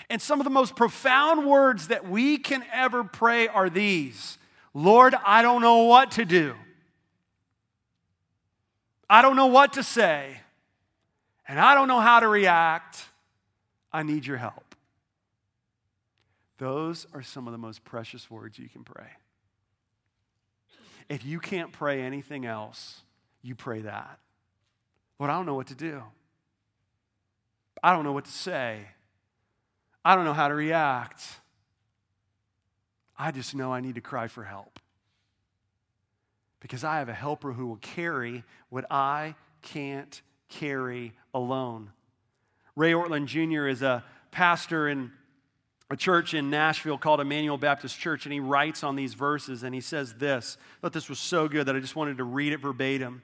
And 0.10 0.22
some 0.22 0.40
of 0.40 0.46
the 0.46 0.50
most 0.50 0.76
profound 0.76 1.46
words 1.46 1.90
that 1.90 2.08
we 2.08 2.38
can 2.38 2.64
ever 2.72 3.04
pray 3.04 3.48
are 3.48 3.70
these 3.70 4.38
Lord, 4.74 5.16
I 5.26 5.42
don't 5.42 5.62
know 5.62 5.84
what 5.84 6.12
to 6.12 6.26
do. 6.26 6.54
I 9.10 9.22
don't 9.22 9.36
know 9.36 9.48
what 9.48 9.74
to 9.74 9.84
say. 9.84 10.40
And 11.48 11.60
I 11.60 11.74
don't 11.74 11.88
know 11.88 12.00
how 12.00 12.20
to 12.20 12.28
react. 12.28 13.04
I 13.92 14.04
need 14.04 14.26
your 14.26 14.38
help. 14.38 14.76
Those 16.58 17.08
are 17.14 17.24
some 17.24 17.48
of 17.48 17.54
the 17.54 17.58
most 17.58 17.84
precious 17.84 18.30
words 18.30 18.60
you 18.60 18.70
can 18.70 18.84
pray. 18.84 19.08
If 21.10 21.26
you 21.26 21.40
can't 21.40 21.72
pray 21.72 22.02
anything 22.02 22.46
else, 22.46 23.02
you 23.42 23.56
pray 23.56 23.82
that. 23.82 24.20
Lord, 25.20 25.32
I 25.32 25.36
don't 25.36 25.46
know 25.46 25.56
what 25.56 25.68
to 25.68 25.76
do. 25.76 26.04
I 27.82 27.94
don't 27.94 28.04
know 28.04 28.12
what 28.12 28.26
to 28.26 28.32
say. 28.32 28.88
I 30.08 30.16
don't 30.16 30.24
know 30.24 30.32
how 30.32 30.48
to 30.48 30.54
react. 30.54 31.22
I 33.18 33.32
just 33.32 33.54
know 33.54 33.74
I 33.74 33.82
need 33.82 33.96
to 33.96 34.02
cry 34.02 34.30
for 34.30 34.46
help. 34.46 34.80
Because 36.62 36.86
I 36.86 37.00
have 37.00 37.10
a 37.10 37.14
helper 37.14 37.52
who 37.52 37.68
will 37.68 37.76
carry 37.76 38.46
what 38.70 38.90
I 38.90 39.36
can't 39.62 40.22
carry 40.48 41.12
alone. 41.34 41.92
Ray 42.78 42.94
Ortlund 42.94 43.26
Jr. 43.26 43.68
is 43.68 43.82
a 43.82 44.02
pastor 44.32 44.88
in 44.88 45.12
a 45.92 45.98
church 45.98 46.34
in 46.34 46.50
Nashville 46.50 46.98
called 46.98 47.20
Immanuel 47.20 47.58
Baptist 47.58 48.00
Church, 48.00 48.26
and 48.26 48.32
he 48.32 48.40
writes 48.40 48.86
on 48.86 48.96
these 48.96 49.14
verses, 49.14 49.62
and 49.62 49.76
he 49.76 49.82
says 49.82 50.14
this. 50.14 50.58
I 50.78 50.82
thought 50.84 50.94
this 50.94 51.10
was 51.10 51.20
so 51.20 51.50
good 51.50 51.66
that 51.66 51.76
I 51.76 51.82
just 51.82 51.98
wanted 51.98 52.16
to 52.20 52.24
read 52.24 52.54
it 52.54 52.62
verbatim. 52.62 53.24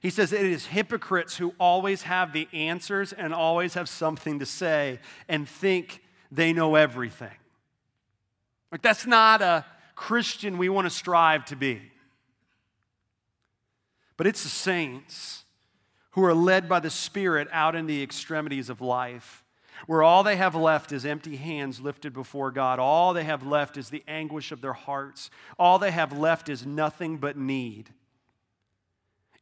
He 0.00 0.10
says 0.10 0.32
it 0.32 0.44
is 0.44 0.66
hypocrites 0.66 1.36
who 1.36 1.54
always 1.60 2.02
have 2.02 2.32
the 2.32 2.48
answers 2.52 3.12
and 3.12 3.32
always 3.32 3.74
have 3.74 3.88
something 3.88 4.40
to 4.40 4.46
say 4.46 4.98
and 5.28 5.48
think 5.48 6.02
they 6.30 6.52
know 6.52 6.74
everything. 6.74 7.36
Like, 8.70 8.82
that's 8.82 9.06
not 9.06 9.42
a 9.42 9.64
Christian 9.94 10.58
we 10.58 10.68
want 10.68 10.86
to 10.86 10.90
strive 10.90 11.44
to 11.46 11.56
be. 11.56 11.80
But 14.16 14.26
it's 14.26 14.42
the 14.42 14.48
saints 14.48 15.44
who 16.12 16.24
are 16.24 16.34
led 16.34 16.68
by 16.68 16.80
the 16.80 16.90
Spirit 16.90 17.48
out 17.52 17.74
in 17.74 17.86
the 17.86 18.02
extremities 18.02 18.68
of 18.68 18.80
life, 18.80 19.44
where 19.86 20.02
all 20.02 20.24
they 20.24 20.36
have 20.36 20.54
left 20.54 20.90
is 20.90 21.06
empty 21.06 21.36
hands 21.36 21.80
lifted 21.80 22.12
before 22.12 22.50
God. 22.50 22.80
All 22.80 23.14
they 23.14 23.24
have 23.24 23.46
left 23.46 23.76
is 23.76 23.90
the 23.90 24.02
anguish 24.08 24.50
of 24.50 24.60
their 24.60 24.72
hearts. 24.72 25.30
All 25.58 25.78
they 25.78 25.92
have 25.92 26.12
left 26.12 26.48
is 26.48 26.66
nothing 26.66 27.18
but 27.18 27.36
need. 27.36 27.90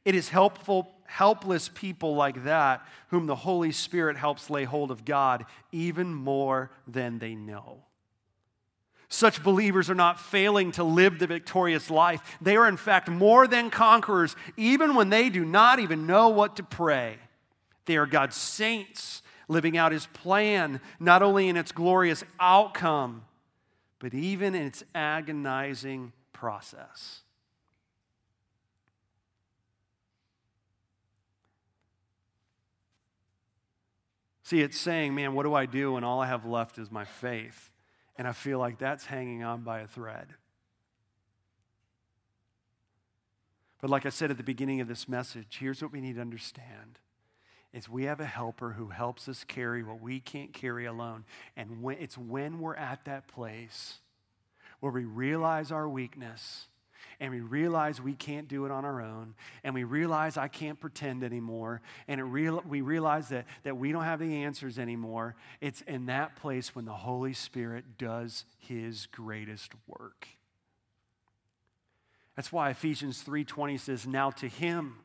It 0.06 0.14
is 0.14 0.28
helpful, 0.28 0.94
helpless 1.06 1.68
people 1.68 2.14
like 2.14 2.44
that 2.44 2.86
whom 3.08 3.26
the 3.26 3.34
Holy 3.34 3.72
Spirit 3.72 4.16
helps 4.16 4.48
lay 4.48 4.62
hold 4.62 4.92
of 4.92 5.04
God 5.04 5.44
even 5.72 6.14
more 6.14 6.70
than 6.86 7.18
they 7.18 7.34
know. 7.34 7.82
Such 9.08 9.42
believers 9.42 9.90
are 9.90 9.96
not 9.96 10.20
failing 10.20 10.70
to 10.72 10.84
live 10.84 11.18
the 11.18 11.26
victorious 11.26 11.90
life. 11.90 12.38
They 12.40 12.56
are, 12.56 12.68
in 12.68 12.76
fact, 12.76 13.08
more 13.08 13.48
than 13.48 13.68
conquerors, 13.68 14.36
even 14.56 14.94
when 14.94 15.10
they 15.10 15.28
do 15.28 15.44
not 15.44 15.80
even 15.80 16.06
know 16.06 16.28
what 16.28 16.54
to 16.56 16.62
pray. 16.62 17.16
They 17.86 17.96
are 17.96 18.06
God's 18.06 18.36
saints, 18.36 19.22
living 19.48 19.76
out 19.76 19.90
His 19.90 20.06
plan, 20.06 20.80
not 21.00 21.20
only 21.20 21.48
in 21.48 21.56
its 21.56 21.72
glorious 21.72 22.22
outcome, 22.38 23.24
but 23.98 24.14
even 24.14 24.54
in 24.54 24.66
its 24.68 24.84
agonizing 24.94 26.12
process. 26.32 27.22
See, 34.46 34.60
it's 34.60 34.78
saying, 34.78 35.12
man, 35.12 35.34
what 35.34 35.42
do 35.42 35.54
I 35.54 35.66
do 35.66 35.94
when 35.94 36.04
all 36.04 36.20
I 36.20 36.28
have 36.28 36.46
left 36.46 36.78
is 36.78 36.88
my 36.88 37.04
faith? 37.04 37.72
And 38.16 38.28
I 38.28 38.32
feel 38.32 38.60
like 38.60 38.78
that's 38.78 39.06
hanging 39.06 39.42
on 39.42 39.62
by 39.62 39.80
a 39.80 39.88
thread. 39.88 40.34
But 43.80 43.90
like 43.90 44.06
I 44.06 44.10
said 44.10 44.30
at 44.30 44.36
the 44.36 44.44
beginning 44.44 44.80
of 44.80 44.86
this 44.86 45.08
message, 45.08 45.56
here's 45.58 45.82
what 45.82 45.90
we 45.90 46.00
need 46.00 46.14
to 46.14 46.20
understand. 46.20 47.00
Is 47.72 47.88
we 47.88 48.04
have 48.04 48.20
a 48.20 48.24
helper 48.24 48.74
who 48.74 48.90
helps 48.90 49.28
us 49.28 49.42
carry 49.42 49.82
what 49.82 50.00
we 50.00 50.20
can't 50.20 50.52
carry 50.52 50.86
alone. 50.86 51.24
And 51.56 51.82
when, 51.82 51.96
it's 51.98 52.16
when 52.16 52.60
we're 52.60 52.76
at 52.76 53.04
that 53.06 53.26
place 53.26 53.98
where 54.78 54.92
we 54.92 55.04
realize 55.04 55.72
our 55.72 55.88
weakness 55.88 56.68
and 57.20 57.32
we 57.32 57.40
realize 57.40 58.00
we 58.00 58.14
can't 58.14 58.48
do 58.48 58.64
it 58.64 58.70
on 58.70 58.84
our 58.84 59.00
own, 59.00 59.34
and 59.64 59.74
we 59.74 59.84
realize 59.84 60.36
I 60.36 60.48
can't 60.48 60.78
pretend 60.78 61.24
anymore, 61.24 61.80
and 62.08 62.32
real, 62.32 62.62
we 62.68 62.80
realize 62.80 63.28
that, 63.30 63.46
that 63.64 63.76
we 63.76 63.92
don't 63.92 64.04
have 64.04 64.18
the 64.18 64.44
answers 64.44 64.78
anymore, 64.78 65.34
it's 65.60 65.80
in 65.82 66.06
that 66.06 66.36
place 66.36 66.74
when 66.74 66.84
the 66.84 66.92
Holy 66.92 67.32
Spirit 67.32 67.98
does 67.98 68.44
his 68.58 69.06
greatest 69.06 69.72
work. 69.86 70.28
That's 72.36 72.52
why 72.52 72.70
Ephesians 72.70 73.22
3:20 73.22 73.78
says, 73.78 74.06
"Now 74.06 74.30
to 74.32 74.48
him 74.48 74.98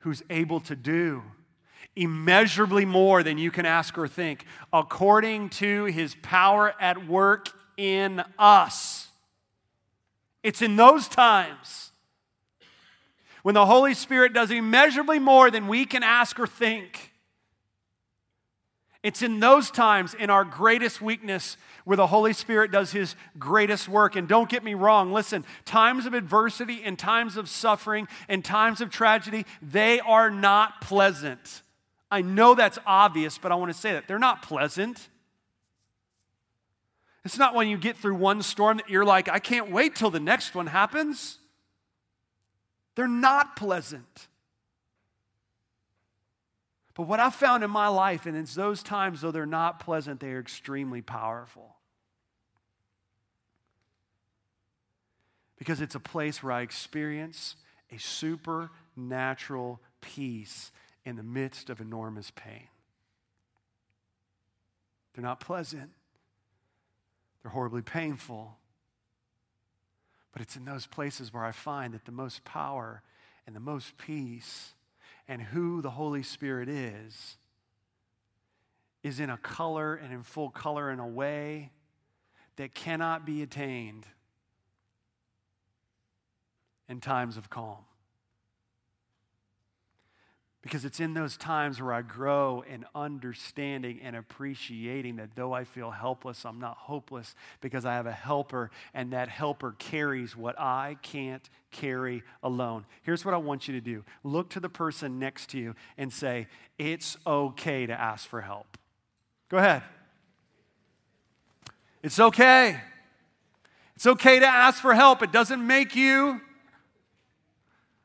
who's 0.00 0.22
able 0.30 0.60
to 0.60 0.76
do 0.76 1.24
immeasurably 1.96 2.84
more 2.84 3.22
than 3.22 3.38
you 3.38 3.50
can 3.50 3.66
ask 3.66 3.98
or 3.98 4.08
think, 4.08 4.46
according 4.72 5.50
to 5.50 5.84
his 5.86 6.14
power 6.22 6.74
at 6.80 7.06
work 7.06 7.48
in 7.76 8.20
us." 8.38 9.10
It's 10.44 10.62
in 10.62 10.76
those 10.76 11.08
times 11.08 11.90
when 13.42 13.54
the 13.54 13.66
Holy 13.66 13.94
Spirit 13.94 14.34
does 14.34 14.50
immeasurably 14.50 15.18
more 15.18 15.50
than 15.50 15.66
we 15.66 15.86
can 15.86 16.02
ask 16.02 16.38
or 16.38 16.46
think. 16.46 17.10
It's 19.02 19.22
in 19.22 19.40
those 19.40 19.70
times, 19.70 20.14
in 20.14 20.30
our 20.30 20.44
greatest 20.44 21.02
weakness, 21.02 21.56
where 21.84 21.96
the 21.96 22.06
Holy 22.06 22.32
Spirit 22.32 22.70
does 22.70 22.92
His 22.92 23.16
greatest 23.38 23.88
work. 23.88 24.16
And 24.16 24.28
don't 24.28 24.48
get 24.48 24.62
me 24.62 24.74
wrong, 24.74 25.12
listen, 25.12 25.44
times 25.64 26.06
of 26.06 26.14
adversity 26.14 26.82
and 26.84 26.98
times 26.98 27.36
of 27.36 27.48
suffering 27.48 28.06
and 28.28 28.44
times 28.44 28.80
of 28.80 28.90
tragedy, 28.90 29.44
they 29.60 30.00
are 30.00 30.30
not 30.30 30.80
pleasant. 30.80 31.62
I 32.10 32.22
know 32.22 32.54
that's 32.54 32.78
obvious, 32.86 33.38
but 33.38 33.50
I 33.50 33.56
want 33.56 33.72
to 33.72 33.78
say 33.78 33.92
that. 33.92 34.08
They're 34.08 34.18
not 34.18 34.42
pleasant. 34.42 35.08
It's 37.24 37.38
not 37.38 37.54
when 37.54 37.68
you 37.68 37.78
get 37.78 37.96
through 37.96 38.16
one 38.16 38.42
storm 38.42 38.76
that 38.76 38.90
you're 38.90 39.04
like, 39.04 39.28
I 39.28 39.38
can't 39.38 39.70
wait 39.70 39.94
till 39.96 40.10
the 40.10 40.20
next 40.20 40.54
one 40.54 40.66
happens. 40.66 41.38
They're 42.94 43.08
not 43.08 43.56
pleasant. 43.56 44.28
But 46.94 47.04
what 47.04 47.20
I've 47.20 47.34
found 47.34 47.64
in 47.64 47.70
my 47.70 47.88
life, 47.88 48.26
and 48.26 48.36
it's 48.36 48.54
those 48.54 48.82
times, 48.82 49.22
though 49.22 49.30
they're 49.30 49.46
not 49.46 49.80
pleasant, 49.80 50.20
they 50.20 50.30
are 50.32 50.38
extremely 50.38 51.02
powerful. 51.02 51.76
Because 55.58 55.80
it's 55.80 55.94
a 55.94 56.00
place 56.00 56.42
where 56.42 56.52
I 56.52 56.60
experience 56.60 57.56
a 57.90 57.98
supernatural 57.98 59.80
peace 60.00 60.70
in 61.04 61.16
the 61.16 61.22
midst 61.22 61.70
of 61.70 61.80
enormous 61.80 62.30
pain. 62.30 62.68
They're 65.14 65.24
not 65.24 65.40
pleasant. 65.40 65.90
They're 67.44 67.52
horribly 67.52 67.82
painful. 67.82 68.56
But 70.32 70.42
it's 70.42 70.56
in 70.56 70.64
those 70.64 70.86
places 70.86 71.32
where 71.32 71.44
I 71.44 71.52
find 71.52 71.94
that 71.94 72.06
the 72.06 72.12
most 72.12 72.44
power 72.44 73.02
and 73.46 73.54
the 73.54 73.60
most 73.60 73.96
peace 73.98 74.72
and 75.28 75.40
who 75.40 75.80
the 75.82 75.90
Holy 75.90 76.22
Spirit 76.22 76.68
is 76.68 77.36
is 79.02 79.20
in 79.20 79.28
a 79.28 79.36
color 79.36 79.94
and 79.94 80.12
in 80.12 80.22
full 80.22 80.48
color 80.48 80.90
in 80.90 80.98
a 80.98 81.06
way 81.06 81.70
that 82.56 82.74
cannot 82.74 83.26
be 83.26 83.42
attained 83.42 84.06
in 86.88 87.00
times 87.00 87.36
of 87.36 87.50
calm. 87.50 87.84
Because 90.64 90.86
it's 90.86 90.98
in 90.98 91.12
those 91.12 91.36
times 91.36 91.78
where 91.78 91.92
I 91.92 92.00
grow 92.00 92.64
in 92.66 92.86
understanding 92.94 94.00
and 94.02 94.16
appreciating 94.16 95.16
that 95.16 95.36
though 95.36 95.52
I 95.52 95.64
feel 95.64 95.90
helpless, 95.90 96.46
I'm 96.46 96.58
not 96.58 96.78
hopeless 96.78 97.34
because 97.60 97.84
I 97.84 97.92
have 97.92 98.06
a 98.06 98.12
helper, 98.12 98.70
and 98.94 99.12
that 99.12 99.28
helper 99.28 99.76
carries 99.78 100.34
what 100.34 100.58
I 100.58 100.96
can't 101.02 101.46
carry 101.70 102.22
alone. 102.42 102.86
Here's 103.02 103.26
what 103.26 103.34
I 103.34 103.36
want 103.36 103.68
you 103.68 103.74
to 103.74 103.80
do 103.82 104.04
look 104.22 104.48
to 104.50 104.60
the 104.60 104.70
person 104.70 105.18
next 105.18 105.50
to 105.50 105.58
you 105.58 105.74
and 105.98 106.10
say, 106.10 106.46
It's 106.78 107.18
okay 107.26 107.84
to 107.84 107.92
ask 107.92 108.26
for 108.26 108.40
help. 108.40 108.78
Go 109.50 109.58
ahead. 109.58 109.82
It's 112.02 112.18
okay. 112.18 112.80
It's 113.96 114.06
okay 114.06 114.38
to 114.38 114.46
ask 114.46 114.80
for 114.80 114.94
help. 114.94 115.22
It 115.22 115.30
doesn't 115.30 115.64
make 115.64 115.94
you 115.94 116.40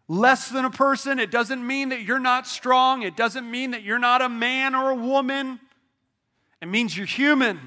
less 0.09 0.49
than 0.49 0.65
a 0.65 0.69
person. 0.69 1.19
It 1.19 1.31
doesn't 1.31 1.65
mean 1.65 1.89
that 1.89 2.01
you're 2.01 2.19
not 2.19 2.47
strong. 2.47 3.03
It 3.03 3.15
doesn't 3.15 3.49
mean 3.49 3.71
that 3.71 3.83
you're 3.83 3.99
not 3.99 4.21
a 4.21 4.27
man 4.27 4.75
or 4.75 4.89
a 4.89 4.95
woman. 4.95 5.59
It 6.61 6.67
means 6.67 6.97
you're 6.97 7.05
human. 7.05 7.59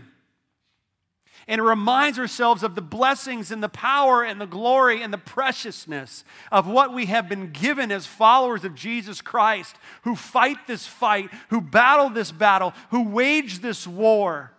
And 1.49 1.61
it 1.61 1.64
reminds 1.64 2.18
ourselves 2.18 2.62
of 2.62 2.74
the 2.74 2.82
blessings 2.82 3.51
and 3.51 3.62
the 3.62 3.68
power 3.68 4.22
and 4.22 4.40
the 4.40 4.47
glory 4.47 5.03
and 5.03 5.12
the 5.12 5.18
preciousness 5.18 6.24
of 6.53 6.68
what 6.68 6.93
we 6.93 7.07
have 7.07 7.28
been 7.28 7.51
given 7.51 7.90
as 7.90 8.07
followers 8.07 8.64
of 8.64 8.74
Jesus 8.74 9.20
Christ, 9.20 9.76
who 10.03 10.14
fight 10.14 10.66
this 10.66 10.86
fight, 10.86 11.30
who 11.49 11.61
battle 11.61 12.11
this 12.11 12.30
battle, 12.30 12.74
who 12.90 13.09
wage 13.09 13.61
this 13.61 13.86
war 13.86 14.53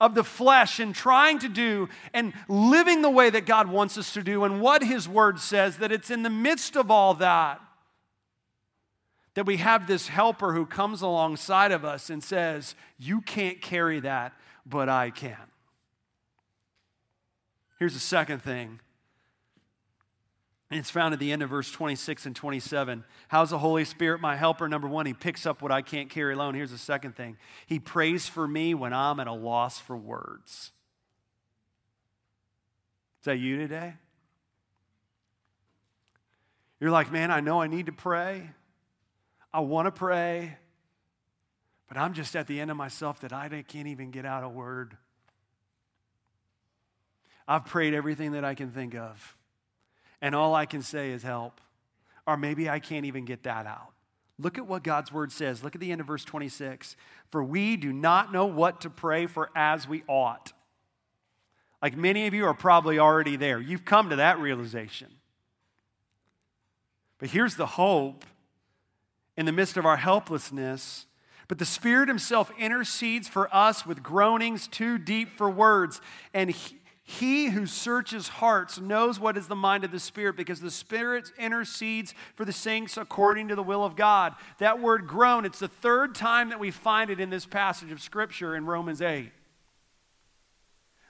of 0.00 0.14
the 0.14 0.24
flesh 0.24 0.80
and 0.80 0.94
trying 0.94 1.38
to 1.40 1.48
do 1.48 1.88
and 2.14 2.32
living 2.48 3.02
the 3.02 3.10
way 3.10 3.30
that 3.30 3.46
God 3.46 3.68
wants 3.68 3.98
us 3.98 4.12
to 4.14 4.22
do 4.22 4.44
and 4.44 4.60
what 4.60 4.82
His 4.82 5.08
Word 5.08 5.38
says, 5.40 5.78
that 5.78 5.92
it's 5.92 6.10
in 6.10 6.22
the 6.22 6.30
midst 6.30 6.76
of 6.76 6.90
all 6.90 7.14
that 7.14 7.60
that 9.34 9.46
we 9.46 9.58
have 9.58 9.86
this 9.86 10.08
helper 10.08 10.52
who 10.52 10.66
comes 10.66 11.02
alongside 11.02 11.72
of 11.72 11.84
us 11.84 12.10
and 12.10 12.22
says, 12.22 12.74
You 12.98 13.20
can't 13.20 13.60
carry 13.60 14.00
that, 14.00 14.34
but 14.66 14.88
I 14.88 15.10
can. 15.10 15.36
Here's 17.78 17.94
the 17.94 18.00
second 18.00 18.42
thing 18.42 18.80
and 20.70 20.78
it's 20.78 20.90
found 20.90 21.12
at 21.12 21.18
the 21.18 21.32
end 21.32 21.42
of 21.42 21.50
verse 21.50 21.70
26 21.72 22.26
and 22.26 22.36
27. 22.36 23.04
How's 23.26 23.50
the 23.50 23.58
Holy 23.58 23.84
Spirit 23.84 24.20
my 24.20 24.36
helper? 24.36 24.68
Number 24.68 24.86
one, 24.86 25.04
he 25.04 25.12
picks 25.12 25.44
up 25.44 25.62
what 25.62 25.72
I 25.72 25.82
can't 25.82 26.08
carry 26.08 26.34
alone. 26.34 26.54
Here's 26.54 26.70
the 26.70 26.78
second 26.78 27.16
thing 27.16 27.36
he 27.66 27.80
prays 27.80 28.28
for 28.28 28.46
me 28.46 28.74
when 28.74 28.92
I'm 28.92 29.18
at 29.18 29.26
a 29.26 29.32
loss 29.32 29.80
for 29.80 29.96
words. 29.96 30.70
Is 33.20 33.24
that 33.24 33.38
you 33.38 33.58
today? 33.58 33.94
You're 36.78 36.90
like, 36.90 37.12
man, 37.12 37.30
I 37.30 37.40
know 37.40 37.60
I 37.60 37.66
need 37.66 37.86
to 37.86 37.92
pray. 37.92 38.48
I 39.52 39.60
want 39.60 39.86
to 39.86 39.90
pray. 39.90 40.56
But 41.88 41.98
I'm 41.98 42.14
just 42.14 42.36
at 42.36 42.46
the 42.46 42.60
end 42.60 42.70
of 42.70 42.76
myself 42.76 43.20
that 43.20 43.32
I 43.32 43.48
can't 43.66 43.88
even 43.88 44.12
get 44.12 44.24
out 44.24 44.44
a 44.44 44.48
word. 44.48 44.96
I've 47.46 47.66
prayed 47.66 47.92
everything 47.92 48.32
that 48.32 48.44
I 48.44 48.54
can 48.54 48.70
think 48.70 48.94
of 48.94 49.36
and 50.20 50.34
all 50.34 50.54
I 50.54 50.66
can 50.66 50.82
say 50.82 51.10
is 51.10 51.22
help. 51.22 51.60
Or 52.26 52.36
maybe 52.36 52.68
I 52.68 52.78
can't 52.78 53.06
even 53.06 53.24
get 53.24 53.44
that 53.44 53.66
out. 53.66 53.92
Look 54.38 54.56
at 54.56 54.66
what 54.66 54.82
God's 54.82 55.12
word 55.12 55.32
says. 55.32 55.62
Look 55.62 55.74
at 55.74 55.80
the 55.80 55.92
end 55.92 56.00
of 56.00 56.06
verse 56.06 56.24
26. 56.24 56.96
For 57.30 57.44
we 57.44 57.76
do 57.76 57.92
not 57.92 58.32
know 58.32 58.46
what 58.46 58.82
to 58.82 58.90
pray 58.90 59.26
for 59.26 59.50
as 59.54 59.86
we 59.86 60.02
ought. 60.06 60.52
Like 61.82 61.96
many 61.96 62.26
of 62.26 62.34
you 62.34 62.46
are 62.46 62.54
probably 62.54 62.98
already 62.98 63.36
there. 63.36 63.60
You've 63.60 63.84
come 63.84 64.10
to 64.10 64.16
that 64.16 64.38
realization. 64.38 65.08
But 67.18 67.30
here's 67.30 67.56
the 67.56 67.66
hope 67.66 68.24
in 69.36 69.46
the 69.46 69.52
midst 69.52 69.76
of 69.76 69.84
our 69.86 69.96
helplessness. 69.98 71.06
But 71.48 71.58
the 71.58 71.66
Spirit 71.66 72.08
Himself 72.08 72.50
intercedes 72.58 73.28
for 73.28 73.54
us 73.54 73.84
with 73.84 74.02
groanings 74.02 74.68
too 74.68 74.98
deep 74.98 75.36
for 75.36 75.50
words. 75.50 76.00
And 76.32 76.50
he, 76.50 76.79
he 77.10 77.46
who 77.48 77.66
searches 77.66 78.28
hearts 78.28 78.78
knows 78.78 79.18
what 79.18 79.36
is 79.36 79.48
the 79.48 79.56
mind 79.56 79.82
of 79.82 79.90
the 79.90 79.98
Spirit 79.98 80.36
because 80.36 80.60
the 80.60 80.70
Spirit 80.70 81.32
intercedes 81.38 82.14
for 82.36 82.44
the 82.44 82.52
saints 82.52 82.96
according 82.96 83.48
to 83.48 83.56
the 83.56 83.64
will 83.64 83.84
of 83.84 83.96
God. 83.96 84.36
That 84.58 84.80
word 84.80 85.08
groan, 85.08 85.44
it's 85.44 85.58
the 85.58 85.66
third 85.66 86.14
time 86.14 86.50
that 86.50 86.60
we 86.60 86.70
find 86.70 87.10
it 87.10 87.18
in 87.18 87.28
this 87.28 87.46
passage 87.46 87.90
of 87.90 88.00
Scripture 88.00 88.54
in 88.54 88.64
Romans 88.64 89.02
8. 89.02 89.32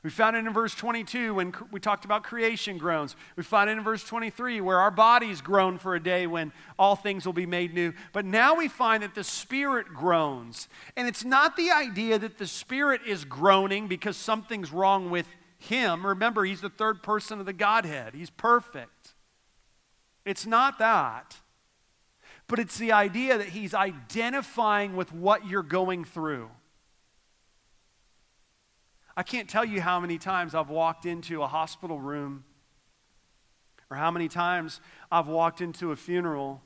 We 0.03 0.09
found 0.09 0.37
it 0.37 0.47
in 0.47 0.53
verse 0.55 0.75
22 0.75 1.35
when 1.35 1.53
we 1.71 1.79
talked 1.79 2.07
about 2.07 2.23
creation 2.23 2.79
groans. 2.79 3.15
We 3.37 3.43
find 3.43 3.69
it 3.69 3.77
in 3.77 3.85
verse 3.85 4.03
23 4.03 4.63
where 4.63 4.81
our 4.81 4.91
bodies 4.91 5.43
groan 5.43 5.77
for 5.77 5.95
a 5.95 6.03
day 6.03 6.27
when 6.27 6.53
all 6.79 6.97
things 6.97 7.27
will 7.27 7.35
be 7.35 7.45
made 7.45 7.75
new. 7.75 7.93
But 8.15 8.25
now 8.25 8.55
we 8.55 8.69
find 8.69 9.03
that 9.03 9.15
the 9.15 9.23
Spirit 9.23 9.89
groans. 9.93 10.67
And 10.97 11.07
it's 11.07 11.27
not 11.27 11.57
the 11.57 11.71
idea 11.71 12.19
that 12.19 12.39
the 12.39 12.47
Spirit 12.47 13.03
is 13.07 13.27
groaning 13.27 13.87
because 13.87 14.17
something's 14.17 14.73
wrong 14.73 15.11
with 15.11 15.27
him. 15.61 16.07
Remember, 16.07 16.45
he's 16.45 16.63
the 16.63 16.71
third 16.71 17.03
person 17.03 17.39
of 17.39 17.47
the 17.47 17.53
Godhead, 17.53 18.15
he's 18.15 18.31
perfect. 18.31 19.15
It's 20.25 20.47
not 20.47 20.79
that, 20.79 21.37
but 22.47 22.59
it's 22.59 22.79
the 22.79 22.93
idea 22.93 23.39
that 23.39 23.49
he's 23.49 23.75
identifying 23.75 24.97
with 24.97 25.13
what 25.13 25.47
you're 25.47 25.63
going 25.63 26.05
through. 26.05 26.51
I 29.17 29.23
can't 29.23 29.49
tell 29.49 29.65
you 29.65 29.81
how 29.81 30.01
many 30.01 30.19
times 30.19 30.55
I've 30.55 30.71
walked 30.71 31.05
into 31.05 31.43
a 31.43 31.47
hospital 31.47 32.01
room 32.01 32.45
or 33.91 33.97
how 33.97 34.11
many 34.11 34.29
times 34.29 34.81
I've 35.11 35.29
walked 35.29 35.61
into 35.61 35.93
a 35.93 35.97
funeral 35.97 36.63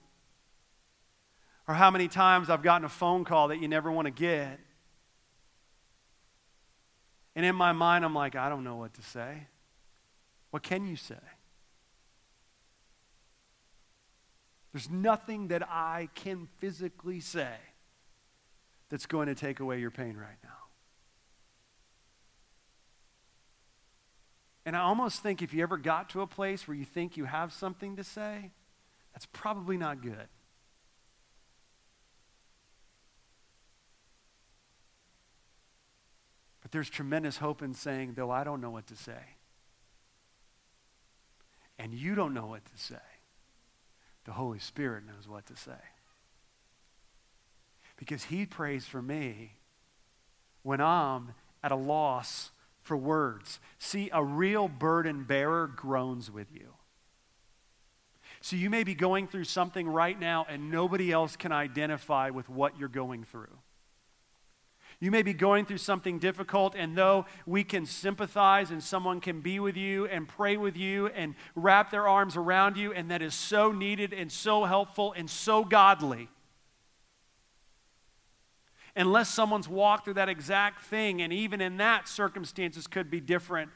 or 1.67 1.75
how 1.75 1.91
many 1.91 2.07
times 2.07 2.51
I've 2.51 2.63
gotten 2.63 2.85
a 2.85 2.91
phone 2.91 3.25
call 3.25 3.49
that 3.49 3.61
you 3.61 3.69
never 3.69 3.91
want 3.91 4.07
to 4.07 4.13
get 4.13 4.61
and 7.37 7.45
in 7.45 7.57
my 7.57 7.73
mind, 7.73 8.05
I'm 8.05 8.15
like, 8.15 8.37
I 8.37 8.49
don't 8.49 8.65
know 8.65 8.77
what 8.77 8.95
to 8.95 9.03
say. 9.03 9.47
What 10.51 10.63
can 10.63 10.87
you 10.87 10.97
say? 10.97 11.15
There's 14.73 14.91
nothing 14.91 15.49
that 15.49 15.63
I 15.69 16.09
can 16.15 16.49
physically 16.59 17.21
say 17.21 17.55
that's 18.89 19.07
going 19.07 19.29
to 19.29 19.35
take 19.35 19.61
away 19.61 19.81
your 19.81 19.91
pain 19.91 20.17
right 20.17 20.39
now. 20.43 20.51
And 24.67 24.77
I 24.77 24.81
almost 24.81 25.23
think 25.23 25.43
if 25.43 25.53
you 25.53 25.63
ever 25.63 25.77
got 25.77 26.11
to 26.11 26.23
a 26.23 26.27
place 26.27 26.67
where 26.67 26.77
you 26.77 26.85
think 26.85 27.17
you 27.17 27.25
have 27.25 27.53
something 27.53 27.97
to 27.97 28.05
say, 28.05 28.51
that's 29.13 29.27
probably 29.27 29.77
not 29.77 30.03
good. 30.03 30.29
There's 36.75 36.91
tremendous 36.91 37.37
hope 37.37 37.63
in 37.63 37.73
saying, 37.73 38.15
though 38.17 38.33
I 38.33 38.43
don't 38.43 38.61
know 38.61 38.71
what 38.71 38.89
to 38.89 38.97
say, 38.97 39.37
and 41.79 41.95
you 41.95 42.17
don't 42.17 42.35
know 42.35 42.47
what 42.47 42.65
to 42.65 42.73
say, 42.77 42.97
the 44.25 44.33
Holy 44.33 44.59
Spirit 44.59 45.05
knows 45.07 45.29
what 45.29 45.47
to 45.47 45.57
say. 45.57 45.79
Because 47.97 48.25
He 48.25 48.45
prays 48.45 48.87
for 48.87 49.01
me 49.01 49.53
when 50.65 50.81
I'm 50.81 51.35
at 51.63 51.71
a 51.71 51.77
loss 51.77 52.51
for 52.83 52.97
words. 52.97 53.61
See, 53.79 54.11
a 54.13 54.25
real 54.25 54.67
burden 54.67 55.23
bearer 55.23 55.69
groans 55.69 56.29
with 56.29 56.53
you. 56.53 56.75
So 58.41 58.57
you 58.57 58.69
may 58.69 58.83
be 58.83 58.97
going 58.97 59.29
through 59.29 59.45
something 59.45 59.87
right 59.87 60.19
now 60.19 60.45
and 60.49 60.73
nobody 60.73 61.13
else 61.13 61.37
can 61.37 61.53
identify 61.53 62.31
with 62.31 62.49
what 62.49 62.77
you're 62.81 62.89
going 62.89 63.23
through. 63.23 63.59
You 65.05 65.11
may 65.11 65.21
be 65.21 65.35
going 65.35 65.67
through 65.67 65.77
something 65.79 66.19
difficult, 66.19 66.75
and 66.75 66.97
though 66.97 67.27
we 67.45 67.63
can 67.63 67.85
sympathize 67.85 68.71
and 68.71 68.83
someone 68.83 69.21
can 69.21 69.43
be 69.43 69.61
with 69.61 69.77
you 69.77 70.07
and 70.07 70.27
pray 70.27 70.57
with 70.57 70.79
you 70.79 71.09
and 71.09 71.35
wrap 71.55 71.91
their 71.91 72.09
arms 72.09 72.39
around 72.39 72.79
you, 72.79 72.91
and 72.95 73.11
that 73.11 73.21
is 73.21 73.35
so 73.35 73.71
needed 73.71 74.15
and 74.15 74.33
so 74.33 74.65
helpful 74.65 75.13
and 75.15 75.29
so 75.29 75.63
godly. 75.63 76.31
Unless 78.97 79.29
someone's 79.29 79.69
walked 79.69 80.07
through 80.07 80.15
that 80.15 80.31
exact 80.31 80.81
thing, 80.81 81.21
and 81.21 81.35
even 81.35 81.61
in 81.61 81.77
that, 81.77 82.09
circumstances 82.09 82.87
could 82.87 83.11
be 83.11 83.21
different. 83.21 83.71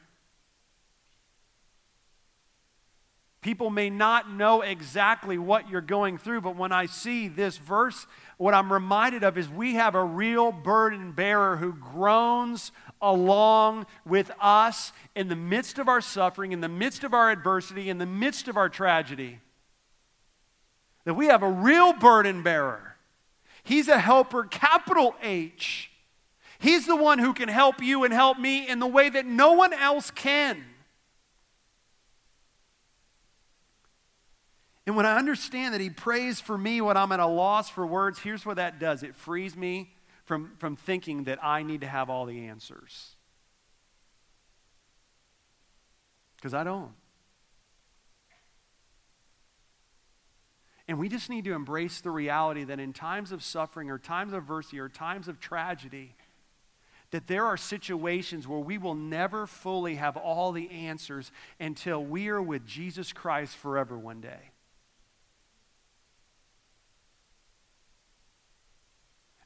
People 3.41 3.69
may 3.69 3.89
not 3.89 4.29
know 4.29 4.61
exactly 4.61 5.37
what 5.37 5.69
you're 5.69 5.79
going 5.79 6.17
through, 6.17 6.41
but 6.41 6.57
when 6.57 6.73
I 6.73 6.87
see 6.87 7.29
this 7.29 7.57
verse, 7.57 8.05
what 8.37 8.53
I'm 8.53 8.71
reminded 8.71 9.23
of 9.23 9.37
is 9.37 9.47
we 9.47 9.75
have 9.75 9.95
a 9.95 10.03
real 10.03 10.51
burden 10.51 11.13
bearer 11.13 11.55
who 11.55 11.71
groans 11.71 12.73
along 13.01 13.85
with 14.05 14.29
us 14.41 14.91
in 15.15 15.29
the 15.29 15.37
midst 15.37 15.79
of 15.79 15.87
our 15.87 16.01
suffering, 16.01 16.51
in 16.51 16.59
the 16.59 16.67
midst 16.67 17.05
of 17.05 17.13
our 17.13 17.31
adversity, 17.31 17.89
in 17.89 17.97
the 17.97 18.05
midst 18.05 18.49
of 18.49 18.57
our 18.57 18.67
tragedy. 18.67 19.39
That 21.05 21.13
we 21.13 21.27
have 21.27 21.41
a 21.41 21.49
real 21.49 21.93
burden 21.93 22.43
bearer. 22.43 22.97
He's 23.63 23.87
a 23.87 23.99
helper, 23.99 24.43
capital 24.43 25.15
H. 25.23 25.91
He's 26.59 26.85
the 26.85 26.95
one 26.95 27.19
who 27.19 27.33
can 27.33 27.47
help 27.47 27.81
you 27.81 28.03
and 28.03 28.13
help 28.13 28.37
me 28.37 28.67
in 28.67 28.79
the 28.79 28.87
way 28.87 29.09
that 29.09 29.25
no 29.25 29.53
one 29.53 29.71
else 29.71 30.11
can. 30.11 30.65
And 34.89 34.95
when 34.95 35.05
I 35.05 35.17
understand 35.17 35.75
that 35.75 35.81
He 35.81 35.91
prays 35.91 36.41
for 36.41 36.57
me 36.57 36.81
when 36.81 36.97
I'm 36.97 37.11
at 37.11 37.19
a 37.19 37.27
loss 37.27 37.69
for 37.69 37.85
words, 37.85 38.17
here's 38.17 38.43
what 38.43 38.55
that 38.55 38.79
does 38.79 39.03
it 39.03 39.15
frees 39.15 39.55
me 39.55 39.93
from, 40.25 40.53
from 40.57 40.75
thinking 40.75 41.25
that 41.25 41.37
I 41.43 41.61
need 41.61 41.81
to 41.81 41.87
have 41.87 42.09
all 42.09 42.25
the 42.25 42.47
answers. 42.47 43.15
Because 46.37 46.55
I 46.55 46.63
don't. 46.63 46.93
And 50.87 50.97
we 50.97 51.07
just 51.07 51.29
need 51.29 51.43
to 51.43 51.53
embrace 51.53 52.01
the 52.01 52.09
reality 52.09 52.63
that 52.63 52.79
in 52.79 52.91
times 52.91 53.31
of 53.31 53.43
suffering 53.43 53.91
or 53.91 53.99
times 53.99 54.33
of 54.33 54.39
adversity 54.39 54.79
or 54.79 54.89
times 54.89 55.27
of 55.27 55.39
tragedy, 55.39 56.15
that 57.11 57.27
there 57.27 57.45
are 57.45 57.57
situations 57.57 58.47
where 58.47 58.57
we 58.57 58.79
will 58.79 58.95
never 58.95 59.45
fully 59.45 59.97
have 59.97 60.17
all 60.17 60.51
the 60.51 60.67
answers 60.71 61.31
until 61.59 62.03
we 62.03 62.27
are 62.29 62.41
with 62.41 62.65
Jesus 62.65 63.13
Christ 63.13 63.55
forever 63.55 63.95
one 63.95 64.19
day. 64.19 64.49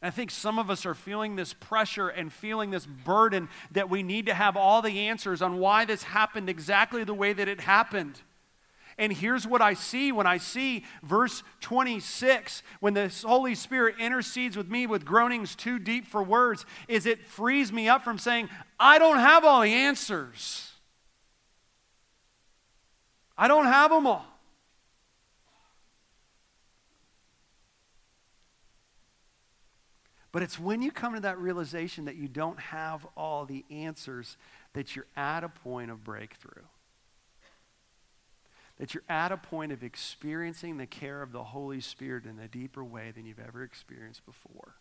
I 0.03 0.09
think 0.09 0.31
some 0.31 0.59
of 0.59 0.69
us 0.69 0.85
are 0.85 0.93
feeling 0.93 1.37
this 1.37 1.53
pressure 1.53 2.09
and 2.09 2.31
feeling 2.31 2.71
this 2.71 2.85
burden 2.85 3.47
that 3.71 3.89
we 3.89 4.03
need 4.03 4.25
to 4.25 4.33
have 4.33 4.57
all 4.57 4.81
the 4.81 5.07
answers 5.07 5.41
on 5.41 5.59
why 5.59 5.85
this 5.85 6.03
happened 6.03 6.49
exactly 6.49 7.05
the 7.05 7.13
way 7.13 7.31
that 7.31 7.47
it 7.47 7.61
happened. 7.61 8.19
And 8.97 9.13
here's 9.13 9.47
what 9.47 9.61
I 9.61 9.73
see 9.73 10.11
when 10.11 10.27
I 10.27 10.37
see 10.37 10.83
verse 11.03 11.41
26 11.61 12.63
when 12.81 12.93
the 12.93 13.11
Holy 13.25 13.55
Spirit 13.55 13.95
intercedes 13.97 14.57
with 14.57 14.69
me 14.69 14.85
with 14.85 15.05
groanings 15.05 15.55
too 15.55 15.79
deep 15.79 16.05
for 16.05 16.21
words 16.21 16.65
is 16.89 17.05
it 17.05 17.25
frees 17.25 17.71
me 17.71 17.87
up 17.87 18.03
from 18.03 18.19
saying 18.19 18.49
I 18.77 18.99
don't 18.99 19.19
have 19.19 19.45
all 19.45 19.61
the 19.61 19.73
answers. 19.73 20.73
I 23.37 23.47
don't 23.47 23.65
have 23.65 23.89
them 23.89 24.05
all. 24.05 24.32
But 30.33 30.43
it's 30.43 30.59
when 30.59 30.81
you 30.81 30.91
come 30.91 31.13
to 31.13 31.21
that 31.21 31.39
realization 31.39 32.05
that 32.05 32.17
you 32.17 32.27
don't 32.27 32.59
have 32.59 33.07
all 33.15 33.45
the 33.45 33.63
answers 33.69 34.35
that 34.73 34.95
you're 34.95 35.07
at 35.15 35.45
a 35.45 35.49
point 35.49 35.91
of 35.91 36.03
breakthrough 36.03 36.63
that 38.79 38.93
you're 38.93 39.03
at 39.07 39.31
a 39.31 39.37
point 39.37 39.71
of 39.71 39.83
experiencing 39.83 40.77
the 40.77 40.85
care 40.85 41.21
of 41.21 41.31
the 41.31 41.43
Holy 41.43 41.79
Spirit 41.79 42.25
in 42.25 42.39
a 42.39 42.47
deeper 42.47 42.83
way 42.83 43.11
than 43.11 43.25
you've 43.25 43.39
ever 43.39 43.63
experienced 43.63 44.25
before. 44.25 44.75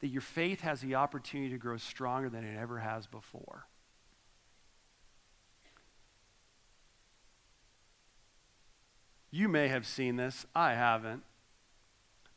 That 0.00 0.08
your 0.08 0.22
faith 0.22 0.60
has 0.60 0.80
the 0.80 0.94
opportunity 0.94 1.50
to 1.50 1.58
grow 1.58 1.76
stronger 1.76 2.28
than 2.28 2.44
it 2.44 2.58
ever 2.58 2.78
has 2.78 3.06
before. 3.06 3.66
You 9.32 9.48
may 9.48 9.68
have 9.68 9.86
seen 9.86 10.16
this, 10.16 10.46
I 10.54 10.74
haven't. 10.74 11.22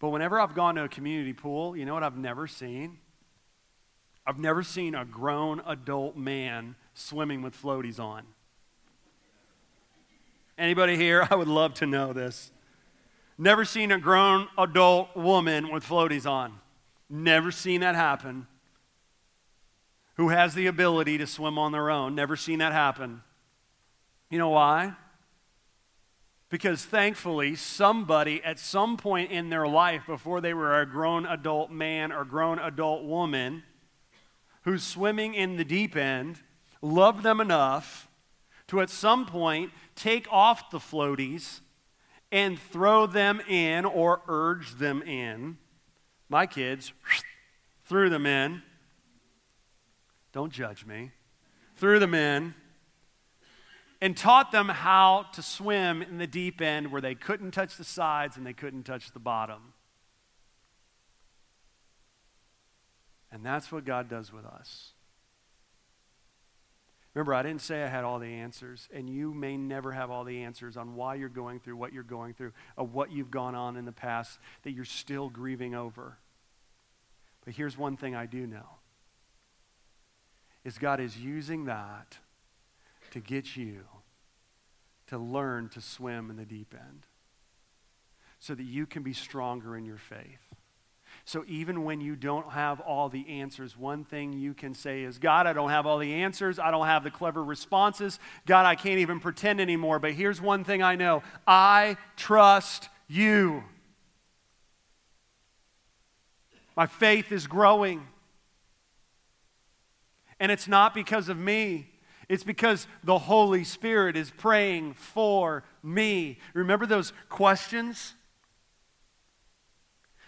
But 0.03 0.09
whenever 0.09 0.37
I've 0.37 0.53
gone 0.53 0.75
to 0.75 0.83
a 0.83 0.89
community 0.89 1.31
pool, 1.31 1.77
you 1.77 1.85
know 1.85 1.93
what 1.93 2.03
I've 2.03 2.17
never 2.17 2.45
seen? 2.45 2.97
I've 4.27 4.37
never 4.37 4.61
seen 4.61 4.95
a 4.95 5.05
grown 5.05 5.61
adult 5.65 6.17
man 6.17 6.75
swimming 6.93 7.41
with 7.41 7.55
floaties 7.55 8.01
on. 8.01 8.23
Anybody 10.57 10.97
here? 10.97 11.25
I 11.31 11.35
would 11.35 11.47
love 11.47 11.73
to 11.75 11.85
know 11.85 12.11
this. 12.11 12.51
Never 13.37 13.63
seen 13.63 13.93
a 13.93 13.97
grown 13.97 14.49
adult 14.57 15.15
woman 15.15 15.71
with 15.71 15.85
floaties 15.85 16.29
on. 16.29 16.59
Never 17.09 17.49
seen 17.49 17.79
that 17.79 17.95
happen. 17.95 18.47
Who 20.17 20.27
has 20.27 20.53
the 20.53 20.67
ability 20.67 21.17
to 21.19 21.25
swim 21.25 21.57
on 21.57 21.71
their 21.71 21.89
own. 21.89 22.13
Never 22.13 22.35
seen 22.35 22.59
that 22.59 22.73
happen. 22.73 23.21
You 24.29 24.37
know 24.37 24.49
why? 24.49 24.97
Because 26.53 26.85
thankfully, 26.85 27.55
somebody 27.55 28.43
at 28.43 28.59
some 28.59 28.95
point 28.95 29.31
in 29.31 29.49
their 29.49 29.67
life, 29.67 30.03
before 30.05 30.39
they 30.39 30.53
were 30.53 30.79
a 30.79 30.85
grown 30.85 31.25
adult 31.25 31.71
man 31.71 32.11
or 32.11 32.23
grown 32.23 32.59
adult 32.59 33.05
woman, 33.05 33.63
who's 34.61 34.83
swimming 34.83 35.33
in 35.33 35.57
the 35.57 35.65
deep 35.65 35.95
end, 35.95 36.43
loved 36.79 37.23
them 37.23 37.41
enough 37.41 38.07
to 38.67 38.81
at 38.81 38.91
some 38.91 39.25
point 39.25 39.71
take 39.95 40.31
off 40.31 40.69
the 40.69 40.77
floaties 40.77 41.61
and 42.31 42.59
throw 42.59 43.07
them 43.07 43.41
in 43.49 43.83
or 43.83 44.21
urge 44.27 44.75
them 44.75 45.01
in. 45.01 45.57
My 46.29 46.45
kids 46.45 46.93
threw 47.83 48.11
them 48.11 48.27
in. 48.27 48.61
Don't 50.31 50.53
judge 50.53 50.85
me. 50.85 51.13
Threw 51.77 51.97
them 51.97 52.13
in 52.13 52.53
and 54.03 54.17
taught 54.17 54.51
them 54.51 54.67
how 54.67 55.27
to 55.31 55.41
swim 55.41 56.01
in 56.01 56.17
the 56.17 56.27
deep 56.27 56.59
end 56.59 56.91
where 56.91 56.99
they 56.99 57.15
couldn't 57.15 57.51
touch 57.51 57.77
the 57.77 57.85
sides 57.85 58.35
and 58.35 58.45
they 58.45 58.51
couldn't 58.51 58.83
touch 58.83 59.13
the 59.13 59.19
bottom. 59.19 59.71
And 63.31 63.45
that's 63.45 63.71
what 63.71 63.85
God 63.85 64.09
does 64.09 64.33
with 64.33 64.43
us. 64.43 64.91
Remember, 67.13 67.33
I 67.33 67.43
didn't 67.43 67.61
say 67.61 67.81
I 67.81 67.87
had 67.87 68.03
all 68.03 68.19
the 68.19 68.27
answers, 68.27 68.89
and 68.93 69.09
you 69.09 69.33
may 69.33 69.55
never 69.55 69.93
have 69.93 70.11
all 70.11 70.25
the 70.25 70.41
answers 70.43 70.75
on 70.75 70.95
why 70.95 71.15
you're 71.15 71.29
going 71.29 71.61
through 71.61 71.77
what 71.77 71.93
you're 71.93 72.03
going 72.03 72.33
through, 72.33 72.51
or 72.75 72.85
what 72.85 73.09
you've 73.09 73.31
gone 73.31 73.55
on 73.55 73.77
in 73.77 73.85
the 73.85 73.93
past 73.93 74.37
that 74.63 74.71
you're 74.71 74.83
still 74.83 75.29
grieving 75.29 75.75
over. 75.75 76.17
But 77.45 77.53
here's 77.53 77.77
one 77.77 77.95
thing 77.95 78.15
I 78.15 78.25
do 78.25 78.45
know 78.47 78.67
is 80.65 80.77
God 80.77 80.99
is 80.99 81.17
using 81.17 81.65
that 81.65 82.17
to 83.13 83.19
get 83.19 83.55
you 83.55 83.81
to 85.07 85.17
learn 85.17 85.69
to 85.69 85.81
swim 85.81 86.29
in 86.31 86.35
the 86.35 86.45
deep 86.45 86.73
end 86.73 87.05
so 88.39 88.55
that 88.55 88.63
you 88.63 88.87
can 88.87 89.03
be 89.03 89.13
stronger 89.13 89.77
in 89.77 89.85
your 89.85 89.97
faith. 89.97 90.41
So 91.25 91.45
even 91.47 91.83
when 91.83 92.01
you 92.01 92.15
don't 92.15 92.51
have 92.51 92.79
all 92.79 93.09
the 93.09 93.27
answers, 93.29 93.77
one 93.77 94.03
thing 94.03 94.33
you 94.33 94.55
can 94.55 94.73
say 94.73 95.03
is, 95.03 95.19
God, 95.19 95.45
I 95.45 95.53
don't 95.53 95.69
have 95.69 95.85
all 95.85 95.99
the 95.99 96.11
answers. 96.11 96.57
I 96.57 96.71
don't 96.71 96.87
have 96.87 97.03
the 97.03 97.11
clever 97.11 97.43
responses. 97.43 98.19
God, 98.47 98.65
I 98.65 98.73
can't 98.73 98.99
even 98.99 99.19
pretend 99.19 99.61
anymore. 99.61 99.99
But 99.99 100.13
here's 100.13 100.41
one 100.41 100.63
thing 100.63 100.81
I 100.81 100.95
know 100.95 101.21
I 101.47 101.97
trust 102.17 102.89
you. 103.07 103.63
My 106.75 106.87
faith 106.87 107.31
is 107.31 107.45
growing. 107.45 108.07
And 110.39 110.51
it's 110.51 110.67
not 110.67 110.95
because 110.95 111.29
of 111.29 111.37
me. 111.37 111.92
It's 112.33 112.43
because 112.43 112.87
the 113.03 113.19
Holy 113.19 113.63
Spirit 113.63 114.17
is 114.17 114.31
praying 114.31 114.95
for 114.95 115.63
me. 115.83 116.39
Remember 116.53 116.87
those 116.87 117.13
questions? 117.29 118.15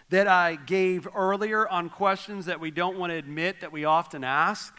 that 0.08 0.28
I 0.28 0.54
gave 0.54 1.08
earlier 1.16 1.68
on 1.68 1.90
questions 1.90 2.46
that 2.46 2.60
we 2.60 2.70
don't 2.70 2.96
want 2.96 3.10
to 3.10 3.16
admit 3.16 3.60
that 3.60 3.72
we 3.72 3.84
often 3.84 4.22
ask? 4.22 4.72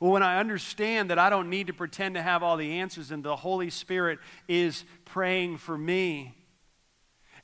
Well, 0.00 0.10
when 0.10 0.24
I 0.24 0.40
understand 0.40 1.10
that 1.10 1.20
I 1.20 1.30
don't 1.30 1.48
need 1.48 1.68
to 1.68 1.72
pretend 1.72 2.16
to 2.16 2.22
have 2.22 2.42
all 2.42 2.56
the 2.56 2.80
answers 2.80 3.12
and 3.12 3.22
the 3.22 3.36
Holy 3.36 3.70
Spirit 3.70 4.18
is 4.48 4.84
praying 5.04 5.58
for 5.58 5.78
me, 5.78 6.34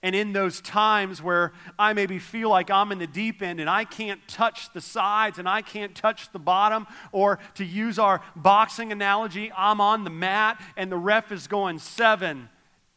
and 0.04 0.14
in 0.14 0.34
those 0.34 0.60
times 0.60 1.22
where 1.22 1.54
I 1.78 1.94
maybe 1.94 2.18
feel 2.18 2.50
like 2.50 2.70
I'm 2.70 2.92
in 2.92 2.98
the 2.98 3.06
deep 3.06 3.40
end 3.40 3.58
and 3.58 3.70
I 3.70 3.84
can't 3.86 4.20
touch 4.28 4.70
the 4.74 4.82
sides 4.82 5.38
and 5.38 5.48
I 5.48 5.62
can't 5.62 5.94
touch 5.94 6.30
the 6.30 6.38
bottom, 6.38 6.86
or 7.10 7.38
to 7.54 7.64
use 7.64 7.98
our 7.98 8.20
boxing 8.36 8.92
analogy, 8.92 9.50
I'm 9.56 9.80
on 9.80 10.04
the 10.04 10.10
mat 10.10 10.60
and 10.76 10.92
the 10.92 10.98
ref 10.98 11.32
is 11.32 11.46
going 11.46 11.78
seven, 11.78 12.50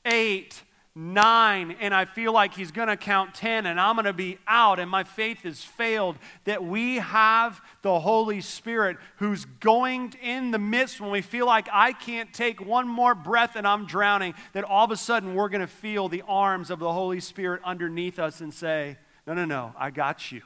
eight, 0.04 0.62
nine 0.98 1.76
and 1.80 1.94
I 1.94 2.06
feel 2.06 2.34
like 2.34 2.56
he's 2.56 2.72
going 2.72 2.88
to 2.88 2.98
count 2.98 3.36
10 3.36 3.68
and 3.68 3.80
I'm 3.80 3.96
going 3.96 4.06
to 4.06 4.14
be 4.14 4.40
out 4.48 4.80
and 4.80 4.90
my 4.90 5.04
faith 5.04 5.44
has 5.44 5.64
failed, 5.64 6.18
that 6.46 6.64
we 6.64 6.96
have 6.96 7.62
the 7.84 8.00
Holy 8.00 8.42
Spirit 8.42 8.98
who's 9.18 9.46
going 9.46 10.16
in 10.24 10.50
the 10.50 10.58
midst 10.58 11.00
when 11.00 11.12
we 11.12 11.22
feel 11.22 11.46
like 11.46 11.68
I 11.72 11.94
can't 11.94 12.34
take 12.34 12.66
one 12.66 12.88
more 12.88 13.14
breath 13.14 13.56
and 13.56 13.68
I'm 13.68 13.86
drowning, 13.86 14.34
that 14.54 14.64
all 14.64 14.86
of 14.86 14.92
a 14.92 14.98
sudden 14.98 15.36
we're 15.36 15.50
going 15.50 15.62
to 15.62 15.68
feel 15.68 16.10
the 16.10 16.24
arms 16.28 16.72
of 16.72 16.80
the 16.80 16.92
Holy 16.92 17.20
Spirit 17.20 17.62
underneath 17.64 18.18
us 18.18 18.42
and 18.42 18.52
say, 18.52 18.98
No, 19.28 19.36
no, 19.36 19.46
no, 19.46 19.74
I 19.78 19.92
got 19.92 20.32
you. 20.32 20.42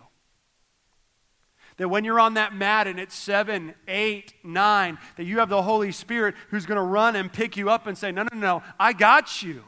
That 1.78 1.88
when 1.88 2.04
you're 2.04 2.20
on 2.20 2.34
that 2.34 2.54
mat 2.54 2.88
and 2.88 3.00
it's 3.00 3.16
seven, 3.16 3.74
eight, 3.88 4.34
nine, 4.44 4.98
that 5.16 5.24
you 5.24 5.40
have 5.40 5.48
the 5.48 5.62
Holy 5.62 5.94
Spirit 5.94 6.36
who's 6.50 6.66
going 6.66 6.76
to 6.76 6.84
run 6.84 7.16
and 7.16 7.32
pick 7.32 7.56
you 7.56 7.70
up 7.70 7.88
and 7.88 7.98
say, 7.98 8.12
No, 8.12 8.24
no, 8.34 8.38
no, 8.38 8.64
I 8.78 8.92
got 8.92 9.42
you. 9.42 9.64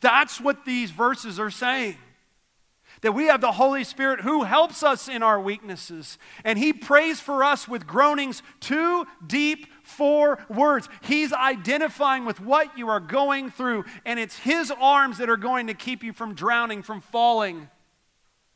That's 0.00 0.40
what 0.40 0.64
these 0.64 0.90
verses 0.90 1.38
are 1.38 1.50
saying. 1.50 1.96
That 3.00 3.12
we 3.12 3.24
have 3.26 3.40
the 3.40 3.52
Holy 3.52 3.84
Spirit 3.84 4.20
who 4.20 4.44
helps 4.44 4.82
us 4.82 5.08
in 5.08 5.22
our 5.22 5.40
weaknesses. 5.40 6.18
And 6.44 6.58
He 6.58 6.72
prays 6.72 7.20
for 7.20 7.42
us 7.42 7.66
with 7.66 7.86
groanings 7.86 8.42
too 8.60 9.06
deep 9.26 9.66
for 9.82 10.38
words. 10.48 10.88
He's 11.02 11.32
identifying 11.32 12.24
with 12.24 12.40
what 12.40 12.78
you 12.78 12.88
are 12.88 13.00
going 13.00 13.50
through, 13.50 13.84
and 14.04 14.20
it's 14.20 14.38
His 14.38 14.70
arms 14.70 15.18
that 15.18 15.28
are 15.28 15.36
going 15.36 15.66
to 15.66 15.74
keep 15.74 16.04
you 16.04 16.12
from 16.12 16.34
drowning, 16.34 16.82
from 16.82 17.00
falling, 17.00 17.68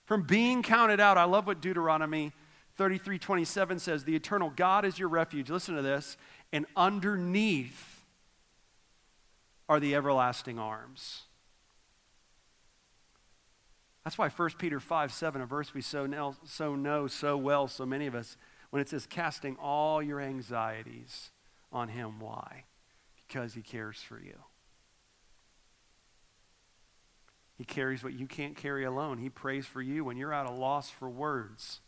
from 0.04 0.22
being 0.22 0.62
counted 0.62 1.00
out. 1.00 1.18
I 1.18 1.24
love 1.24 1.46
what 1.46 1.60
Deuteronomy 1.60 2.32
33 2.76 3.18
27 3.18 3.78
says 3.80 4.04
The 4.04 4.14
eternal 4.14 4.52
God 4.54 4.84
is 4.84 4.98
your 4.98 5.08
refuge. 5.08 5.50
Listen 5.50 5.74
to 5.74 5.82
this 5.82 6.16
and 6.52 6.66
underneath 6.76 8.04
are 9.68 9.80
the 9.80 9.94
everlasting 9.94 10.58
arms. 10.58 11.22
That's 14.06 14.16
why 14.16 14.28
1 14.28 14.50
Peter 14.58 14.78
5 14.78 15.12
7, 15.12 15.42
a 15.42 15.46
verse 15.46 15.74
we 15.74 15.80
so 15.80 16.06
know, 16.06 16.36
so 16.44 16.76
know 16.76 17.08
so 17.08 17.36
well, 17.36 17.66
so 17.66 17.84
many 17.84 18.06
of 18.06 18.14
us, 18.14 18.36
when 18.70 18.80
it 18.80 18.88
says, 18.88 19.04
casting 19.04 19.56
all 19.56 20.00
your 20.00 20.20
anxieties 20.20 21.32
on 21.72 21.88
him. 21.88 22.20
Why? 22.20 22.66
Because 23.16 23.54
he 23.54 23.62
cares 23.62 24.00
for 24.00 24.20
you. 24.20 24.36
He 27.58 27.64
carries 27.64 28.04
what 28.04 28.12
you 28.12 28.28
can't 28.28 28.54
carry 28.54 28.84
alone. 28.84 29.18
He 29.18 29.28
prays 29.28 29.66
for 29.66 29.82
you 29.82 30.04
when 30.04 30.16
you're 30.16 30.32
at 30.32 30.46
a 30.46 30.52
loss 30.52 30.88
for 30.88 31.10
words. 31.10 31.80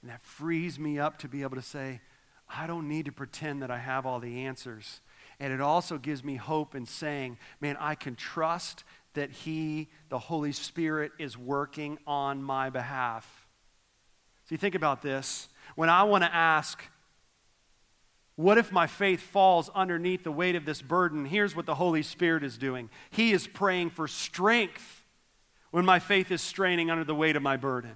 And 0.00 0.08
that 0.08 0.22
frees 0.22 0.78
me 0.78 0.96
up 0.96 1.18
to 1.18 1.28
be 1.28 1.42
able 1.42 1.56
to 1.56 1.60
say, 1.60 2.02
I 2.48 2.68
don't 2.68 2.86
need 2.86 3.06
to 3.06 3.12
pretend 3.12 3.62
that 3.62 3.70
I 3.72 3.78
have 3.78 4.06
all 4.06 4.20
the 4.20 4.44
answers. 4.44 5.00
And 5.40 5.52
it 5.52 5.60
also 5.60 5.98
gives 5.98 6.24
me 6.24 6.36
hope 6.36 6.74
in 6.74 6.84
saying, 6.86 7.38
man, 7.60 7.76
I 7.78 7.94
can 7.94 8.16
trust 8.16 8.84
that 9.14 9.30
He, 9.30 9.88
the 10.08 10.18
Holy 10.18 10.52
Spirit, 10.52 11.12
is 11.18 11.36
working 11.36 11.98
on 12.06 12.42
my 12.42 12.70
behalf. 12.70 13.46
So 14.44 14.54
you 14.54 14.58
think 14.58 14.74
about 14.74 15.02
this. 15.02 15.48
When 15.76 15.88
I 15.88 16.02
want 16.04 16.24
to 16.24 16.34
ask, 16.34 16.82
what 18.36 18.56
if 18.56 18.70
my 18.70 18.86
faith 18.86 19.20
falls 19.20 19.68
underneath 19.74 20.22
the 20.24 20.32
weight 20.32 20.54
of 20.54 20.64
this 20.64 20.80
burden? 20.80 21.24
Here's 21.24 21.56
what 21.56 21.66
the 21.66 21.74
Holy 21.74 22.02
Spirit 22.02 22.44
is 22.44 22.56
doing 22.56 22.88
He 23.10 23.32
is 23.32 23.46
praying 23.46 23.90
for 23.90 24.08
strength 24.08 25.04
when 25.70 25.84
my 25.84 25.98
faith 25.98 26.30
is 26.30 26.40
straining 26.40 26.90
under 26.90 27.04
the 27.04 27.14
weight 27.14 27.36
of 27.36 27.42
my 27.42 27.56
burden. 27.56 27.94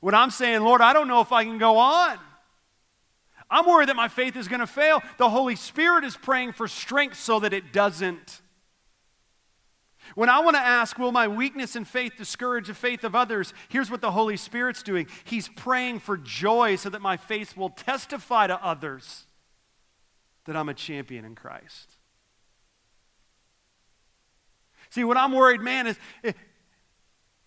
When 0.00 0.14
I'm 0.14 0.30
saying, 0.30 0.62
Lord, 0.62 0.80
I 0.80 0.92
don't 0.92 1.08
know 1.08 1.20
if 1.20 1.32
I 1.32 1.44
can 1.44 1.58
go 1.58 1.78
on. 1.78 2.18
I'm 3.50 3.66
worried 3.66 3.88
that 3.88 3.96
my 3.96 4.08
faith 4.08 4.36
is 4.36 4.48
going 4.48 4.60
to 4.60 4.66
fail. 4.66 5.02
The 5.18 5.30
Holy 5.30 5.56
Spirit 5.56 6.04
is 6.04 6.16
praying 6.16 6.52
for 6.52 6.66
strength 6.66 7.18
so 7.18 7.40
that 7.40 7.52
it 7.52 7.72
doesn't. 7.72 8.40
When 10.14 10.28
I 10.28 10.40
want 10.40 10.56
to 10.56 10.62
ask, 10.62 10.98
will 10.98 11.12
my 11.12 11.28
weakness 11.28 11.76
and 11.76 11.88
faith 11.88 12.12
discourage 12.16 12.66
the 12.66 12.74
faith 12.74 13.04
of 13.04 13.14
others? 13.14 13.54
Here's 13.68 13.90
what 13.90 14.00
the 14.00 14.12
Holy 14.12 14.36
Spirit's 14.36 14.82
doing 14.82 15.06
He's 15.24 15.48
praying 15.48 16.00
for 16.00 16.16
joy 16.16 16.76
so 16.76 16.90
that 16.90 17.00
my 17.00 17.16
faith 17.16 17.56
will 17.56 17.70
testify 17.70 18.46
to 18.46 18.62
others 18.64 19.24
that 20.44 20.56
I'm 20.56 20.68
a 20.68 20.74
champion 20.74 21.24
in 21.24 21.34
Christ. 21.34 21.94
See, 24.90 25.04
what 25.04 25.16
I'm 25.16 25.32
worried, 25.32 25.60
man, 25.60 25.86
is. 25.86 25.98
Eh, 26.22 26.32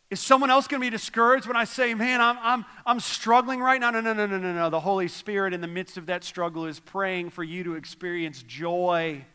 Is 0.09 0.21
someone 0.21 0.49
else 0.49 0.67
going 0.67 0.81
to 0.81 0.85
be 0.85 0.89
discouraged 0.89 1.47
when 1.47 1.57
I 1.57 1.65
say, 1.65 1.93
man, 1.93 2.21
I'm, 2.21 2.37
I'm, 2.41 2.65
I'm 2.85 2.99
struggling 3.01 3.59
right 3.59 3.79
now? 3.79 3.91
No, 3.91 3.99
no, 3.99 4.13
no, 4.13 4.25
no, 4.25 4.37
no, 4.37 4.53
no. 4.53 4.69
The 4.69 4.79
Holy 4.79 5.09
Spirit, 5.09 5.53
in 5.53 5.59
the 5.59 5.67
midst 5.67 5.97
of 5.97 6.05
that 6.05 6.23
struggle, 6.23 6.65
is 6.65 6.79
praying 6.79 7.31
for 7.31 7.43
you 7.43 7.65
to 7.65 7.75
experience 7.75 8.41
joy 8.43 9.25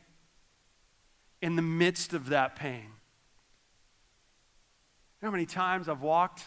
in 1.43 1.57
the 1.57 1.63
midst 1.63 2.15
of 2.15 2.31
that 2.31 2.57
pain. 2.57 2.89
You 5.21 5.27
know 5.27 5.29
how 5.29 5.33
many 5.33 5.47
times 5.47 5.91
I've 5.91 6.01
walked 6.01 6.45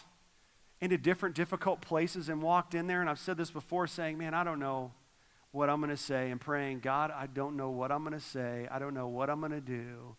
into 0.80 0.98
different 0.98 1.36
difficult 1.36 1.80
places 1.80 2.28
and 2.28 2.42
walked 2.42 2.74
in 2.74 2.88
there, 2.88 3.00
and 3.00 3.08
I've 3.08 3.20
said 3.20 3.36
this 3.36 3.52
before, 3.52 3.86
saying, 3.86 4.18
Man, 4.18 4.34
I 4.34 4.42
don't 4.42 4.58
know 4.58 4.92
what 5.52 5.70
I'm 5.70 5.80
going 5.80 5.90
to 5.90 5.96
say, 5.96 6.30
and 6.30 6.40
praying, 6.40 6.80
God, 6.80 7.12
I 7.12 7.26
don't 7.26 7.56
know 7.56 7.70
what 7.70 7.92
I'm 7.92 8.02
going 8.02 8.12
to 8.12 8.20
say. 8.20 8.66
I 8.70 8.78
don't 8.80 8.92
know 8.92 9.06
what 9.06 9.30
I'm 9.30 9.38
going 9.38 9.52
to 9.52 9.60
do. 9.60 10.16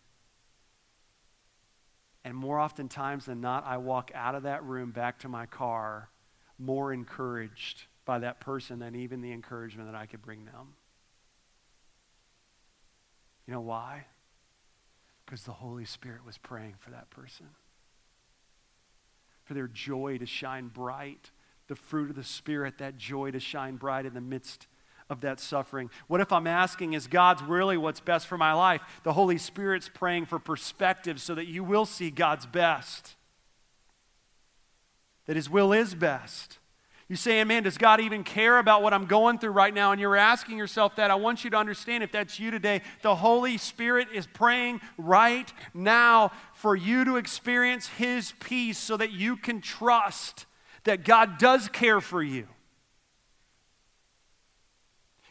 And 2.28 2.36
more 2.36 2.58
often 2.58 2.90
times 2.90 3.24
than 3.24 3.40
not, 3.40 3.64
I 3.64 3.78
walk 3.78 4.10
out 4.14 4.34
of 4.34 4.42
that 4.42 4.62
room 4.62 4.90
back 4.90 5.20
to 5.20 5.30
my 5.30 5.46
car 5.46 6.10
more 6.58 6.92
encouraged 6.92 7.84
by 8.04 8.18
that 8.18 8.38
person 8.38 8.80
than 8.80 8.94
even 8.94 9.22
the 9.22 9.32
encouragement 9.32 9.90
that 9.90 9.96
I 9.96 10.04
could 10.04 10.20
bring 10.20 10.44
them. 10.44 10.74
You 13.46 13.54
know 13.54 13.62
why? 13.62 14.04
Because 15.24 15.44
the 15.44 15.52
Holy 15.52 15.86
Spirit 15.86 16.22
was 16.26 16.36
praying 16.36 16.74
for 16.78 16.90
that 16.90 17.08
person 17.08 17.46
for 19.46 19.54
their 19.54 19.66
joy 19.66 20.18
to 20.18 20.26
shine 20.26 20.68
bright, 20.68 21.30
the 21.66 21.76
fruit 21.76 22.10
of 22.10 22.16
the 22.16 22.22
Spirit, 22.22 22.76
that 22.76 22.98
joy 22.98 23.30
to 23.30 23.40
shine 23.40 23.76
bright 23.76 24.04
in 24.04 24.12
the 24.12 24.20
midst 24.20 24.66
of 25.10 25.20
that 25.22 25.40
suffering? 25.40 25.90
What 26.06 26.20
if 26.20 26.32
I'm 26.32 26.46
asking, 26.46 26.92
is 26.92 27.06
God's 27.06 27.42
really 27.42 27.76
what's 27.76 28.00
best 28.00 28.26
for 28.26 28.36
my 28.36 28.52
life? 28.52 28.82
The 29.04 29.12
Holy 29.12 29.38
Spirit's 29.38 29.88
praying 29.88 30.26
for 30.26 30.38
perspective 30.38 31.20
so 31.20 31.34
that 31.34 31.46
you 31.46 31.64
will 31.64 31.86
see 31.86 32.10
God's 32.10 32.46
best, 32.46 33.16
that 35.26 35.36
His 35.36 35.48
will 35.48 35.72
is 35.72 35.94
best. 35.94 36.58
You 37.08 37.16
say, 37.16 37.42
man, 37.44 37.62
does 37.62 37.78
God 37.78 38.00
even 38.00 38.22
care 38.22 38.58
about 38.58 38.82
what 38.82 38.92
I'm 38.92 39.06
going 39.06 39.38
through 39.38 39.52
right 39.52 39.72
now? 39.72 39.92
And 39.92 40.00
you're 40.00 40.14
asking 40.14 40.58
yourself 40.58 40.96
that. 40.96 41.10
I 41.10 41.14
want 41.14 41.42
you 41.42 41.48
to 41.48 41.56
understand 41.56 42.04
if 42.04 42.12
that's 42.12 42.38
you 42.38 42.50
today, 42.50 42.82
the 43.00 43.14
Holy 43.14 43.56
Spirit 43.56 44.08
is 44.12 44.26
praying 44.26 44.82
right 44.98 45.50
now 45.72 46.32
for 46.52 46.76
you 46.76 47.06
to 47.06 47.16
experience 47.16 47.86
His 47.86 48.34
peace 48.40 48.76
so 48.76 48.98
that 48.98 49.10
you 49.10 49.38
can 49.38 49.62
trust 49.62 50.44
that 50.84 51.02
God 51.02 51.38
does 51.38 51.68
care 51.68 52.02
for 52.02 52.22
you. 52.22 52.46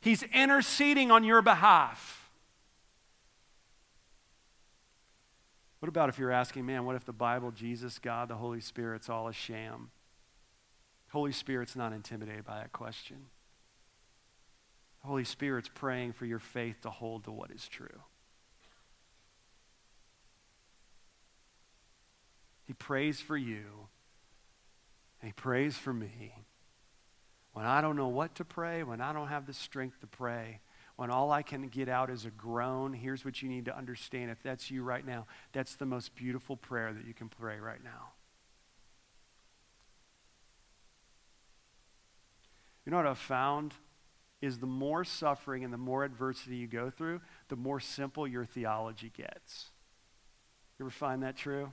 He's 0.08 0.24
interceding 0.24 1.12
on 1.12 1.26
your 1.26 1.42
behalf. 1.42 2.30
What 5.80 5.90
about 5.90 6.08
if 6.08 6.18
you're 6.18 6.32
asking, 6.32 6.66
man, 6.66 6.86
what 6.86 6.96
if 6.96 7.04
the 7.04 7.12
Bible, 7.12 7.52
Jesus, 7.52 8.00
God, 8.00 8.30
the 8.30 8.36
Holy 8.36 8.62
Spirit's 8.62 9.10
all 9.10 9.28
a 9.28 9.34
sham? 9.34 9.92
Holy 11.12 11.34
Spirit's 11.34 11.76
not 11.76 11.92
intimidated 11.92 12.46
by 12.46 12.56
that 12.56 12.72
question. 12.72 13.18
The 15.02 15.10
Holy 15.10 15.26
Spirit's 15.26 15.70
praying 15.76 16.14
for 16.14 16.26
your 16.26 16.40
faith 16.40 16.80
to 16.84 16.90
hold 16.90 17.26
to 17.26 17.32
what 17.34 17.52
is 17.52 17.68
true. 17.68 18.04
He 22.64 22.72
prays 22.72 23.20
for 23.20 23.36
you, 23.36 23.90
and 25.22 25.28
He 25.28 25.34
prays 25.34 25.76
for 25.76 25.92
me. 25.92 26.34
When 27.58 27.66
I 27.66 27.82
don't 27.82 27.96
know 27.96 28.08
what 28.08 28.36
to 28.36 28.46
pray, 28.46 28.84
when 28.84 29.02
I 29.02 29.12
don't 29.14 29.30
have 29.30 29.48
the 29.48 29.54
strength 29.54 30.00
to 30.02 30.06
pray, 30.06 30.60
when 30.96 31.10
all 31.10 31.32
I 31.32 31.42
can 31.42 31.70
get 31.70 31.90
out 31.90 32.12
is 32.12 32.24
a 32.24 32.30
groan, 32.30 32.94
here's 32.94 33.26
what 33.26 33.42
you 33.42 33.50
need 33.50 33.66
to 33.66 33.76
understand. 33.76 34.30
If 34.30 34.44
that's 34.44 34.70
you 34.70 34.84
right 34.84 35.04
now, 35.04 35.26
that's 35.54 35.74
the 35.74 35.88
most 35.88 36.16
beautiful 36.16 36.56
prayer 36.56 36.94
that 36.94 37.08
you 37.08 37.16
can 37.16 37.30
pray 37.30 37.58
right 37.58 37.84
now. 37.84 38.10
You 42.86 42.92
know 42.92 42.98
what 42.98 43.08
I've 43.08 43.18
found? 43.18 43.74
Is 44.40 44.60
the 44.60 44.68
more 44.68 45.04
suffering 45.04 45.64
and 45.64 45.74
the 45.74 45.80
more 45.80 46.04
adversity 46.04 46.58
you 46.58 46.68
go 46.68 46.92
through, 46.92 47.22
the 47.50 47.56
more 47.56 47.80
simple 47.80 48.28
your 48.28 48.46
theology 48.46 49.12
gets. 49.18 49.72
You 50.78 50.86
ever 50.86 50.92
find 50.92 51.24
that 51.24 51.36
true? 51.36 51.72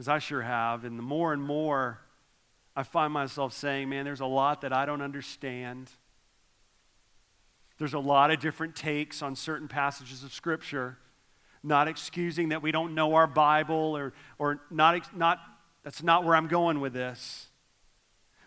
Because 0.00 0.08
I 0.08 0.18
sure 0.18 0.40
have. 0.40 0.86
And 0.86 0.98
the 0.98 1.02
more 1.02 1.34
and 1.34 1.42
more 1.42 2.00
I 2.74 2.84
find 2.84 3.12
myself 3.12 3.52
saying, 3.52 3.90
man, 3.90 4.06
there's 4.06 4.20
a 4.20 4.26
lot 4.26 4.62
that 4.62 4.72
I 4.72 4.86
don't 4.86 5.02
understand. 5.02 5.90
There's 7.76 7.92
a 7.92 7.98
lot 7.98 8.30
of 8.30 8.40
different 8.40 8.74
takes 8.74 9.20
on 9.20 9.36
certain 9.36 9.68
passages 9.68 10.24
of 10.24 10.32
Scripture 10.32 10.96
not 11.62 11.86
excusing 11.86 12.48
that 12.48 12.62
we 12.62 12.72
don't 12.72 12.94
know 12.94 13.12
our 13.12 13.26
Bible 13.26 13.94
or, 13.94 14.14
or 14.38 14.62
not, 14.70 15.14
not, 15.14 15.38
that's 15.84 16.02
not 16.02 16.24
where 16.24 16.34
I'm 16.34 16.48
going 16.48 16.80
with 16.80 16.94
this. 16.94 17.48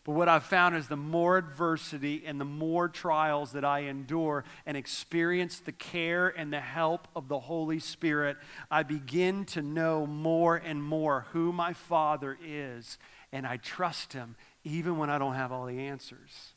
But 0.03 0.13
what 0.13 0.27
I've 0.27 0.43
found 0.43 0.75
is 0.75 0.89
the 0.89 0.97
more 0.97 1.37
adversity 1.37 2.23
and 2.25 2.39
the 2.39 2.45
more 2.45 2.89
trials 2.89 3.53
that 3.53 3.63
I 3.63 3.81
endure 3.81 4.43
and 4.65 4.75
experience 4.75 5.59
the 5.59 5.71
care 5.71 6.27
and 6.27 6.51
the 6.51 6.59
help 6.59 7.07
of 7.15 7.29
the 7.29 7.39
Holy 7.39 7.79
Spirit, 7.79 8.35
I 8.69 8.83
begin 8.83 9.45
to 9.45 9.61
know 9.61 10.05
more 10.05 10.57
and 10.57 10.83
more 10.83 11.27
who 11.31 11.53
my 11.53 11.71
Father 11.71 12.37
is, 12.45 12.97
and 13.31 13.47
I 13.47 13.55
trust 13.55 14.11
Him 14.11 14.35
even 14.65 14.97
when 14.97 15.09
I 15.09 15.17
don't 15.17 15.35
have 15.35 15.53
all 15.53 15.65
the 15.65 15.79
answers. 15.79 16.53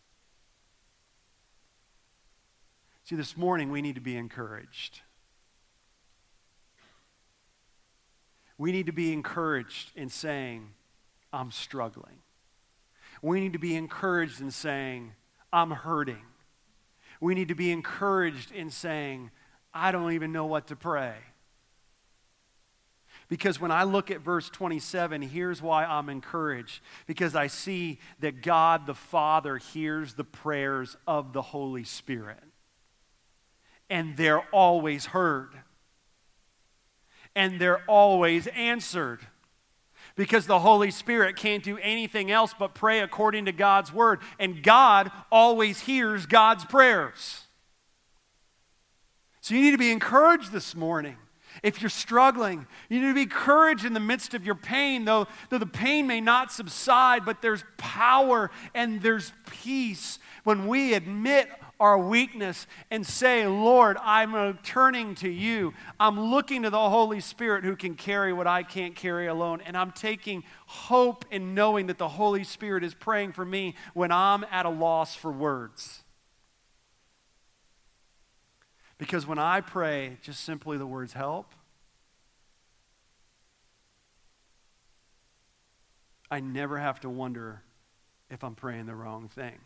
See, 3.04 3.14
this 3.14 3.36
morning 3.36 3.70
we 3.70 3.80
need 3.80 3.94
to 3.94 4.00
be 4.00 4.16
encouraged. 4.16 5.02
We 8.58 8.72
need 8.72 8.86
to 8.86 8.92
be 8.92 9.12
encouraged 9.12 9.92
in 9.94 10.08
saying, 10.08 10.70
I'm 11.32 11.52
struggling. 11.52 12.16
We 13.26 13.40
need 13.40 13.54
to 13.54 13.58
be 13.58 13.74
encouraged 13.74 14.40
in 14.40 14.52
saying, 14.52 15.12
I'm 15.52 15.72
hurting. 15.72 16.22
We 17.20 17.34
need 17.34 17.48
to 17.48 17.56
be 17.56 17.72
encouraged 17.72 18.52
in 18.52 18.70
saying, 18.70 19.32
I 19.74 19.90
don't 19.90 20.12
even 20.12 20.30
know 20.30 20.46
what 20.46 20.68
to 20.68 20.76
pray. 20.76 21.14
Because 23.28 23.60
when 23.60 23.72
I 23.72 23.82
look 23.82 24.12
at 24.12 24.20
verse 24.20 24.48
27, 24.48 25.22
here's 25.22 25.60
why 25.60 25.84
I'm 25.84 26.08
encouraged. 26.08 26.80
Because 27.08 27.34
I 27.34 27.48
see 27.48 27.98
that 28.20 28.42
God 28.42 28.86
the 28.86 28.94
Father 28.94 29.56
hears 29.56 30.14
the 30.14 30.22
prayers 30.22 30.96
of 31.04 31.32
the 31.32 31.42
Holy 31.42 31.82
Spirit. 31.82 32.44
And 33.90 34.16
they're 34.16 34.46
always 34.52 35.06
heard 35.06 35.50
and 37.34 37.60
they're 37.60 37.82
always 37.88 38.46
answered. 38.48 39.20
Because 40.16 40.46
the 40.46 40.58
Holy 40.58 40.90
Spirit 40.90 41.36
can't 41.36 41.62
do 41.62 41.78
anything 41.78 42.30
else 42.30 42.54
but 42.58 42.74
pray 42.74 43.00
according 43.00 43.44
to 43.44 43.52
God's 43.52 43.92
word. 43.92 44.20
And 44.38 44.62
God 44.62 45.10
always 45.30 45.80
hears 45.80 46.26
God's 46.26 46.64
prayers. 46.64 47.42
So 49.42 49.54
you 49.54 49.62
need 49.62 49.72
to 49.72 49.78
be 49.78 49.92
encouraged 49.92 50.50
this 50.50 50.74
morning. 50.74 51.16
If 51.62 51.80
you're 51.80 51.90
struggling, 51.90 52.66
you 52.88 53.00
need 53.00 53.08
to 53.08 53.14
be 53.14 53.22
encouraged 53.22 53.84
in 53.84 53.94
the 53.94 54.00
midst 54.00 54.34
of 54.34 54.44
your 54.44 54.54
pain, 54.54 55.04
though, 55.04 55.26
though 55.48 55.58
the 55.58 55.66
pain 55.66 56.06
may 56.06 56.20
not 56.20 56.52
subside, 56.52 57.24
but 57.24 57.40
there's 57.40 57.64
power 57.76 58.50
and 58.74 59.00
there's 59.00 59.32
peace 59.48 60.18
when 60.44 60.66
we 60.66 60.94
admit 60.94 61.48
our 61.78 61.98
weakness 61.98 62.66
and 62.90 63.06
say, 63.06 63.46
Lord, 63.46 63.96
I'm 64.00 64.58
turning 64.58 65.14
to 65.16 65.28
you. 65.28 65.74
I'm 66.00 66.18
looking 66.18 66.62
to 66.62 66.70
the 66.70 66.88
Holy 66.88 67.20
Spirit 67.20 67.64
who 67.64 67.76
can 67.76 67.94
carry 67.94 68.32
what 68.32 68.46
I 68.46 68.62
can't 68.62 68.94
carry 68.94 69.26
alone. 69.26 69.60
And 69.64 69.76
I'm 69.76 69.90
taking 69.90 70.44
hope 70.66 71.24
in 71.30 71.54
knowing 71.54 71.86
that 71.86 71.98
the 71.98 72.08
Holy 72.08 72.44
Spirit 72.44 72.84
is 72.84 72.94
praying 72.94 73.32
for 73.32 73.44
me 73.44 73.74
when 73.94 74.10
I'm 74.10 74.44
at 74.50 74.66
a 74.66 74.70
loss 74.70 75.14
for 75.14 75.30
words. 75.30 76.02
Because 78.98 79.26
when 79.26 79.38
I 79.38 79.60
pray, 79.60 80.16
just 80.22 80.42
simply 80.42 80.78
the 80.78 80.86
words 80.86 81.12
help, 81.12 81.52
I 86.30 86.40
never 86.40 86.78
have 86.78 87.00
to 87.00 87.10
wonder 87.10 87.62
if 88.30 88.42
I'm 88.42 88.54
praying 88.54 88.86
the 88.86 88.94
wrong 88.94 89.28
thing. 89.28 89.58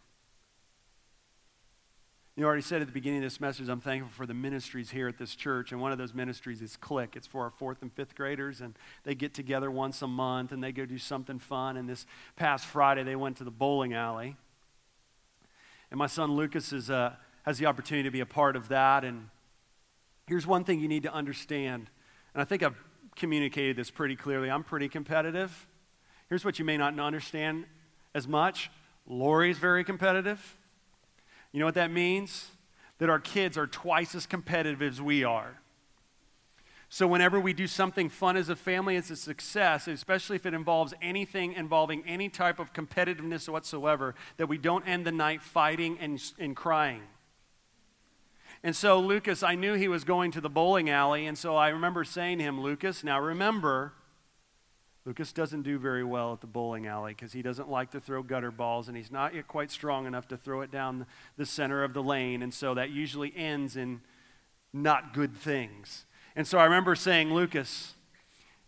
You 2.36 2.46
already 2.46 2.62
said 2.62 2.80
at 2.80 2.86
the 2.86 2.92
beginning 2.92 3.18
of 3.18 3.24
this 3.24 3.40
message, 3.40 3.68
I'm 3.68 3.80
thankful 3.80 4.10
for 4.12 4.24
the 4.24 4.34
ministries 4.34 4.90
here 4.90 5.08
at 5.08 5.18
this 5.18 5.34
church. 5.34 5.72
And 5.72 5.80
one 5.80 5.90
of 5.90 5.98
those 5.98 6.14
ministries 6.14 6.62
is 6.62 6.76
Click. 6.76 7.16
It's 7.16 7.26
for 7.26 7.42
our 7.42 7.50
fourth 7.50 7.82
and 7.82 7.92
fifth 7.92 8.14
graders. 8.14 8.60
And 8.60 8.78
they 9.02 9.16
get 9.16 9.34
together 9.34 9.70
once 9.70 10.00
a 10.00 10.06
month 10.06 10.52
and 10.52 10.62
they 10.62 10.70
go 10.70 10.86
do 10.86 10.96
something 10.96 11.40
fun. 11.40 11.76
And 11.76 11.88
this 11.88 12.06
past 12.36 12.66
Friday, 12.66 13.02
they 13.02 13.16
went 13.16 13.36
to 13.38 13.44
the 13.44 13.50
bowling 13.50 13.94
alley. 13.94 14.36
And 15.90 15.98
my 15.98 16.06
son 16.06 16.32
Lucas 16.36 16.72
is, 16.72 16.88
uh, 16.88 17.14
has 17.42 17.58
the 17.58 17.66
opportunity 17.66 18.04
to 18.04 18.12
be 18.12 18.20
a 18.20 18.26
part 18.26 18.54
of 18.54 18.68
that. 18.68 19.04
And 19.04 19.28
here's 20.28 20.46
one 20.46 20.62
thing 20.62 20.78
you 20.78 20.88
need 20.88 21.02
to 21.02 21.12
understand. 21.12 21.90
And 22.32 22.40
I 22.40 22.44
think 22.44 22.62
I've 22.62 22.80
communicated 23.16 23.74
this 23.74 23.90
pretty 23.90 24.14
clearly. 24.14 24.48
I'm 24.48 24.62
pretty 24.62 24.88
competitive. 24.88 25.66
Here's 26.28 26.44
what 26.44 26.60
you 26.60 26.64
may 26.64 26.76
not 26.76 26.98
understand 26.98 27.64
as 28.14 28.28
much 28.28 28.70
Lori's 29.04 29.58
very 29.58 29.82
competitive. 29.82 30.56
You 31.52 31.60
know 31.60 31.66
what 31.66 31.74
that 31.74 31.90
means? 31.90 32.50
That 32.98 33.10
our 33.10 33.18
kids 33.18 33.56
are 33.58 33.66
twice 33.66 34.14
as 34.14 34.26
competitive 34.26 34.82
as 34.82 35.00
we 35.00 35.24
are. 35.24 35.60
So, 36.92 37.06
whenever 37.06 37.38
we 37.38 37.52
do 37.52 37.68
something 37.68 38.08
fun 38.08 38.36
as 38.36 38.48
a 38.48 38.56
family, 38.56 38.96
it's 38.96 39.10
a 39.10 39.16
success, 39.16 39.86
especially 39.86 40.34
if 40.34 40.44
it 40.44 40.54
involves 40.54 40.92
anything 41.00 41.52
involving 41.52 42.02
any 42.04 42.28
type 42.28 42.58
of 42.58 42.72
competitiveness 42.72 43.48
whatsoever, 43.48 44.16
that 44.38 44.48
we 44.48 44.58
don't 44.58 44.86
end 44.88 45.06
the 45.06 45.12
night 45.12 45.40
fighting 45.40 45.98
and, 46.00 46.20
and 46.36 46.56
crying. 46.56 47.02
And 48.64 48.74
so, 48.74 48.98
Lucas, 48.98 49.44
I 49.44 49.54
knew 49.54 49.74
he 49.74 49.86
was 49.86 50.02
going 50.02 50.32
to 50.32 50.40
the 50.40 50.50
bowling 50.50 50.90
alley, 50.90 51.26
and 51.26 51.38
so 51.38 51.54
I 51.54 51.68
remember 51.68 52.02
saying 52.02 52.38
to 52.38 52.44
him, 52.44 52.60
Lucas, 52.60 53.04
now 53.04 53.20
remember, 53.20 53.92
Lucas 55.06 55.32
doesn't 55.32 55.62
do 55.62 55.78
very 55.78 56.04
well 56.04 56.34
at 56.34 56.40
the 56.40 56.46
bowling 56.46 56.86
alley 56.86 57.12
because 57.12 57.32
he 57.32 57.40
doesn't 57.40 57.70
like 57.70 57.90
to 57.90 58.00
throw 58.00 58.22
gutter 58.22 58.50
balls 58.50 58.88
and 58.88 58.96
he's 58.96 59.10
not 59.10 59.34
yet 59.34 59.48
quite 59.48 59.70
strong 59.70 60.06
enough 60.06 60.28
to 60.28 60.36
throw 60.36 60.60
it 60.60 60.70
down 60.70 61.06
the 61.38 61.46
center 61.46 61.82
of 61.82 61.94
the 61.94 62.02
lane. 62.02 62.42
And 62.42 62.52
so 62.52 62.74
that 62.74 62.90
usually 62.90 63.32
ends 63.34 63.76
in 63.76 64.02
not 64.72 65.14
good 65.14 65.34
things. 65.34 66.04
And 66.36 66.46
so 66.46 66.58
I 66.58 66.64
remember 66.64 66.94
saying, 66.94 67.32
Lucas, 67.32 67.94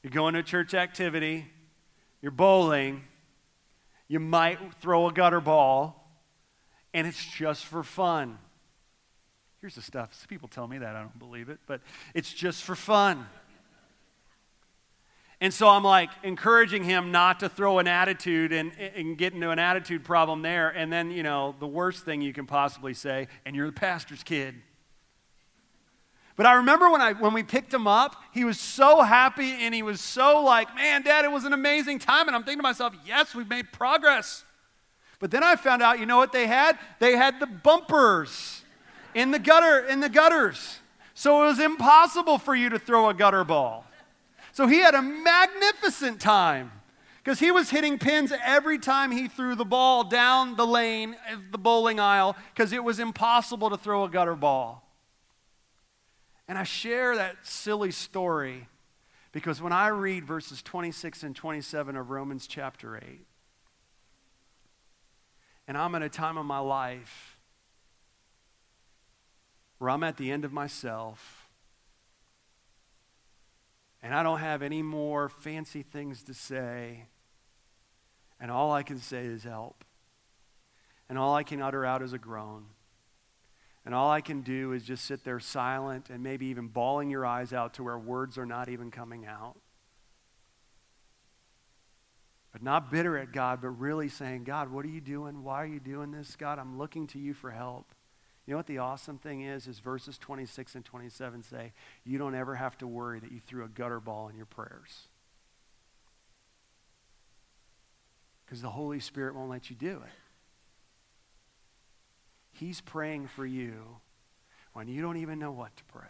you're 0.02 0.10
going 0.10 0.34
to 0.34 0.42
church 0.42 0.74
activity, 0.74 1.46
you're 2.22 2.32
bowling, 2.32 3.04
you 4.08 4.18
might 4.18 4.58
throw 4.80 5.08
a 5.08 5.12
gutter 5.12 5.40
ball, 5.40 6.18
and 6.94 7.06
it's 7.06 7.24
just 7.24 7.66
for 7.66 7.82
fun. 7.82 8.38
Here's 9.60 9.76
the 9.76 9.82
stuff. 9.82 10.26
People 10.28 10.48
tell 10.48 10.66
me 10.66 10.78
that. 10.78 10.96
I 10.96 11.00
don't 11.00 11.18
believe 11.18 11.48
it, 11.48 11.60
but 11.66 11.82
it's 12.14 12.32
just 12.32 12.64
for 12.64 12.74
fun. 12.74 13.26
And 15.42 15.52
so 15.52 15.68
I'm 15.68 15.82
like 15.82 16.10
encouraging 16.22 16.84
him 16.84 17.10
not 17.10 17.40
to 17.40 17.48
throw 17.48 17.80
an 17.80 17.88
attitude 17.88 18.52
and, 18.52 18.70
and 18.78 19.18
get 19.18 19.32
into 19.32 19.50
an 19.50 19.58
attitude 19.58 20.04
problem 20.04 20.40
there. 20.40 20.68
And 20.68 20.92
then, 20.92 21.10
you 21.10 21.24
know, 21.24 21.56
the 21.58 21.66
worst 21.66 22.04
thing 22.04 22.22
you 22.22 22.32
can 22.32 22.46
possibly 22.46 22.94
say, 22.94 23.26
and 23.44 23.56
you're 23.56 23.66
the 23.66 23.72
pastor's 23.72 24.22
kid. 24.22 24.54
But 26.36 26.46
I 26.46 26.52
remember 26.54 26.88
when, 26.92 27.00
I, 27.00 27.14
when 27.14 27.32
we 27.32 27.42
picked 27.42 27.74
him 27.74 27.88
up, 27.88 28.14
he 28.32 28.44
was 28.44 28.60
so 28.60 29.02
happy 29.02 29.50
and 29.50 29.74
he 29.74 29.82
was 29.82 30.00
so 30.00 30.44
like, 30.44 30.72
man, 30.76 31.02
dad, 31.02 31.24
it 31.24 31.32
was 31.32 31.44
an 31.44 31.52
amazing 31.52 31.98
time. 31.98 32.28
And 32.28 32.36
I'm 32.36 32.44
thinking 32.44 32.60
to 32.60 32.62
myself, 32.62 32.94
yes, 33.04 33.34
we've 33.34 33.50
made 33.50 33.72
progress. 33.72 34.44
But 35.18 35.32
then 35.32 35.42
I 35.42 35.56
found 35.56 35.82
out, 35.82 35.98
you 35.98 36.06
know 36.06 36.18
what 36.18 36.30
they 36.30 36.46
had? 36.46 36.78
They 37.00 37.16
had 37.16 37.40
the 37.40 37.48
bumpers 37.48 38.62
in 39.12 39.32
the 39.32 39.40
gutter, 39.40 39.88
in 39.88 39.98
the 39.98 40.08
gutters. 40.08 40.78
So 41.14 41.42
it 41.42 41.46
was 41.46 41.58
impossible 41.58 42.38
for 42.38 42.54
you 42.54 42.68
to 42.68 42.78
throw 42.78 43.08
a 43.08 43.14
gutter 43.14 43.42
ball. 43.42 43.86
So 44.52 44.66
he 44.66 44.78
had 44.78 44.94
a 44.94 45.02
magnificent 45.02 46.20
time 46.20 46.70
because 47.24 47.40
he 47.40 47.50
was 47.50 47.70
hitting 47.70 47.98
pins 47.98 48.32
every 48.44 48.78
time 48.78 49.10
he 49.10 49.26
threw 49.26 49.54
the 49.54 49.64
ball 49.64 50.04
down 50.04 50.56
the 50.56 50.66
lane 50.66 51.16
of 51.32 51.52
the 51.52 51.58
bowling 51.58 51.98
aisle 51.98 52.36
because 52.54 52.72
it 52.72 52.84
was 52.84 52.98
impossible 52.98 53.70
to 53.70 53.78
throw 53.78 54.04
a 54.04 54.10
gutter 54.10 54.34
ball. 54.34 54.86
And 56.46 56.58
I 56.58 56.64
share 56.64 57.16
that 57.16 57.36
silly 57.42 57.90
story 57.90 58.68
because 59.32 59.62
when 59.62 59.72
I 59.72 59.88
read 59.88 60.26
verses 60.26 60.60
26 60.60 61.22
and 61.22 61.34
27 61.34 61.96
of 61.96 62.10
Romans 62.10 62.46
chapter 62.46 62.98
8, 62.98 63.24
and 65.66 65.78
I'm 65.78 65.94
in 65.94 66.02
a 66.02 66.10
time 66.10 66.36
of 66.36 66.44
my 66.44 66.58
life 66.58 67.38
where 69.78 69.88
I'm 69.88 70.02
at 70.02 70.18
the 70.18 70.30
end 70.30 70.44
of 70.44 70.52
myself 70.52 71.41
and 74.02 74.14
I 74.14 74.22
don't 74.22 74.40
have 74.40 74.62
any 74.62 74.82
more 74.82 75.28
fancy 75.28 75.82
things 75.82 76.22
to 76.24 76.34
say. 76.34 77.06
And 78.40 78.50
all 78.50 78.72
I 78.72 78.82
can 78.82 78.98
say 78.98 79.24
is 79.24 79.44
help. 79.44 79.84
And 81.08 81.16
all 81.16 81.34
I 81.34 81.44
can 81.44 81.62
utter 81.62 81.84
out 81.84 82.02
is 82.02 82.12
a 82.12 82.18
groan. 82.18 82.64
And 83.84 83.94
all 83.94 84.10
I 84.10 84.20
can 84.20 84.42
do 84.42 84.72
is 84.72 84.82
just 84.82 85.04
sit 85.04 85.24
there 85.24 85.40
silent 85.40 86.10
and 86.10 86.22
maybe 86.22 86.46
even 86.46 86.68
bawling 86.68 87.10
your 87.10 87.26
eyes 87.26 87.52
out 87.52 87.74
to 87.74 87.84
where 87.84 87.98
words 87.98 88.38
are 88.38 88.46
not 88.46 88.68
even 88.68 88.90
coming 88.90 89.26
out. 89.26 89.56
But 92.52 92.62
not 92.62 92.90
bitter 92.90 93.16
at 93.16 93.32
God, 93.32 93.60
but 93.62 93.70
really 93.70 94.08
saying, 94.08 94.44
God, 94.44 94.70
what 94.70 94.84
are 94.84 94.90
you 94.90 95.00
doing? 95.00 95.42
Why 95.42 95.62
are 95.62 95.66
you 95.66 95.80
doing 95.80 96.10
this? 96.10 96.36
God, 96.36 96.58
I'm 96.58 96.78
looking 96.78 97.06
to 97.08 97.18
you 97.18 97.34
for 97.34 97.50
help. 97.50 97.94
You 98.46 98.52
know 98.52 98.58
what 98.58 98.66
the 98.66 98.78
awesome 98.78 99.18
thing 99.18 99.42
is? 99.42 99.68
Is 99.68 99.78
verses 99.78 100.18
26 100.18 100.74
and 100.74 100.84
27 100.84 101.42
say, 101.44 101.72
you 102.04 102.18
don't 102.18 102.34
ever 102.34 102.56
have 102.56 102.76
to 102.78 102.86
worry 102.86 103.20
that 103.20 103.30
you 103.30 103.40
threw 103.40 103.64
a 103.64 103.68
gutter 103.68 104.00
ball 104.00 104.28
in 104.28 104.36
your 104.36 104.46
prayers. 104.46 105.06
Because 108.44 108.60
the 108.60 108.70
Holy 108.70 109.00
Spirit 109.00 109.34
won't 109.34 109.50
let 109.50 109.70
you 109.70 109.76
do 109.76 110.02
it. 110.04 110.12
He's 112.52 112.80
praying 112.80 113.28
for 113.28 113.46
you 113.46 113.98
when 114.72 114.88
you 114.88 115.00
don't 115.00 115.16
even 115.16 115.38
know 115.38 115.52
what 115.52 115.74
to 115.76 115.84
pray. 115.84 116.02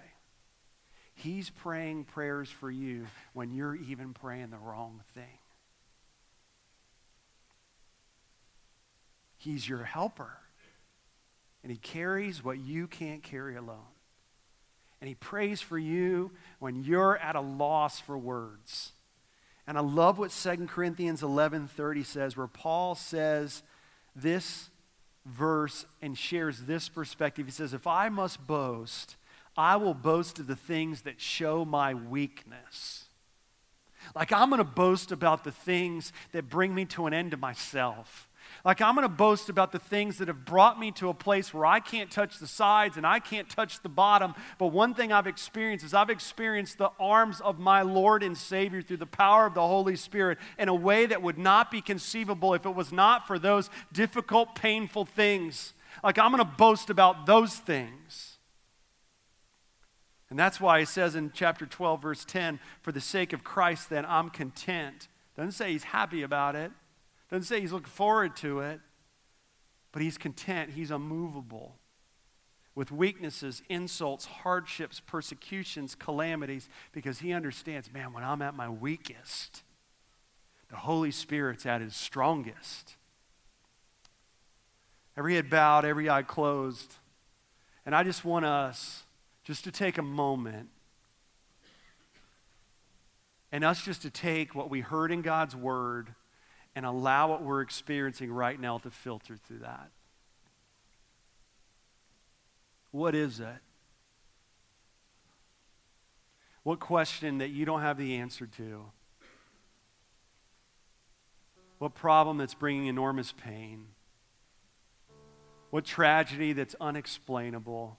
He's 1.14 1.51
praying 1.51 2.05
prayers 2.05 2.49
for 2.49 2.70
you 2.70 3.07
when 3.33 3.53
you're 3.53 3.76
even 3.76 4.14
praying 4.14 4.51
the 4.51 4.59
wrong 4.59 5.03
thing. 5.14 5.39
He's 9.37 9.68
your 9.68 9.85
helper 9.85 10.39
and 11.62 11.70
He 11.70 11.78
carries 11.78 12.44
what 12.44 12.58
you 12.58 12.86
can't 12.86 13.22
carry 13.22 13.56
alone. 13.56 13.78
And 15.00 15.08
He 15.08 15.14
prays 15.14 15.60
for 15.60 15.78
you 15.78 16.30
when 16.58 16.82
you're 16.84 17.16
at 17.18 17.36
a 17.36 17.40
loss 17.40 18.00
for 18.00 18.16
words. 18.16 18.92
And 19.66 19.78
I 19.78 19.80
love 19.80 20.18
what 20.18 20.30
2 20.30 20.66
Corinthians 20.68 21.22
11:30 21.22 22.04
says 22.04 22.36
where 22.36 22.46
Paul 22.46 22.94
says 22.94 23.62
this 24.14 24.70
verse 25.24 25.86
and 26.00 26.18
shares 26.18 26.62
this 26.62 26.88
perspective. 26.88 27.46
He 27.46 27.52
says, 27.52 27.72
"If 27.72 27.86
I 27.86 28.08
must 28.08 28.46
boast, 28.46 29.16
I 29.56 29.76
will 29.76 29.94
boast 29.94 30.38
of 30.38 30.46
the 30.46 30.56
things 30.56 31.02
that 31.02 31.20
show 31.20 31.64
my 31.64 31.94
weakness." 31.94 33.08
Like 34.14 34.32
I'm 34.32 34.50
going 34.50 34.58
to 34.58 34.64
boast 34.64 35.12
about 35.12 35.44
the 35.44 35.52
things 35.52 36.12
that 36.32 36.48
bring 36.48 36.74
me 36.74 36.84
to 36.86 37.06
an 37.06 37.14
end 37.14 37.30
to 37.30 37.36
myself. 37.36 38.28
Like, 38.64 38.80
I'm 38.80 38.94
going 38.94 39.02
to 39.04 39.08
boast 39.08 39.48
about 39.48 39.72
the 39.72 39.80
things 39.80 40.18
that 40.18 40.28
have 40.28 40.44
brought 40.44 40.78
me 40.78 40.92
to 40.92 41.08
a 41.08 41.14
place 41.14 41.52
where 41.52 41.66
I 41.66 41.80
can't 41.80 42.10
touch 42.10 42.38
the 42.38 42.46
sides 42.46 42.96
and 42.96 43.04
I 43.04 43.18
can't 43.18 43.48
touch 43.48 43.82
the 43.82 43.88
bottom. 43.88 44.34
But 44.58 44.68
one 44.68 44.94
thing 44.94 45.12
I've 45.12 45.26
experienced 45.26 45.84
is 45.84 45.94
I've 45.94 46.10
experienced 46.10 46.78
the 46.78 46.90
arms 47.00 47.40
of 47.40 47.58
my 47.58 47.82
Lord 47.82 48.22
and 48.22 48.38
Savior 48.38 48.80
through 48.80 48.98
the 48.98 49.06
power 49.06 49.46
of 49.46 49.54
the 49.54 49.66
Holy 49.66 49.96
Spirit 49.96 50.38
in 50.58 50.68
a 50.68 50.74
way 50.74 51.06
that 51.06 51.22
would 51.22 51.38
not 51.38 51.72
be 51.72 51.80
conceivable 51.80 52.54
if 52.54 52.64
it 52.64 52.74
was 52.74 52.92
not 52.92 53.26
for 53.26 53.36
those 53.36 53.68
difficult, 53.92 54.54
painful 54.54 55.06
things. 55.06 55.74
Like, 56.04 56.18
I'm 56.18 56.30
going 56.30 56.44
to 56.44 56.56
boast 56.56 56.88
about 56.88 57.26
those 57.26 57.56
things. 57.56 58.38
And 60.30 60.38
that's 60.38 60.60
why 60.60 60.78
he 60.78 60.86
says 60.86 61.14
in 61.16 61.32
chapter 61.34 61.66
12, 61.66 62.00
verse 62.00 62.24
10, 62.24 62.60
for 62.80 62.92
the 62.92 63.00
sake 63.00 63.32
of 63.32 63.42
Christ, 63.44 63.90
then 63.90 64.06
I'm 64.06 64.30
content 64.30 65.08
Doesn't 65.36 65.52
say 65.52 65.72
he's 65.72 65.84
happy 65.84 66.22
about 66.22 66.54
it. 66.54 66.70
Doesn't 67.33 67.45
say 67.45 67.62
he's 67.62 67.72
looking 67.72 67.87
forward 67.87 68.37
to 68.37 68.61
it. 68.61 68.80
But 69.91 70.03
he's 70.03 70.18
content. 70.18 70.72
He's 70.74 70.91
unmovable 70.91 71.76
with 72.74 72.91
weaknesses, 72.91 73.62
insults, 73.68 74.26
hardships, 74.26 75.01
persecutions, 75.01 75.95
calamities, 75.95 76.68
because 76.93 77.18
he 77.18 77.33
understands, 77.33 77.93
man, 77.93 78.12
when 78.12 78.24
I'm 78.24 78.41
at 78.41 78.55
my 78.55 78.68
weakest, 78.68 79.62
the 80.70 80.76
Holy 80.76 81.11
Spirit's 81.11 81.66
at 81.66 81.83
his 81.83 81.95
strongest. 81.95 82.97
Every 85.16 85.35
head 85.35 85.51
bowed, 85.51 85.85
every 85.85 86.09
eye 86.09 86.22
closed. 86.22 86.95
And 87.85 87.95
I 87.95 88.03
just 88.03 88.24
want 88.24 88.47
us 88.47 89.05
just 89.45 89.64
to 89.64 89.70
take 89.70 89.99
a 89.99 90.03
moment 90.03 90.68
and 93.51 93.64
us 93.64 93.83
just 93.83 94.01
to 94.03 94.11
take 94.11 94.55
what 94.55 94.70
we 94.70 94.80
heard 94.80 95.12
in 95.12 95.20
God's 95.20 95.55
Word 95.55 96.14
and 96.75 96.87
allow 96.87 97.29
what 97.29 97.43
we're 97.43 97.61
experiencing 97.61 98.33
right 98.33 98.59
now 98.59 98.79
to 98.79 98.91
filter 98.91 99.37
through 99.37 99.59
that. 99.59 99.91
What 102.91 103.14
is 103.14 103.41
it? 103.41 103.59
What 106.62 106.79
question 106.79 107.39
that 107.39 107.49
you 107.49 107.64
don't 107.64 107.81
have 107.81 107.99
the 107.99 108.16
answer 108.16 108.47
to? 108.47 108.85
What 111.79 111.95
problem 111.95 112.39
that's 112.39 112.55
bringing 112.55 112.87
enormous 112.87 113.33
pain? 113.33 113.87
What 115.70 115.85
tragedy 115.85 116.53
that's 116.53 116.77
unexplainable? 116.81 117.99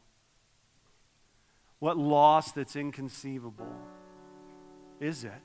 What 1.80 1.98
loss 1.98 2.54
that's 2.54 2.78
inconceivable? 2.78 3.76
Is 5.02 5.26
it? 5.26 5.42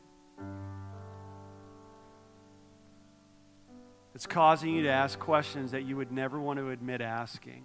It's 4.19 4.27
causing 4.27 4.75
you 4.75 4.83
to 4.83 4.89
ask 4.89 5.17
questions 5.17 5.71
that 5.71 5.85
you 5.85 5.97
would 5.97 6.11
never 6.11 6.41
want 6.41 6.59
to 6.59 6.71
admit 6.71 7.01
asking. 7.01 7.63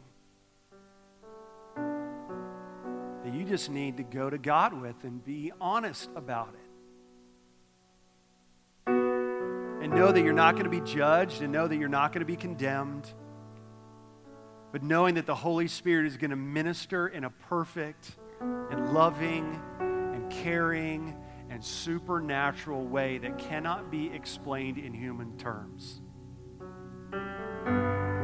That 1.76 3.34
you 3.34 3.44
just 3.44 3.72
need 3.72 3.98
to 3.98 4.04
go 4.04 4.30
to 4.30 4.38
God 4.38 4.80
with 4.80 5.04
and 5.04 5.26
be 5.26 5.52
honest 5.60 6.12
about 6.16 6.54
it. 6.54 6.60
And 8.86 9.96
know 9.96 10.12
that 10.12 10.22
you're 10.22 10.32
not 10.32 10.52
going 10.52 10.66
to 10.66 10.70
be 10.70 10.82
judged 10.82 11.42
and 11.42 11.52
know 11.52 11.68
that 11.68 11.76
you're 11.76 11.90
not 11.90 12.12
going 12.12 12.20
to 12.20 12.28
be 12.28 12.36
condemned 12.36 13.12
but 14.72 14.84
knowing 14.84 15.16
that 15.16 15.26
the 15.26 15.34
Holy 15.34 15.68
Spirit 15.68 16.06
is 16.06 16.18
going 16.18 16.30
to 16.30 16.36
minister 16.36 17.08
in 17.08 17.24
a 17.24 17.32
perfect 17.32 18.12
and 18.40 18.94
loving 18.94 19.60
and 19.80 20.32
caring 20.32 21.16
and 21.50 21.66
supernatural 21.66 22.86
way 22.86 23.18
that 23.18 23.40
cannot 23.40 23.90
be 23.90 24.12
explained 24.14 24.78
in 24.78 24.94
human 24.94 25.36
terms. 25.38 26.03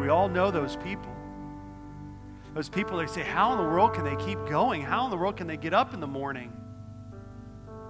We 0.09 0.13
all 0.13 0.27
know 0.27 0.49
those 0.49 0.75
people. 0.77 1.11
Those 2.55 2.67
people, 2.67 2.97
they 2.97 3.05
say, 3.05 3.21
How 3.21 3.51
in 3.51 3.59
the 3.59 3.63
world 3.63 3.93
can 3.93 4.03
they 4.03 4.15
keep 4.15 4.43
going? 4.47 4.81
How 4.81 5.05
in 5.05 5.11
the 5.11 5.17
world 5.17 5.37
can 5.37 5.45
they 5.45 5.55
get 5.55 5.71
up 5.71 5.93
in 5.93 5.99
the 5.99 6.07
morning? 6.07 6.51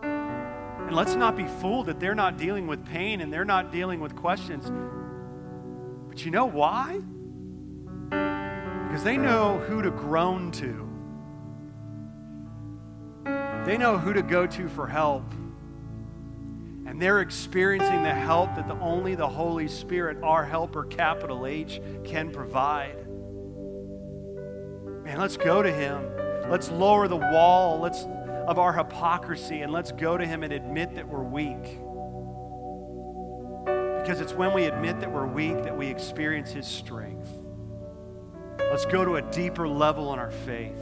And 0.04 0.94
let's 0.94 1.16
not 1.16 1.38
be 1.38 1.46
fooled 1.46 1.86
that 1.86 2.02
they're 2.02 2.16
not 2.16 2.36
dealing 2.36 2.68
with 2.68 2.86
pain 2.86 3.22
and 3.22 3.32
they're 3.32 3.46
not 3.46 3.72
dealing 3.72 4.02
with 4.02 4.18
questions. 4.18 4.70
But 6.10 6.26
you 6.26 6.32
know 6.32 6.44
why? 6.44 7.00
Because 8.10 9.06
they 9.06 9.16
know 9.16 9.60
who 9.60 9.82
to 9.82 9.90
groan 9.90 10.52
to, 10.52 10.90
they 13.66 13.78
know 13.78 13.98
who 13.98 14.12
to 14.12 14.24
go 14.24 14.46
to 14.46 14.68
for 14.68 14.88
help. 14.88 15.24
And 16.90 17.00
they're 17.00 17.22
experiencing 17.22 18.02
the 18.02 18.16
help 18.16 18.56
that 18.56 18.68
the, 18.68 18.74
only 18.80 19.14
the 19.14 19.28
Holy 19.28 19.68
Spirit, 19.68 20.18
our 20.24 20.44
helper, 20.44 20.86
capital 20.86 21.46
H, 21.46 21.80
can 22.04 22.32
provide. 22.32 23.08
Man, 25.04 25.20
let's 25.20 25.38
go 25.38 25.62
to 25.62 25.72
Him. 25.72 26.04
Let's 26.50 26.72
lower 26.72 27.08
the 27.08 27.16
wall 27.16 27.80
let's, 27.80 28.06
of 28.48 28.58
our 28.58 28.74
hypocrisy 28.74 29.62
and 29.62 29.72
let's 29.72 29.92
go 29.92 30.18
to 30.18 30.26
Him 30.26 30.42
and 30.42 30.52
admit 30.52 30.96
that 30.96 31.08
we're 31.08 31.22
weak. 31.22 31.78
Because 34.02 34.20
it's 34.20 34.34
when 34.34 34.52
we 34.56 34.66
admit 34.66 35.00
that 35.02 35.12
we're 35.12 35.28
weak 35.28 35.62
that 35.62 35.78
we 35.78 35.86
experience 35.86 36.50
His 36.50 36.66
strength. 36.66 37.30
Let's 38.58 38.88
go 38.88 39.06
to 39.06 39.18
a 39.18 39.22
deeper 39.22 39.68
level 39.68 40.12
in 40.14 40.18
our 40.18 40.32
faith. 40.32 40.82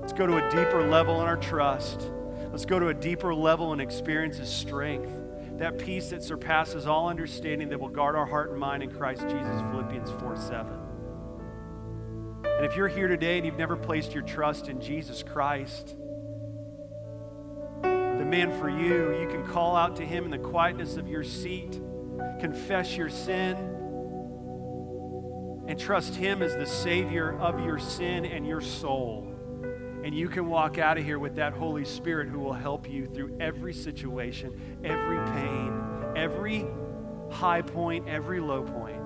Let's 0.00 0.12
go 0.12 0.26
to 0.26 0.44
a 0.44 0.50
deeper 0.50 0.84
level 0.88 1.20
in 1.20 1.28
our 1.28 1.36
trust. 1.36 2.10
Let's 2.50 2.64
go 2.64 2.78
to 2.78 2.88
a 2.88 2.94
deeper 2.94 3.34
level 3.34 3.72
and 3.72 3.80
experience 3.80 4.38
His 4.38 4.48
strength. 4.48 5.10
That 5.58 5.78
peace 5.78 6.10
that 6.10 6.22
surpasses 6.22 6.86
all 6.86 7.08
understanding 7.08 7.68
that 7.68 7.78
will 7.78 7.88
guard 7.88 8.16
our 8.16 8.26
heart 8.26 8.50
and 8.50 8.58
mind 8.58 8.82
in 8.82 8.90
Christ 8.90 9.22
Jesus, 9.22 9.60
Philippians 9.70 10.10
4 10.10 10.36
7. 10.36 10.72
And 12.44 12.66
if 12.66 12.76
you're 12.76 12.88
here 12.88 13.08
today 13.08 13.36
and 13.36 13.46
you've 13.46 13.58
never 13.58 13.76
placed 13.76 14.12
your 14.12 14.22
trust 14.22 14.68
in 14.68 14.80
Jesus 14.80 15.22
Christ, 15.22 15.96
the 17.82 18.26
man 18.26 18.58
for 18.58 18.68
you, 18.68 19.18
you 19.20 19.28
can 19.28 19.46
call 19.46 19.76
out 19.76 19.96
to 19.96 20.06
Him 20.06 20.24
in 20.24 20.30
the 20.30 20.38
quietness 20.38 20.96
of 20.96 21.08
your 21.08 21.24
seat, 21.24 21.80
confess 22.38 22.96
your 22.96 23.08
sin 23.08 23.56
and 25.68 25.78
trust 25.78 26.16
Him 26.16 26.42
as 26.42 26.56
the 26.56 26.66
Savior 26.66 27.38
of 27.38 27.60
your 27.60 27.78
sin 27.78 28.24
and 28.24 28.46
your 28.46 28.60
soul. 28.60 29.29
And 30.02 30.14
you 30.14 30.28
can 30.28 30.46
walk 30.46 30.78
out 30.78 30.98
of 30.98 31.04
here 31.04 31.18
with 31.18 31.36
that 31.36 31.52
Holy 31.52 31.84
Spirit 31.84 32.28
who 32.28 32.38
will 32.38 32.54
help 32.54 32.88
you 32.88 33.06
through 33.06 33.36
every 33.38 33.74
situation, 33.74 34.78
every 34.82 35.18
pain, 35.32 35.72
every 36.16 36.66
high 37.30 37.62
point, 37.62 38.08
every 38.08 38.40
low 38.40 38.62
point. 38.62 38.99